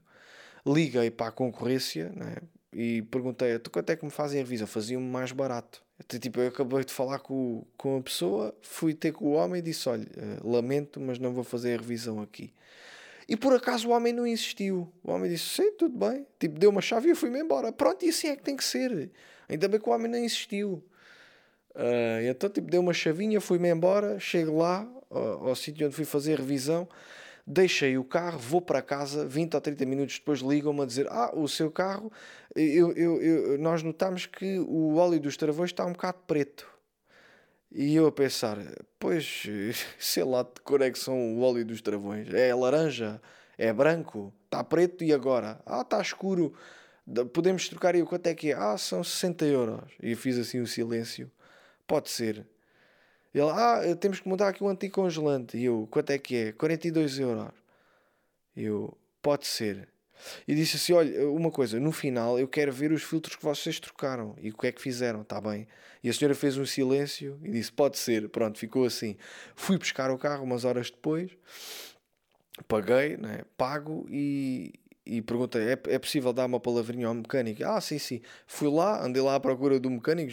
Liguei 0.65 1.11
para 1.11 1.29
a 1.29 1.33
concorrência 1.33 2.13
né, 2.15 2.37
e 2.73 3.03
perguntei: 3.03 3.59
Quanto 3.59 3.91
é 3.91 3.97
que 3.97 4.05
me 4.05 4.11
fazem 4.11 4.41
a 4.41 4.45
revisão? 4.45 4.67
Faziam-me 4.67 5.07
mais 5.07 5.33
barato. 5.33 5.83
Então, 5.99 6.19
tipo, 6.19 6.41
eu 6.41 6.49
acabei 6.49 6.85
de 6.85 6.93
falar 6.93 7.19
com, 7.19 7.65
com 7.77 7.99
a 7.99 8.03
pessoa, 8.03 8.55
fui 8.63 8.95
ter 8.95 9.13
com 9.13 9.27
o 9.27 9.33
homem 9.33 9.59
e 9.59 9.63
disse: 9.63 9.89
Olha, 9.89 10.07
eh, 10.17 10.39
lamento, 10.43 11.01
mas 11.01 11.19
não 11.19 11.33
vou 11.33 11.43
fazer 11.43 11.75
a 11.75 11.81
revisão 11.81 12.21
aqui. 12.21 12.53
E 13.29 13.37
por 13.37 13.53
acaso 13.55 13.89
o 13.89 13.93
homem 13.93 14.13
não 14.13 14.27
insistiu. 14.27 14.93
O 15.03 15.11
homem 15.11 15.31
disse: 15.31 15.49
Sim, 15.49 15.73
tudo 15.73 15.97
bem. 15.99 16.27
Tipo, 16.39 16.59
deu 16.59 16.71
uma 16.71 16.81
chave 16.81 17.09
e 17.09 17.11
eu 17.11 17.17
fui-me 17.17 17.41
embora. 17.41 17.73
Pronto, 17.73 18.05
e 18.05 18.09
assim 18.09 18.29
é 18.29 18.37
que 18.37 18.43
tem 18.43 18.57
que 18.57 18.65
ser. 18.65 19.11
Ainda 19.49 19.69
bem 19.69 19.81
que 19.81 19.89
o 19.89 19.93
homem 19.93 20.11
não 20.11 20.19
insistiu. 20.19 20.83
Uh, 21.75 22.29
então, 22.29 22.49
tipo, 22.51 22.71
deu 22.71 22.81
uma 22.81 22.93
chavinha, 22.93 23.41
fui-me 23.41 23.69
embora. 23.69 24.19
Chego 24.21 24.59
lá, 24.59 24.89
ao, 25.11 25.49
ao 25.49 25.57
sítio 25.57 25.87
onde 25.87 25.97
fui 25.97 26.05
fazer 26.05 26.35
a 26.35 26.37
revisão 26.37 26.89
deixei 27.47 27.99
o 27.99 28.05
carro, 28.05 28.39
vou 28.39 28.61
para 28.61 28.83
casa, 28.83 29.27
20 29.27 29.55
ou 29.55 29.61
30 29.61 29.87
minutos 29.87 30.19
depois 30.19 30.41
ligam-me 30.41 30.83
a 30.83 30.87
dizer: 30.87 31.07
Ah, 31.11 31.31
o 31.35 31.49
seu 31.49 31.71
carro, 31.71 32.11
eu, 32.55 32.93
eu, 32.93 33.23
eu, 33.23 33.59
nós 33.59 33.83
notamos 33.83 34.27
que 34.27 34.59
o 34.61 34.97
óleo 34.97 35.21
dos 35.21 35.37
travões 35.37 35.71
está 35.71 35.85
um 35.85 35.93
bocado 35.93 36.19
preto. 36.27 36.67
E 37.71 37.95
eu 37.95 38.07
a 38.07 38.13
pensar: 38.13 38.59
Pois, 38.99 39.45
sei 39.99 40.25
lá 40.25 40.43
de 40.43 40.61
cor 40.63 40.83
é 40.83 40.91
que 40.91 40.99
são 40.99 41.37
o 41.37 41.41
óleo 41.41 41.65
dos 41.65 41.81
travões. 41.81 42.33
É 42.33 42.55
laranja? 42.55 43.21
É 43.59 43.73
branco? 43.73 44.33
Está 44.45 44.63
preto 44.63 45.05
e 45.05 45.13
agora? 45.13 45.61
Ah, 45.67 45.83
está 45.83 46.01
escuro. 46.01 46.53
Podemos 47.33 47.69
trocar 47.69 47.97
o 47.97 48.07
quanto 48.07 48.27
é 48.29 48.35
que 48.35 48.53
é? 48.53 48.55
Ah, 48.55 48.79
são 48.79 49.03
60 49.03 49.45
euros. 49.47 49.91
E 50.03 50.13
eu 50.13 50.17
fiz 50.17 50.39
assim 50.39 50.61
um 50.61 50.67
silêncio. 50.67 51.31
Pode 51.87 52.11
ser. 52.11 52.47
Ele, 53.35 53.49
ah, 53.49 53.81
temos 53.99 54.21
que 54.21 54.29
mudar 54.29 54.49
aqui 54.49 54.63
o 54.63 54.69
anticongelante. 54.69 55.57
E 55.57 55.65
eu, 55.65 55.89
quanto 55.91 56.11
é 56.11 56.19
que 56.19 56.37
é? 56.37 56.53
42 56.53 57.19
euros. 57.19 57.49
Eu, 58.57 58.97
pode 59.23 59.47
ser. 59.47 59.89
E 60.47 60.55
disse 60.55 60.77
assim: 60.77 60.93
olha, 60.93 61.29
uma 61.31 61.51
coisa, 61.51 61.81
no 61.81 61.93
final 61.93 62.39
eu 62.39 62.47
quero 62.47 62.73
ver 62.73 62.93
os 62.93 63.03
filtros 63.03 63.37
que 63.37 63.43
vocês 63.45 63.81
trocaram 63.81 64.37
e 64.41 64.51
o 64.51 64.57
que 64.57 64.67
é 64.67 64.73
que 64.73 64.81
fizeram, 64.81 65.23
está 65.23 65.41
bem? 65.41 65.67
E 66.03 66.09
a 66.09 66.13
senhora 66.13 66.35
fez 66.35 66.57
um 66.57 66.67
silêncio 66.67 67.39
e 67.43 67.51
disse: 67.51 67.73
pode 67.73 67.99
ser. 67.99 68.29
Pronto, 68.29 68.59
ficou 68.59 68.85
assim. 68.85 69.17
Fui 69.55 69.79
buscar 69.79 70.11
o 70.11 70.19
carro 70.19 70.45
umas 70.45 70.65
horas 70.65 70.91
depois, 70.91 71.31
paguei, 72.69 73.17
né? 73.17 73.41
pago 73.57 74.07
e, 74.11 74.75
e 75.05 75.21
perguntei: 75.21 75.63
é, 75.63 75.73
é 75.87 75.99
possível 75.99 76.33
dar 76.33 76.47
uma 76.47 76.61
palavrinha 76.61 77.07
ao 77.07 77.15
mecânico? 77.15 77.65
Ah, 77.65 77.81
sim, 77.81 77.99
sim. 77.99 78.21
Fui 78.47 78.71
lá, 78.71 79.05
andei 79.05 79.23
lá 79.23 79.35
à 79.35 79.41
procura 79.41 79.79
do 79.81 79.91
mecânico, 79.91 80.33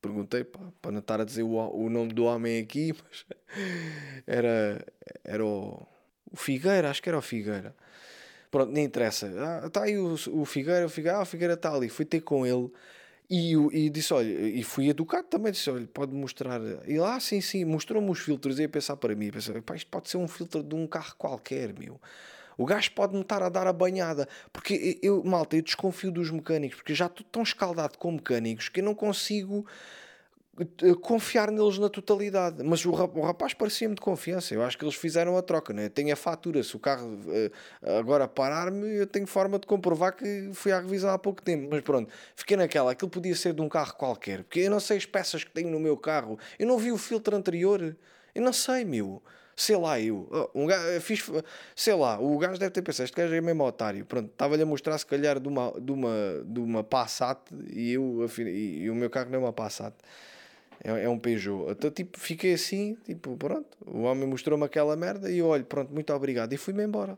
perguntei 0.00 0.44
para 0.44 0.92
não 0.92 1.00
estar 1.00 1.20
a 1.20 1.24
dizer 1.24 1.42
o, 1.42 1.54
o 1.54 1.88
nome 1.88 2.12
do 2.12 2.24
homem 2.24 2.60
aqui, 2.60 2.92
mas 3.02 3.26
era, 4.26 4.84
era 5.24 5.44
o, 5.44 5.86
o 6.30 6.36
Figueira, 6.36 6.90
acho 6.90 7.02
que 7.02 7.08
era 7.08 7.18
o 7.18 7.22
Figueira. 7.22 7.74
Pronto, 8.50 8.70
nem 8.70 8.84
interessa. 8.84 9.32
Ah, 9.38 9.66
está 9.66 9.84
aí 9.84 9.96
o, 9.96 10.14
o 10.14 10.44
Figueira, 10.44 10.84
o 10.86 10.88
Figueira, 10.90 11.18
ah, 11.18 11.22
o 11.22 11.26
Figueira 11.26 11.54
está 11.54 11.74
ali. 11.74 11.88
Fui 11.88 12.04
ter 12.04 12.20
com 12.20 12.46
ele 12.46 12.70
e, 13.30 13.54
e 13.54 13.90
disse: 13.90 14.12
Olha, 14.12 14.28
e 14.28 14.62
fui 14.62 14.90
educado 14.90 15.26
também. 15.28 15.52
Disse: 15.52 15.70
Olha, 15.70 15.86
pode 15.86 16.12
mostrar. 16.14 16.60
E 16.86 16.98
lá, 16.98 17.16
ah, 17.16 17.20
sim, 17.20 17.40
sim, 17.40 17.64
mostrou-me 17.64 18.10
os 18.10 18.18
filtros. 18.18 18.58
E 18.58 18.62
ia 18.62 18.68
pensar 18.68 18.96
para 18.96 19.14
mim: 19.14 19.30
pensei, 19.30 19.58
pá, 19.62 19.74
isto 19.74 19.88
pode 19.90 20.10
ser 20.10 20.18
um 20.18 20.28
filtro 20.28 20.62
de 20.62 20.74
um 20.74 20.86
carro 20.86 21.14
qualquer, 21.16 21.72
meu. 21.78 21.98
O 22.62 22.64
gajo 22.64 22.92
pode 22.92 23.14
me 23.14 23.22
estar 23.22 23.42
a 23.42 23.48
dar 23.48 23.66
a 23.66 23.72
banhada. 23.72 24.28
Porque 24.52 25.00
eu, 25.02 25.22
malta, 25.24 25.56
eu 25.56 25.62
desconfio 25.62 26.12
dos 26.12 26.30
mecânicos, 26.30 26.76
porque 26.76 26.94
já 26.94 27.06
estou 27.06 27.26
tão 27.30 27.42
escaldado 27.42 27.98
com 27.98 28.12
mecânicos 28.12 28.68
que 28.68 28.78
eu 28.78 28.84
não 28.84 28.94
consigo 28.94 29.66
eh, 30.60 30.94
confiar 31.00 31.50
neles 31.50 31.76
na 31.78 31.88
totalidade. 31.88 32.62
Mas 32.62 32.86
o 32.86 32.92
rapaz 32.92 33.52
parecia-me 33.52 33.96
de 33.96 34.00
confiança. 34.00 34.54
Eu 34.54 34.62
acho 34.62 34.78
que 34.78 34.84
eles 34.84 34.94
fizeram 34.94 35.36
a 35.36 35.42
troca. 35.42 35.72
Né? 35.72 35.88
Tenho 35.88 36.12
a 36.12 36.16
fatura. 36.16 36.62
Se 36.62 36.76
o 36.76 36.78
carro 36.78 37.18
eh, 37.30 37.50
agora 37.98 38.28
parar-me, 38.28 38.86
eu 38.94 39.08
tenho 39.08 39.26
forma 39.26 39.58
de 39.58 39.66
comprovar 39.66 40.14
que 40.14 40.50
fui 40.54 40.70
à 40.70 40.78
revisão 40.78 41.10
há 41.10 41.18
pouco 41.18 41.42
tempo. 41.42 41.66
Mas 41.68 41.80
pronto, 41.80 42.12
fiquei 42.36 42.56
naquela. 42.56 42.92
Aquilo 42.92 43.10
podia 43.10 43.34
ser 43.34 43.54
de 43.54 43.60
um 43.60 43.68
carro 43.68 43.94
qualquer. 43.94 44.44
Porque 44.44 44.60
eu 44.60 44.70
não 44.70 44.78
sei 44.78 44.98
as 44.98 45.06
peças 45.06 45.42
que 45.42 45.50
tenho 45.50 45.68
no 45.68 45.80
meu 45.80 45.96
carro. 45.96 46.38
Eu 46.60 46.66
não 46.68 46.78
vi 46.78 46.92
o 46.92 46.96
filtro 46.96 47.34
anterior. 47.34 47.96
Eu 48.32 48.42
não 48.42 48.52
sei, 48.52 48.84
meu 48.84 49.20
sei 49.56 49.76
lá, 49.76 50.00
eu, 50.00 50.50
um 50.54 50.66
gajo, 50.66 51.00
fiz, 51.00 51.30
sei 51.74 51.94
lá, 51.94 52.18
o 52.18 52.36
gajo 52.38 52.58
deve 52.58 52.70
ter 52.70 52.82
pensado, 52.82 53.04
este 53.04 53.16
gajo 53.16 53.34
é 53.34 53.40
mesmo 53.40 53.64
otário, 53.64 54.04
pronto, 54.04 54.30
estava-lhe 54.30 54.62
a 54.62 54.66
mostrar 54.66 54.96
se 54.98 55.06
calhar 55.06 55.38
de 55.38 55.48
uma, 55.48 55.72
de 55.80 55.92
uma, 55.92 56.44
de 56.44 56.60
uma 56.60 56.84
Passat 56.84 57.38
e, 57.70 57.92
eu, 57.92 58.26
e, 58.38 58.82
e 58.82 58.90
o 58.90 58.94
meu 58.94 59.10
carro 59.10 59.30
não 59.30 59.36
é 59.36 59.42
uma 59.42 59.52
Passat, 59.52 59.94
é, 60.82 61.04
é 61.04 61.08
um 61.08 61.18
Peugeot, 61.18 61.70
então 61.70 61.90
tipo, 61.90 62.18
fiquei 62.18 62.54
assim, 62.54 62.96
tipo, 63.04 63.36
pronto, 63.36 63.68
o 63.86 64.02
homem 64.02 64.26
mostrou-me 64.26 64.64
aquela 64.64 64.96
merda 64.96 65.30
e 65.30 65.38
eu 65.38 65.46
olho, 65.46 65.64
pronto, 65.64 65.92
muito 65.92 66.12
obrigado, 66.12 66.52
e 66.52 66.56
fui-me 66.56 66.84
embora. 66.84 67.16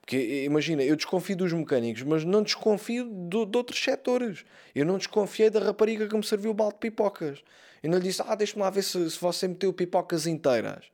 Porque 0.00 0.44
imagina, 0.44 0.82
eu 0.82 0.96
desconfio 0.96 1.36
dos 1.36 1.52
mecânicos, 1.52 2.02
mas 2.02 2.24
não 2.24 2.42
desconfio 2.42 3.04
de, 3.04 3.46
de 3.46 3.56
outros 3.56 3.78
setores. 3.80 4.44
Eu 4.74 4.84
não 4.84 4.98
desconfiei 4.98 5.50
da 5.50 5.60
rapariga 5.60 6.08
que 6.08 6.16
me 6.16 6.24
serviu 6.24 6.50
o 6.50 6.54
balde 6.54 6.74
de 6.74 6.80
pipocas. 6.80 7.44
Eu 7.80 7.90
não 7.90 7.98
lhe 7.98 8.04
disse, 8.04 8.20
ah, 8.26 8.34
deixa-me 8.34 8.62
lá 8.62 8.70
ver 8.70 8.82
se, 8.82 9.08
se 9.08 9.20
você 9.20 9.46
meteu 9.46 9.72
pipocas 9.72 10.26
inteiras. 10.26 10.90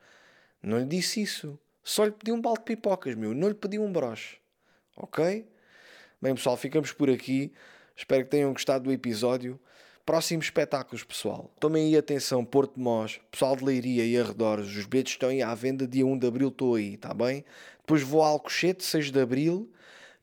Não 0.66 0.81
lhe 0.81 0.85
disse 0.85 1.22
isso. 1.22 1.57
Só 1.85 2.05
lhe 2.05 2.11
pedi 2.11 2.33
um 2.33 2.40
balde 2.40 2.59
de 2.59 2.64
pipocas, 2.64 3.14
meu. 3.14 3.33
Não 3.33 3.46
lhe 3.46 3.55
pedi 3.55 3.79
um 3.79 3.92
broche. 3.92 4.38
Ok? 4.96 5.46
Bem, 6.20 6.35
pessoal, 6.35 6.57
ficamos 6.57 6.90
por 6.90 7.09
aqui. 7.09 7.52
Espero 7.94 8.24
que 8.24 8.31
tenham 8.31 8.52
gostado 8.52 8.83
do 8.83 8.92
episódio. 8.92 9.61
Próximos 10.05 10.46
espetáculos, 10.46 11.05
pessoal. 11.05 11.55
Tomem 11.61 11.87
aí 11.87 11.96
atenção, 11.96 12.44
Porto 12.44 12.74
de 12.74 12.81
Mós, 12.81 13.20
pessoal 13.31 13.55
de 13.55 13.64
Leiria 13.64 14.05
e 14.05 14.18
arredores. 14.18 14.66
Os 14.76 14.87
bilhetes 14.87 15.12
estão 15.12 15.29
aí 15.29 15.40
à 15.40 15.55
venda. 15.55 15.87
Dia 15.87 16.05
1 16.05 16.18
de 16.18 16.26
Abril 16.26 16.48
estou 16.48 16.74
aí, 16.74 16.94
está 16.94 17.14
bem? 17.14 17.44
Depois 17.79 18.02
vou 18.02 18.24
a 18.24 18.26
Alcochete, 18.26 18.83
6 18.83 19.12
de 19.12 19.20
Abril. 19.20 19.70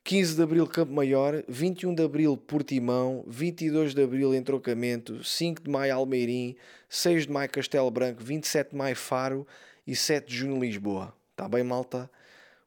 15 0.04 0.36
de 0.36 0.44
Abril 0.44 0.68
Campo 0.68 0.92
Maior, 0.92 1.42
21 1.48 1.96
de 1.96 2.04
Abril 2.04 2.36
Portimão, 2.36 3.24
22 3.26 3.96
de 3.96 4.04
Abril 4.04 4.36
Entrocamento, 4.36 5.24
5 5.24 5.64
de 5.64 5.70
Maio 5.70 5.96
Almeirim, 5.96 6.58
6 6.90 7.28
de 7.28 7.32
Maio 7.32 7.50
Castelo 7.50 7.90
Branco, 7.90 8.22
27 8.22 8.72
de 8.72 8.76
Maio 8.76 8.98
Faro 8.98 9.48
e 9.86 9.96
7 9.96 10.28
de 10.28 10.36
junho 10.38 10.60
Lisboa. 10.60 11.14
Está 11.32 11.48
bem, 11.48 11.64
malta? 11.64 12.10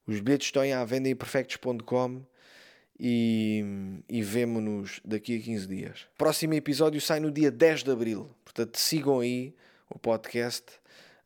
Os 0.06 0.20
bilhetes 0.20 0.48
estão 0.48 0.62
à 0.62 0.84
venda 0.84 1.08
em 1.08 1.16
perfectos.com 1.16 2.22
e, 2.98 3.64
e 4.08 4.22
vemo-nos 4.22 5.00
daqui 5.04 5.38
a 5.38 5.40
15 5.40 5.66
dias. 5.66 6.06
Próximo 6.16 6.54
episódio 6.54 7.00
sai 7.00 7.20
no 7.20 7.30
dia 7.30 7.50
10 7.50 7.82
de 7.82 7.90
Abril, 7.90 8.30
portanto 8.44 8.78
sigam 8.78 9.20
aí 9.20 9.54
o 9.90 9.98
podcast 9.98 10.64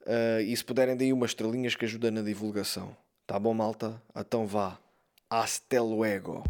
uh, 0.03 0.41
e 0.41 0.57
se 0.57 0.65
puderem 0.65 0.97
daí 0.97 1.13
umas 1.13 1.31
estrelinhas 1.31 1.75
que 1.75 1.85
ajudam 1.85 2.11
na 2.11 2.23
divulgação. 2.23 2.97
Tá 3.27 3.39
bom, 3.39 3.55
malta? 3.55 4.03
Então 4.17 4.47
vá. 4.47 4.79
Hasta 5.29 5.81
luego. 5.81 6.43